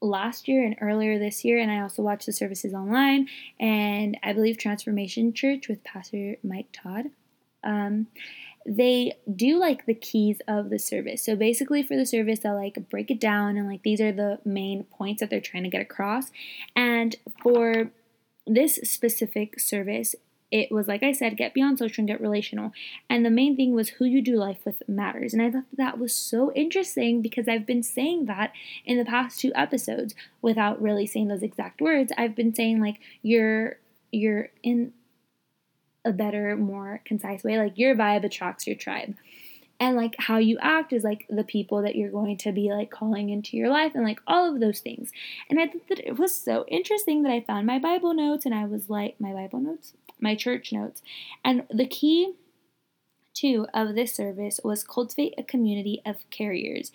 last 0.01 0.47
year 0.47 0.63
and 0.63 0.77
earlier 0.79 1.19
this 1.19 1.43
year, 1.43 1.59
and 1.59 1.69
I 1.69 1.81
also 1.81 2.01
watched 2.01 2.25
the 2.25 2.31
services 2.31 2.73
online, 2.73 3.27
and 3.59 4.17
I 4.23 4.31
believe 4.31 4.57
Transformation 4.57 5.33
Church 5.33 5.67
with 5.67 5.83
Pastor 5.83 6.37
Mike 6.41 6.67
Todd. 6.71 7.07
Um, 7.63 8.07
they 8.65 9.13
do 9.33 9.57
like 9.57 9.85
the 9.85 9.93
keys 9.93 10.41
of 10.47 10.69
the 10.69 10.79
service. 10.79 11.23
So 11.23 11.35
basically, 11.35 11.83
for 11.83 11.95
the 11.95 12.05
service, 12.05 12.39
they'll 12.39 12.55
like 12.55 12.89
break 12.89 13.09
it 13.09 13.19
down 13.19 13.57
and 13.57 13.67
like 13.67 13.83
these 13.83 14.01
are 14.01 14.11
the 14.11 14.39
main 14.45 14.83
points 14.83 15.21
that 15.21 15.29
they're 15.29 15.41
trying 15.41 15.63
to 15.63 15.69
get 15.69 15.81
across. 15.81 16.31
And 16.75 17.15
for 17.41 17.91
this 18.45 18.75
specific 18.83 19.59
service, 19.59 20.15
it 20.51 20.71
was 20.71 20.87
like 20.87 21.03
I 21.03 21.11
said, 21.11 21.37
get 21.37 21.53
beyond 21.53 21.77
social 21.77 22.01
and 22.01 22.07
get 22.07 22.21
relational. 22.21 22.71
And 23.09 23.25
the 23.25 23.29
main 23.29 23.55
thing 23.55 23.73
was 23.73 23.89
who 23.89 24.05
you 24.05 24.21
do 24.21 24.35
life 24.35 24.59
with 24.65 24.81
matters. 24.87 25.33
And 25.33 25.41
I 25.41 25.51
thought 25.51 25.65
that, 25.77 25.99
was 25.99 26.13
so 26.13 26.51
interesting 26.53 27.21
because 27.21 27.47
I've 27.47 27.65
been 27.65 27.83
saying 27.83 28.25
that 28.25 28.51
in 28.85 28.97
the 28.97 29.05
past 29.05 29.39
two 29.39 29.51
episodes 29.53 30.15
without 30.41 30.81
really 30.81 31.05
saying 31.05 31.27
those 31.27 31.43
exact 31.43 31.81
words. 31.81 32.11
I've 32.17 32.35
been 32.35 32.53
saying 32.53 32.81
like 32.81 32.99
you're 33.21 33.77
you're 34.11 34.49
in 34.63 34.93
a 36.05 36.11
better, 36.11 36.55
more 36.55 37.01
concise 37.05 37.43
way. 37.43 37.57
Like 37.57 37.77
your 37.77 37.95
vibe 37.95 38.23
attracts 38.23 38.67
your 38.67 38.75
tribe. 38.75 39.15
And 39.79 39.95
like 39.95 40.15
how 40.19 40.37
you 40.37 40.57
act 40.61 40.91
is 40.91 41.03
like 41.03 41.25
the 41.29 41.43
people 41.43 41.81
that 41.83 41.95
you're 41.95 42.11
going 42.11 42.37
to 42.37 42.51
be 42.51 42.71
like 42.71 42.91
calling 42.91 43.29
into 43.29 43.55
your 43.55 43.69
life 43.69 43.93
and 43.95 44.03
like 44.03 44.19
all 44.27 44.53
of 44.53 44.59
those 44.59 44.81
things. 44.81 45.11
And 45.49 45.59
I 45.59 45.67
thought 45.67 45.87
that 45.87 46.05
it 46.05 46.19
was 46.19 46.35
so 46.35 46.65
interesting 46.67 47.23
that 47.23 47.31
I 47.31 47.41
found 47.41 47.65
my 47.65 47.79
Bible 47.79 48.13
notes 48.13 48.45
and 48.45 48.53
I 48.53 48.65
was 48.65 48.89
like, 48.89 49.15
my 49.19 49.31
Bible 49.31 49.59
notes? 49.59 49.93
My 50.19 50.35
church 50.35 50.73
notes. 50.73 51.01
And 51.45 51.63
the 51.69 51.87
key 51.87 52.33
two 53.33 53.67
of 53.73 53.95
this 53.95 54.13
service 54.13 54.59
was 54.63 54.83
cultivate 54.83 55.33
a 55.37 55.43
community 55.43 56.01
of 56.05 56.17
carriers. 56.29 56.91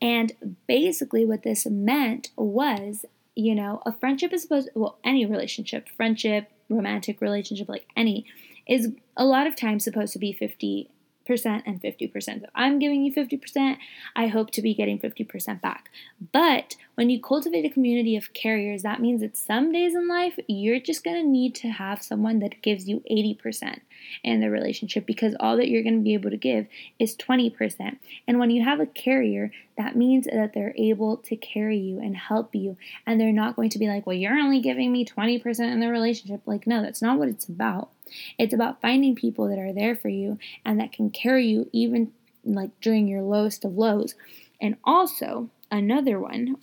And 0.00 0.56
basically, 0.66 1.24
what 1.24 1.42
this 1.42 1.66
meant 1.66 2.30
was, 2.36 3.04
you 3.34 3.54
know, 3.54 3.82
a 3.84 3.92
friendship 3.92 4.32
is 4.32 4.42
supposed, 4.42 4.70
well, 4.74 4.98
any 5.04 5.26
relationship, 5.26 5.88
friendship, 5.88 6.50
romantic 6.70 7.20
relationship, 7.20 7.68
like 7.68 7.86
any, 7.96 8.24
is 8.66 8.92
a 9.16 9.24
lot 9.24 9.46
of 9.46 9.56
times 9.56 9.84
supposed 9.84 10.12
to 10.14 10.18
be 10.18 10.32
50 10.32 10.88
percent 11.30 11.62
and 11.64 11.80
50%. 11.80 12.40
So 12.40 12.46
I'm 12.56 12.80
giving 12.80 13.04
you 13.04 13.12
50%, 13.12 13.76
I 14.16 14.26
hope 14.26 14.50
to 14.50 14.62
be 14.62 14.74
getting 14.74 14.98
50% 14.98 15.60
back. 15.60 15.88
But 16.32 16.74
when 16.96 17.08
you 17.08 17.20
cultivate 17.20 17.64
a 17.64 17.70
community 17.70 18.16
of 18.16 18.32
carriers, 18.32 18.82
that 18.82 19.00
means 19.00 19.20
that 19.20 19.36
some 19.36 19.70
days 19.70 19.94
in 19.94 20.08
life 20.08 20.40
you're 20.48 20.80
just 20.80 21.04
to 21.04 21.22
need 21.22 21.54
to 21.56 21.68
have 21.68 22.02
someone 22.02 22.40
that 22.40 22.62
gives 22.62 22.88
you 22.88 23.04
80% 23.08 23.80
in 24.22 24.40
the 24.40 24.50
relationship 24.50 25.06
because 25.06 25.34
all 25.40 25.56
that 25.56 25.68
you're 25.68 25.82
going 25.82 25.98
to 25.98 26.04
be 26.04 26.14
able 26.14 26.30
to 26.30 26.36
give 26.36 26.66
is 26.98 27.16
20%. 27.16 27.98
And 28.26 28.38
when 28.38 28.50
you 28.50 28.64
have 28.64 28.80
a 28.80 28.86
carrier, 28.86 29.50
that 29.76 29.96
means 29.96 30.26
that 30.26 30.52
they're 30.54 30.74
able 30.76 31.16
to 31.18 31.36
carry 31.36 31.78
you 31.78 31.98
and 31.98 32.16
help 32.16 32.54
you 32.54 32.76
and 33.06 33.20
they're 33.20 33.32
not 33.32 33.56
going 33.56 33.70
to 33.70 33.78
be 33.78 33.88
like, 33.88 34.06
"Well, 34.06 34.16
you're 34.16 34.38
only 34.38 34.60
giving 34.60 34.92
me 34.92 35.04
20% 35.04 35.72
in 35.72 35.80
the 35.80 35.88
relationship." 35.88 36.42
Like, 36.46 36.66
no, 36.66 36.82
that's 36.82 37.02
not 37.02 37.18
what 37.18 37.28
it's 37.28 37.48
about. 37.48 37.90
It's 38.38 38.54
about 38.54 38.80
finding 38.80 39.14
people 39.14 39.48
that 39.48 39.58
are 39.58 39.72
there 39.72 39.96
for 39.96 40.08
you 40.08 40.38
and 40.64 40.78
that 40.80 40.92
can 40.92 41.10
carry 41.10 41.46
you 41.46 41.68
even 41.72 42.12
like 42.44 42.70
during 42.80 43.08
your 43.08 43.22
lowest 43.22 43.64
of 43.64 43.76
lows. 43.76 44.14
And 44.60 44.76
also, 44.84 45.50
another 45.70 46.18
one, 46.18 46.56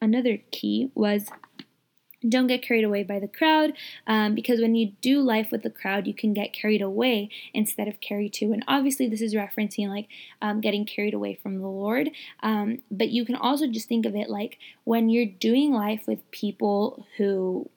another 0.00 0.38
key 0.50 0.90
was 0.94 1.28
don't 2.26 2.46
get 2.46 2.62
carried 2.62 2.84
away 2.84 3.02
by 3.02 3.18
the 3.18 3.28
crowd 3.28 3.72
um, 4.06 4.34
because 4.34 4.60
when 4.60 4.74
you 4.74 4.92
do 5.00 5.20
life 5.20 5.48
with 5.52 5.62
the 5.62 5.70
crowd 5.70 6.06
you 6.06 6.14
can 6.14 6.32
get 6.32 6.52
carried 6.52 6.82
away 6.82 7.28
instead 7.54 7.86
of 7.86 8.00
carried 8.00 8.32
to 8.32 8.46
and 8.46 8.64
obviously 8.66 9.08
this 9.08 9.20
is 9.20 9.34
referencing 9.34 9.88
like 9.88 10.08
um, 10.42 10.60
getting 10.60 10.84
carried 10.84 11.14
away 11.14 11.38
from 11.40 11.58
the 11.58 11.68
lord 11.68 12.10
um, 12.42 12.78
but 12.90 13.08
you 13.10 13.24
can 13.24 13.36
also 13.36 13.66
just 13.66 13.88
think 13.88 14.04
of 14.04 14.16
it 14.16 14.28
like 14.28 14.58
when 14.84 15.08
you're 15.08 15.26
doing 15.26 15.72
life 15.72 16.06
with 16.06 16.28
people 16.30 17.06
who 17.16 17.68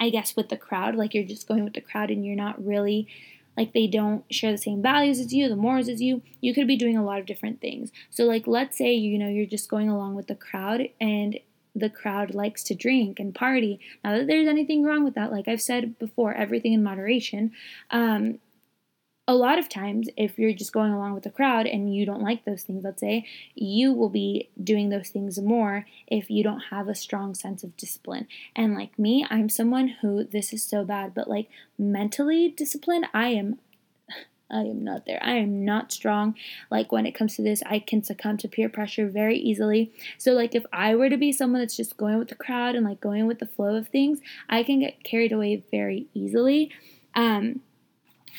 I 0.00 0.08
guess, 0.08 0.34
with 0.34 0.48
the 0.48 0.56
crowd. 0.56 0.96
Like 0.96 1.14
you're 1.14 1.24
just 1.24 1.46
going 1.46 1.62
with 1.62 1.74
the 1.74 1.80
crowd 1.82 2.10
and 2.10 2.24
you're 2.24 2.34
not 2.34 2.64
really 2.64 3.06
like 3.56 3.74
they 3.74 3.86
don't 3.86 4.24
share 4.32 4.52
the 4.52 4.58
same 4.58 4.80
values 4.80 5.20
as 5.20 5.34
you, 5.34 5.48
the 5.48 5.56
morals 5.56 5.88
as 5.88 6.00
you, 6.00 6.22
you 6.40 6.54
could 6.54 6.66
be 6.66 6.76
doing 6.76 6.96
a 6.96 7.04
lot 7.04 7.20
of 7.20 7.26
different 7.26 7.60
things. 7.60 7.90
So 8.08 8.24
like 8.24 8.46
let's 8.46 8.78
say 8.78 8.94
you 8.94 9.18
know 9.18 9.28
you're 9.28 9.44
just 9.44 9.68
going 9.68 9.90
along 9.90 10.14
with 10.14 10.28
the 10.28 10.34
crowd 10.34 10.88
and 11.00 11.38
the 11.74 11.90
crowd 11.90 12.34
likes 12.34 12.62
to 12.64 12.74
drink 12.74 13.20
and 13.20 13.34
party. 13.34 13.80
Not 14.02 14.16
that 14.16 14.26
there's 14.26 14.48
anything 14.48 14.82
wrong 14.82 15.04
with 15.04 15.14
that. 15.14 15.32
Like 15.32 15.48
I've 15.48 15.62
said 15.62 15.98
before, 15.98 16.34
everything 16.34 16.72
in 16.72 16.82
moderation. 16.82 17.52
Um, 17.90 18.38
a 19.28 19.34
lot 19.34 19.60
of 19.60 19.68
times, 19.68 20.08
if 20.16 20.40
you're 20.40 20.52
just 20.52 20.72
going 20.72 20.90
along 20.90 21.14
with 21.14 21.22
the 21.22 21.30
crowd 21.30 21.64
and 21.64 21.94
you 21.94 22.04
don't 22.04 22.22
like 22.22 22.44
those 22.44 22.64
things, 22.64 22.82
let's 22.82 23.00
say, 23.00 23.24
you 23.54 23.92
will 23.92 24.08
be 24.08 24.48
doing 24.62 24.88
those 24.88 25.10
things 25.10 25.38
more 25.40 25.86
if 26.08 26.30
you 26.30 26.42
don't 26.42 26.64
have 26.70 26.88
a 26.88 26.96
strong 26.96 27.34
sense 27.34 27.62
of 27.62 27.76
discipline. 27.76 28.26
And 28.56 28.74
like 28.74 28.98
me, 28.98 29.24
I'm 29.30 29.48
someone 29.48 29.94
who, 30.00 30.24
this 30.24 30.52
is 30.52 30.64
so 30.64 30.84
bad, 30.84 31.14
but 31.14 31.28
like 31.28 31.48
mentally 31.78 32.48
disciplined, 32.48 33.06
I 33.14 33.28
am 33.28 33.60
I 34.50 34.60
am 34.60 34.84
not 34.84 35.06
there. 35.06 35.20
I 35.22 35.34
am 35.34 35.64
not 35.64 35.92
strong. 35.92 36.34
Like 36.70 36.92
when 36.92 37.06
it 37.06 37.14
comes 37.14 37.36
to 37.36 37.42
this, 37.42 37.62
I 37.66 37.78
can 37.78 38.02
succumb 38.02 38.36
to 38.38 38.48
peer 38.48 38.68
pressure 38.68 39.08
very 39.08 39.38
easily. 39.38 39.92
So 40.18 40.32
like 40.32 40.54
if 40.54 40.64
I 40.72 40.94
were 40.94 41.10
to 41.10 41.16
be 41.16 41.32
someone 41.32 41.60
that's 41.60 41.76
just 41.76 41.96
going 41.96 42.18
with 42.18 42.28
the 42.28 42.34
crowd 42.34 42.74
and 42.74 42.84
like 42.84 43.00
going 43.00 43.26
with 43.26 43.38
the 43.38 43.46
flow 43.46 43.76
of 43.76 43.88
things, 43.88 44.20
I 44.48 44.62
can 44.62 44.80
get 44.80 45.04
carried 45.04 45.32
away 45.32 45.64
very 45.70 46.06
easily. 46.14 46.70
Um 47.14 47.60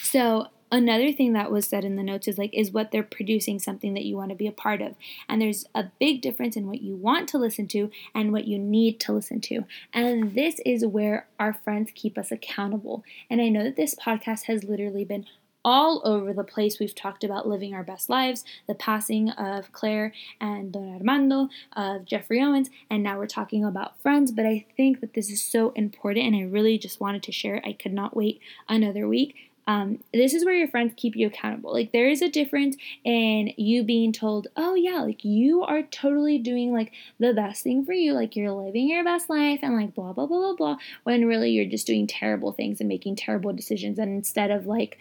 so 0.02 0.48
another 0.72 1.12
thing 1.12 1.34
that 1.34 1.52
was 1.52 1.68
said 1.68 1.84
in 1.84 1.98
the 1.98 2.04
notes 2.04 2.28
is 2.28 2.38
like 2.38 2.54
is 2.54 2.72
what 2.72 2.92
they're 2.92 3.04
producing 3.04 3.60
something 3.60 3.94
that 3.94 4.06
you 4.06 4.16
want 4.16 4.30
to 4.30 4.36
be 4.36 4.48
a 4.48 4.52
part 4.52 4.82
of 4.82 4.96
and 5.28 5.42
there's 5.42 5.66
a 5.76 5.86
big 6.00 6.22
difference 6.22 6.56
in 6.56 6.66
what 6.66 6.82
you 6.82 6.96
want 6.96 7.28
to 7.28 7.38
listen 7.38 7.68
to 7.68 7.92
and 8.16 8.32
what 8.32 8.48
you 8.48 8.58
need 8.58 9.00
to 9.00 9.12
listen 9.12 9.42
to 9.42 9.66
and 9.94 10.34
this 10.34 10.62
is 10.66 10.86
where 10.86 11.28
our 11.40 11.54
friends 11.54 11.92
keep 11.94 12.18
us 12.18 12.32
accountable 12.32 13.04
and 13.30 13.42
i 13.42 13.50
know 13.50 13.64
that 13.64 13.76
this 13.76 13.96
podcast 13.96 14.44
has 14.44 14.64
literally 14.64 15.04
been 15.04 15.26
all 15.64 16.02
over 16.04 16.34
the 16.34 16.44
place. 16.44 16.80
We've 16.80 16.96
talked 16.96 17.24
about 17.24 17.48
living 17.48 17.74
our 17.74 17.84
best 17.84 18.10
lives, 18.10 18.44
the 18.68 18.76
passing 18.76 19.30
of 19.32 19.72
Claire 19.72 20.14
and 20.40 20.72
Don 20.72 20.96
Armando, 20.96 21.50
of 21.76 22.06
Geoffrey 22.06 22.42
Owens, 22.42 22.70
and 22.90 23.04
now 23.04 23.18
we're 23.18 23.28
talking 23.28 23.64
about 23.64 24.02
friends. 24.02 24.32
But 24.32 24.46
I 24.46 24.66
think 24.76 25.02
that 25.02 25.14
this 25.14 25.30
is 25.30 25.42
so 25.42 25.72
important, 25.72 26.26
and 26.26 26.36
I 26.36 26.44
really 26.44 26.78
just 26.78 27.00
wanted 27.00 27.24
to 27.24 27.32
share 27.32 27.56
it. 27.56 27.64
I 27.66 27.74
could 27.74 27.94
not 27.94 28.16
wait 28.16 28.40
another 28.68 29.08
week 29.08 29.36
um, 29.68 30.00
this 30.14 30.34
is 30.34 30.44
where 30.44 30.56
your 30.56 30.68
friends 30.68 30.94
keep 30.98 31.16
you 31.16 31.28
accountable. 31.28 31.72
Like 31.72 31.92
there 31.92 32.10
is 32.10 32.22
a 32.22 32.30
difference 32.30 32.76
in 33.04 33.54
you 33.58 33.84
being 33.84 34.12
told, 34.12 34.48
oh 34.58 34.76
yeah, 34.76 35.02
like 35.02 35.24
you 35.24 35.64
are 35.64 35.84
totally 35.84 36.38
doing 36.38 36.74
like 36.74 36.92
the 37.20 37.34
best 37.34 37.64
thing 37.64 37.86
for 37.86 37.94
you, 37.94 38.14
like 38.14 38.36
you're 38.36 38.52
living 38.52 38.90
your 38.90 39.04
best 39.04 39.30
life 39.30 39.60
and 39.62 39.76
like 39.76 39.94
blah 39.94 40.14
blah 40.14 40.26
blah 40.26 40.40
blah 40.40 40.56
blah, 40.56 40.78
when 41.04 41.26
really 41.26 41.52
you're 41.52 41.66
just 41.66 41.88
doing 41.88 42.08
terrible 42.08 42.52
things 42.52 42.80
and 42.80 42.90
making 42.90 43.16
terrible 43.16 43.54
decisions. 43.54 44.00
And 44.00 44.16
instead 44.16 44.52
of 44.52 44.66
like 44.66 44.98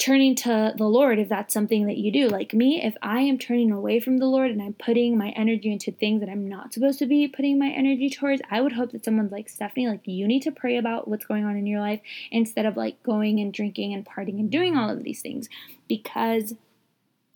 turning 0.00 0.34
to 0.34 0.72
the 0.76 0.86
Lord 0.86 1.18
if 1.18 1.28
that's 1.28 1.52
something 1.52 1.86
that 1.86 1.98
you 1.98 2.10
do. 2.10 2.28
Like 2.28 2.54
me, 2.54 2.82
if 2.82 2.96
I 3.02 3.20
am 3.20 3.36
turning 3.36 3.70
away 3.70 4.00
from 4.00 4.16
the 4.16 4.26
Lord 4.26 4.50
and 4.50 4.62
I'm 4.62 4.72
putting 4.72 5.18
my 5.18 5.28
energy 5.36 5.70
into 5.70 5.92
things 5.92 6.20
that 6.20 6.30
I'm 6.30 6.48
not 6.48 6.72
supposed 6.72 6.98
to 7.00 7.06
be 7.06 7.28
putting 7.28 7.58
my 7.58 7.68
energy 7.68 8.08
towards, 8.08 8.40
I 8.50 8.62
would 8.62 8.72
hope 8.72 8.92
that 8.92 9.04
someone's 9.04 9.30
like, 9.30 9.50
Stephanie, 9.50 9.88
like 9.88 10.00
you 10.06 10.26
need 10.26 10.40
to 10.42 10.52
pray 10.52 10.78
about 10.78 11.06
what's 11.06 11.26
going 11.26 11.44
on 11.44 11.54
in 11.54 11.66
your 11.66 11.80
life 11.80 12.00
instead 12.30 12.64
of 12.64 12.78
like 12.78 13.02
going 13.02 13.40
and 13.40 13.52
drinking 13.52 13.92
and 13.92 14.06
partying 14.06 14.40
and 14.40 14.50
doing 14.50 14.74
all 14.74 14.88
of 14.88 15.04
these 15.04 15.20
things. 15.20 15.50
Because, 15.86 16.54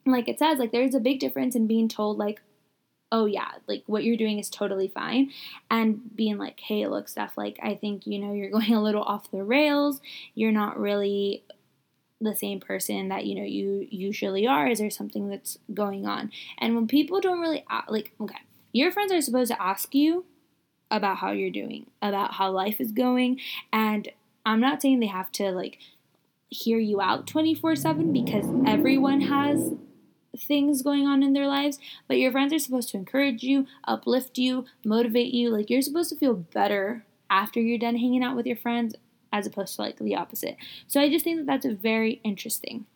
like 0.06 0.26
it 0.26 0.38
says, 0.38 0.58
like 0.58 0.72
there's 0.72 0.94
a 0.94 1.00
big 1.00 1.20
difference 1.20 1.54
in 1.54 1.66
being 1.66 1.86
told, 1.88 2.16
like, 2.16 2.40
oh 3.12 3.26
yeah, 3.26 3.50
like 3.68 3.82
what 3.86 4.04
you're 4.04 4.16
doing 4.16 4.38
is 4.38 4.48
totally 4.48 4.88
fine. 4.88 5.30
And 5.70 6.16
being 6.16 6.38
like, 6.38 6.58
hey, 6.60 6.86
look, 6.86 7.08
Steph, 7.08 7.36
like 7.36 7.58
I 7.62 7.74
think, 7.74 8.06
you 8.06 8.18
know, 8.18 8.32
you're 8.32 8.50
going 8.58 8.72
a 8.72 8.82
little 8.82 9.02
off 9.02 9.30
the 9.30 9.44
rails. 9.44 10.00
You're 10.34 10.50
not 10.50 10.80
really 10.80 11.44
the 12.20 12.34
same 12.34 12.60
person 12.60 13.08
that 13.08 13.26
you 13.26 13.34
know 13.34 13.44
you 13.44 13.86
usually 13.90 14.46
are 14.46 14.68
is 14.68 14.78
there 14.78 14.90
something 14.90 15.28
that's 15.28 15.58
going 15.72 16.06
on 16.06 16.30
and 16.58 16.74
when 16.74 16.86
people 16.86 17.20
don't 17.20 17.40
really 17.40 17.64
uh, 17.70 17.82
like 17.88 18.12
okay 18.20 18.38
your 18.72 18.90
friends 18.90 19.12
are 19.12 19.20
supposed 19.20 19.50
to 19.50 19.62
ask 19.62 19.94
you 19.94 20.24
about 20.90 21.18
how 21.18 21.32
you're 21.32 21.50
doing 21.50 21.90
about 22.00 22.34
how 22.34 22.50
life 22.50 22.80
is 22.80 22.92
going 22.92 23.40
and 23.72 24.08
i'm 24.46 24.60
not 24.60 24.80
saying 24.80 25.00
they 25.00 25.06
have 25.06 25.30
to 25.32 25.50
like 25.50 25.78
hear 26.48 26.78
you 26.78 27.00
out 27.00 27.26
24/7 27.26 28.12
because 28.12 28.46
everyone 28.66 29.22
has 29.22 29.72
things 30.36 30.82
going 30.82 31.06
on 31.06 31.22
in 31.22 31.32
their 31.32 31.46
lives, 31.46 31.78
but 32.08 32.18
your 32.18 32.32
friends 32.32 32.52
are 32.52 32.58
supposed 32.58 32.88
to 32.90 32.96
encourage 32.96 33.42
you, 33.42 33.66
uplift 33.86 34.38
you, 34.38 34.64
motivate 34.84 35.32
you. 35.32 35.50
Like 35.50 35.70
you're 35.70 35.82
supposed 35.82 36.10
to 36.10 36.16
feel 36.16 36.34
better 36.34 37.04
after 37.30 37.60
you're 37.60 37.78
done 37.78 37.96
hanging 37.96 38.22
out 38.22 38.36
with 38.36 38.46
your 38.46 38.56
friends 38.56 38.94
as 39.34 39.48
opposed 39.48 39.74
to 39.74 39.82
like 39.82 39.98
the 39.98 40.14
opposite. 40.14 40.56
So 40.86 41.00
I 41.00 41.10
just 41.10 41.24
think 41.24 41.38
that 41.38 41.46
that's 41.46 41.66
very 41.82 42.20
interesting. 42.22 42.86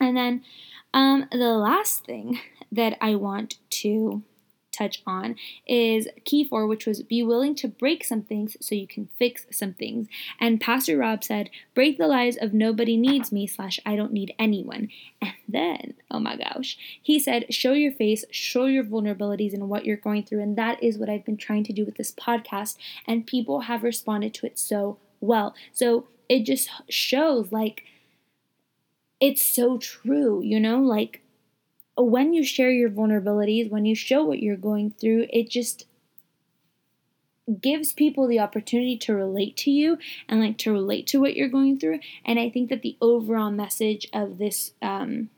And 0.00 0.16
then 0.16 0.42
um, 0.94 1.28
the 1.30 1.54
last 1.54 2.06
thing 2.06 2.40
that 2.72 2.96
I 3.00 3.14
want 3.14 3.58
to 3.82 4.22
touch 4.72 5.02
on 5.06 5.36
is 5.68 6.08
key 6.24 6.42
four, 6.42 6.66
which 6.66 6.86
was 6.86 7.02
be 7.02 7.22
willing 7.22 7.54
to 7.54 7.68
break 7.68 8.02
some 8.02 8.22
things 8.22 8.56
so 8.60 8.74
you 8.74 8.86
can 8.86 9.10
fix 9.18 9.44
some 9.50 9.74
things. 9.74 10.08
And 10.40 10.58
Pastor 10.58 10.96
Rob 10.96 11.22
said, 11.22 11.50
break 11.74 11.98
the 11.98 12.06
lies 12.06 12.38
of 12.38 12.54
nobody 12.54 12.96
needs 12.96 13.30
me 13.30 13.46
slash 13.46 13.78
I 13.84 13.94
don't 13.94 14.12
need 14.12 14.34
anyone. 14.38 14.88
And 15.20 15.32
then, 15.46 15.94
oh 16.10 16.18
my 16.18 16.36
gosh, 16.36 16.78
he 17.02 17.18
said, 17.18 17.52
show 17.52 17.74
your 17.74 17.92
face, 17.92 18.24
show 18.30 18.64
your 18.64 18.84
vulnerabilities 18.84 19.52
and 19.52 19.68
what 19.68 19.84
you're 19.84 19.98
going 19.98 20.24
through. 20.24 20.40
And 20.40 20.56
that 20.56 20.82
is 20.82 20.96
what 20.96 21.10
I've 21.10 21.26
been 21.26 21.36
trying 21.36 21.64
to 21.64 21.74
do 21.74 21.84
with 21.84 21.96
this 21.96 22.10
podcast. 22.10 22.76
And 23.06 23.26
people 23.26 23.60
have 23.60 23.82
responded 23.82 24.32
to 24.34 24.46
it 24.46 24.58
so 24.58 24.96
well. 25.22 25.54
So 25.72 26.08
it 26.28 26.44
just 26.44 26.68
shows 26.88 27.52
like 27.52 27.84
it's 29.20 29.42
so 29.42 29.78
true, 29.78 30.42
you 30.42 30.58
know, 30.58 30.80
like 30.80 31.22
when 31.96 32.34
you 32.34 32.44
share 32.44 32.70
your 32.70 32.90
vulnerabilities, 32.90 33.70
when 33.70 33.84
you 33.84 33.94
show 33.94 34.24
what 34.24 34.40
you're 34.40 34.56
going 34.56 34.90
through, 34.90 35.26
it 35.30 35.48
just 35.48 35.86
gives 37.60 37.92
people 37.92 38.26
the 38.26 38.38
opportunity 38.38 38.96
to 38.96 39.14
relate 39.14 39.56
to 39.58 39.70
you 39.70 39.98
and 40.28 40.40
like 40.40 40.58
to 40.58 40.72
relate 40.72 41.06
to 41.08 41.20
what 41.20 41.36
you're 41.36 41.48
going 41.48 41.78
through. 41.78 41.98
And 42.24 42.38
I 42.38 42.48
think 42.48 42.70
that 42.70 42.82
the 42.82 42.96
overall 43.00 43.50
message 43.50 44.08
of 44.12 44.38
this 44.38 44.72
um, 44.80 45.28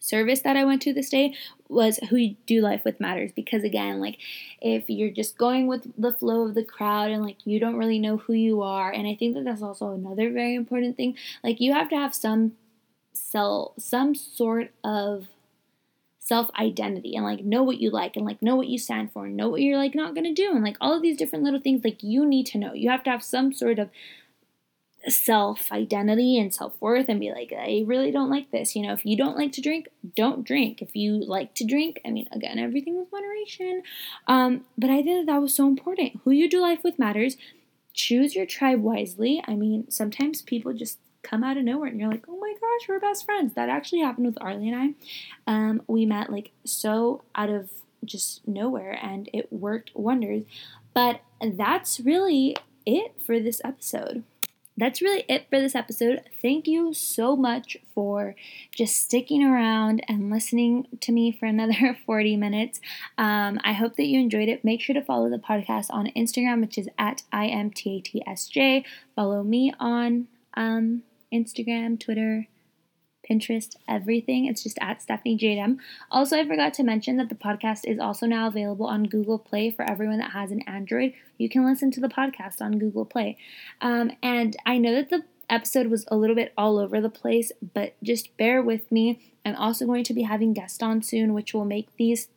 service 0.00 0.40
that 0.40 0.56
I 0.56 0.64
went 0.64 0.82
to 0.82 0.92
this 0.92 1.10
day 1.10 1.34
was 1.74 1.98
who 2.10 2.16
you 2.16 2.36
do 2.46 2.60
life 2.60 2.84
with 2.84 3.00
matters. 3.00 3.32
Because 3.32 3.64
again 3.64 4.00
like 4.00 4.18
if 4.60 4.88
you're 4.88 5.10
just 5.10 5.36
going 5.36 5.66
with 5.66 5.86
the 5.98 6.12
flow 6.12 6.46
of 6.46 6.54
the 6.54 6.64
crowd 6.64 7.10
and 7.10 7.22
like 7.22 7.38
you 7.44 7.58
don't 7.60 7.76
really 7.76 7.98
know 7.98 8.16
who 8.16 8.32
you 8.32 8.62
are 8.62 8.90
and 8.90 9.06
I 9.06 9.14
think 9.14 9.34
that 9.34 9.44
that's 9.44 9.62
also 9.62 9.90
another 9.90 10.30
very 10.30 10.54
important 10.54 10.96
thing 10.96 11.16
like 11.42 11.60
you 11.60 11.72
have 11.72 11.88
to 11.90 11.96
have 11.96 12.14
some 12.14 12.52
self 13.12 13.72
some 13.78 14.14
sort 14.14 14.70
of 14.82 15.28
self 16.24 16.50
identity 16.58 17.14
and 17.14 17.24
like 17.24 17.44
know 17.44 17.62
what 17.62 17.78
you 17.78 17.90
like 17.90 18.16
and 18.16 18.24
like 18.24 18.40
know 18.40 18.56
what 18.56 18.66
you 18.66 18.78
stand 18.78 19.12
for 19.12 19.26
and 19.26 19.36
know 19.36 19.50
what 19.50 19.60
you're 19.60 19.76
like 19.76 19.94
not 19.94 20.14
going 20.14 20.24
to 20.24 20.32
do 20.32 20.52
and 20.52 20.64
like 20.64 20.76
all 20.80 20.94
of 20.94 21.02
these 21.02 21.18
different 21.18 21.44
little 21.44 21.60
things 21.60 21.84
like 21.84 22.02
you 22.02 22.24
need 22.24 22.46
to 22.46 22.56
know. 22.56 22.72
You 22.72 22.88
have 22.88 23.04
to 23.04 23.10
have 23.10 23.22
some 23.22 23.52
sort 23.52 23.78
of 23.78 23.90
self 25.08 25.70
identity 25.72 26.38
and 26.38 26.52
self 26.54 26.74
worth 26.80 27.08
and 27.08 27.20
be 27.20 27.30
like, 27.30 27.52
I 27.52 27.84
really 27.86 28.10
don't 28.10 28.30
like 28.30 28.50
this. 28.50 28.74
You 28.74 28.82
know, 28.82 28.92
if 28.92 29.04
you 29.04 29.16
don't 29.16 29.36
like 29.36 29.52
to 29.52 29.60
drink, 29.60 29.88
don't 30.16 30.44
drink. 30.44 30.80
If 30.82 30.94
you 30.96 31.24
like 31.24 31.54
to 31.54 31.64
drink, 31.64 32.00
I 32.04 32.10
mean, 32.10 32.28
again, 32.32 32.58
everything 32.58 32.98
with 32.98 33.12
moderation. 33.12 33.82
Um, 34.26 34.64
but 34.78 34.90
I 34.90 35.02
think 35.02 35.26
that 35.26 35.32
that 35.32 35.42
was 35.42 35.54
so 35.54 35.66
important. 35.66 36.20
Who 36.24 36.30
you 36.30 36.48
do 36.48 36.60
life 36.60 36.82
with 36.84 36.98
matters. 36.98 37.36
Choose 37.92 38.34
your 38.34 38.46
tribe 38.46 38.80
wisely. 38.80 39.42
I 39.46 39.54
mean, 39.54 39.90
sometimes 39.90 40.42
people 40.42 40.72
just 40.72 40.98
come 41.22 41.42
out 41.42 41.56
of 41.56 41.64
nowhere 41.64 41.88
and 41.88 41.98
you're 41.98 42.10
like, 42.10 42.24
oh 42.28 42.38
my 42.38 42.54
gosh, 42.60 42.88
we're 42.88 43.00
best 43.00 43.24
friends. 43.24 43.54
That 43.54 43.68
actually 43.68 44.00
happened 44.00 44.26
with 44.26 44.38
Arlie 44.40 44.68
and 44.68 44.96
I. 45.46 45.50
Um, 45.50 45.82
we 45.86 46.06
met 46.06 46.30
like 46.30 46.50
so 46.64 47.22
out 47.34 47.50
of 47.50 47.70
just 48.04 48.46
nowhere 48.46 48.98
and 49.00 49.28
it 49.32 49.52
worked 49.52 49.90
wonders. 49.94 50.42
But 50.92 51.20
that's 51.40 52.00
really 52.00 52.56
it 52.86 53.14
for 53.24 53.40
this 53.40 53.60
episode 53.64 54.24
that's 54.76 55.00
really 55.00 55.24
it 55.28 55.46
for 55.48 55.60
this 55.60 55.74
episode. 55.74 56.22
Thank 56.42 56.66
you 56.66 56.92
so 56.94 57.36
much 57.36 57.76
for 57.94 58.34
just 58.74 58.96
sticking 58.96 59.44
around 59.44 60.02
and 60.08 60.30
listening 60.30 60.88
to 61.00 61.12
me 61.12 61.32
for 61.32 61.46
another 61.46 61.96
40 62.06 62.36
minutes. 62.36 62.80
Um, 63.16 63.60
I 63.62 63.72
hope 63.72 63.96
that 63.96 64.06
you 64.06 64.20
enjoyed 64.20 64.48
it. 64.48 64.64
Make 64.64 64.80
sure 64.80 64.94
to 64.94 65.02
follow 65.02 65.30
the 65.30 65.38
podcast 65.38 65.86
on 65.90 66.10
Instagram, 66.16 66.60
which 66.60 66.78
is 66.78 66.88
at 66.98 67.22
IMTATSJ. 67.32 68.84
Follow 69.14 69.42
me 69.42 69.72
on 69.78 70.26
um, 70.54 71.02
Instagram, 71.32 71.98
Twitter, 72.00 72.48
Pinterest, 73.28 73.76
everything. 73.88 74.46
It's 74.46 74.62
just 74.62 74.78
at 74.80 75.02
Stephanie 75.02 75.38
Jadem. 75.38 75.78
Also, 76.10 76.38
I 76.38 76.46
forgot 76.46 76.74
to 76.74 76.82
mention 76.82 77.16
that 77.16 77.28
the 77.28 77.34
podcast 77.34 77.80
is 77.84 77.98
also 77.98 78.26
now 78.26 78.46
available 78.48 78.86
on 78.86 79.04
Google 79.04 79.38
Play 79.38 79.70
for 79.70 79.82
everyone 79.82 80.18
that 80.18 80.32
has 80.32 80.50
an 80.50 80.62
Android. 80.66 81.12
You 81.38 81.48
can 81.48 81.64
listen 81.64 81.90
to 81.92 82.00
the 82.00 82.08
podcast 82.08 82.60
on 82.60 82.78
Google 82.78 83.04
Play. 83.04 83.36
Um, 83.80 84.12
and 84.22 84.56
I 84.66 84.78
know 84.78 84.94
that 84.94 85.10
the 85.10 85.24
episode 85.50 85.88
was 85.88 86.04
a 86.08 86.16
little 86.16 86.36
bit 86.36 86.52
all 86.56 86.78
over 86.78 87.00
the 87.00 87.10
place, 87.10 87.52
but 87.74 87.94
just 88.02 88.36
bear 88.36 88.62
with 88.62 88.90
me. 88.90 89.20
I'm 89.44 89.56
also 89.56 89.86
going 89.86 90.04
to 90.04 90.14
be 90.14 90.22
having 90.22 90.52
guests 90.52 90.82
on 90.82 91.02
soon, 91.02 91.34
which 91.34 91.52
will 91.52 91.64
make 91.64 91.88
these 91.96 92.28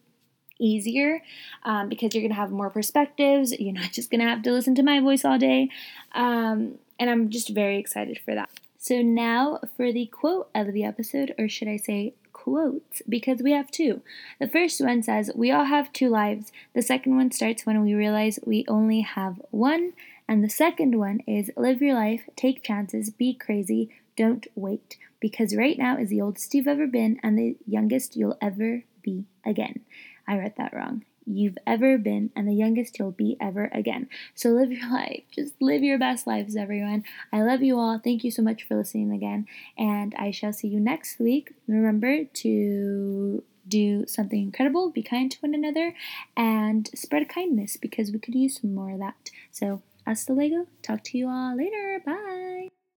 easier 0.60 1.22
um, 1.64 1.90
because 1.90 2.14
you're 2.14 2.22
going 2.22 2.32
to 2.34 2.36
have 2.36 2.52
more 2.52 2.70
perspectives. 2.70 3.58
You're 3.60 3.74
not 3.74 3.92
just 3.92 4.10
going 4.10 4.22
to 4.22 4.28
have 4.28 4.42
to 4.44 4.52
listen 4.52 4.76
to 4.76 4.84
my 4.84 5.00
voice 5.00 5.24
all 5.24 5.38
day. 5.38 5.70
Um, 6.14 6.80
and 7.00 7.10
I'm 7.10 7.30
just 7.30 7.50
very 7.50 7.78
excited 7.78 8.20
for 8.24 8.36
that. 8.36 8.50
So 8.88 9.02
now 9.02 9.60
for 9.76 9.92
the 9.92 10.06
quote 10.06 10.50
of 10.56 10.72
the 10.72 10.86
episode, 10.86 11.36
or 11.38 11.50
should 11.50 11.68
I 11.68 11.76
say 11.76 12.14
quotes, 12.32 13.02
because 13.02 13.42
we 13.42 13.52
have 13.52 13.70
two. 13.70 14.02
The 14.40 14.48
first 14.48 14.80
one 14.80 15.04
says, 15.04 15.30
We 15.36 15.52
all 15.52 15.66
have 15.66 15.92
two 15.92 16.08
lives. 16.08 16.54
The 16.74 16.82
second 16.82 17.18
one 17.18 17.32
starts 17.32 17.66
when 17.66 17.84
we 17.84 17.94
realize 17.94 18.40
we 18.46 18.64
only 18.70 19.02
have 19.02 19.42
one. 19.52 19.92
And 20.26 20.42
the 20.42 20.50
second 20.50 20.98
one 20.98 21.20
is 21.28 21.52
live 21.58 21.82
your 21.82 21.96
life, 21.96 22.30
take 22.38 22.64
chances, 22.64 23.10
be 23.10 23.34
crazy, 23.34 23.90
don't 24.16 24.48
wait. 24.56 24.96
Because 25.20 25.54
right 25.54 25.78
now 25.78 25.98
is 25.98 26.08
the 26.08 26.22
oldest 26.22 26.54
you've 26.54 26.66
ever 26.66 26.88
been 26.88 27.20
and 27.22 27.38
the 27.38 27.58
youngest 27.68 28.16
you'll 28.16 28.38
ever 28.42 28.86
be 29.02 29.26
again. 29.44 29.82
I 30.26 30.38
read 30.38 30.54
that 30.56 30.74
wrong. 30.74 31.04
You've 31.28 31.58
ever 31.68 31.98
been 31.98 32.32
and 32.36 32.48
the 32.48 32.54
youngest 32.54 32.98
you'll 32.98 33.12
be 33.12 33.36
ever 33.42 33.70
again. 33.74 34.08
So 34.34 34.50
live 34.50 34.72
your 34.72 34.90
life. 34.92 35.24
Just 35.32 35.54
live 35.62 35.84
your 35.84 36.00
best 36.00 36.26
lives, 36.26 36.56
everyone. 36.56 37.04
I 37.32 37.42
love 37.42 37.62
you 37.62 37.78
all. 37.78 38.00
Thank 38.00 38.24
you 38.24 38.32
so 38.32 38.42
much 38.42 38.64
for 38.64 38.76
listening 38.76 39.12
again. 39.12 39.46
And 39.78 40.16
I 40.18 40.32
shall 40.32 40.54
see 40.54 40.70
you 40.70 40.80
next 40.80 41.20
week. 41.20 41.54
Remember 41.68 42.24
to 42.24 43.44
do 43.68 44.06
something 44.08 44.42
incredible, 44.42 44.90
be 44.90 45.04
kind 45.04 45.30
to 45.30 45.38
one 45.40 45.54
another, 45.54 45.94
and 46.36 46.90
spread 46.96 47.28
kindness 47.28 47.76
because 47.76 48.12
we 48.12 48.20
could 48.20 48.36
use 48.36 48.62
some 48.62 48.74
more 48.74 48.92
of 48.92 49.00
that. 49.00 49.30
So, 49.52 49.82
hasta 50.06 50.32
luego. 50.34 50.68
Talk 50.82 51.04
to 51.06 51.18
you 51.18 51.28
all 51.28 51.58
later. 51.58 52.02
Bye. 52.06 52.70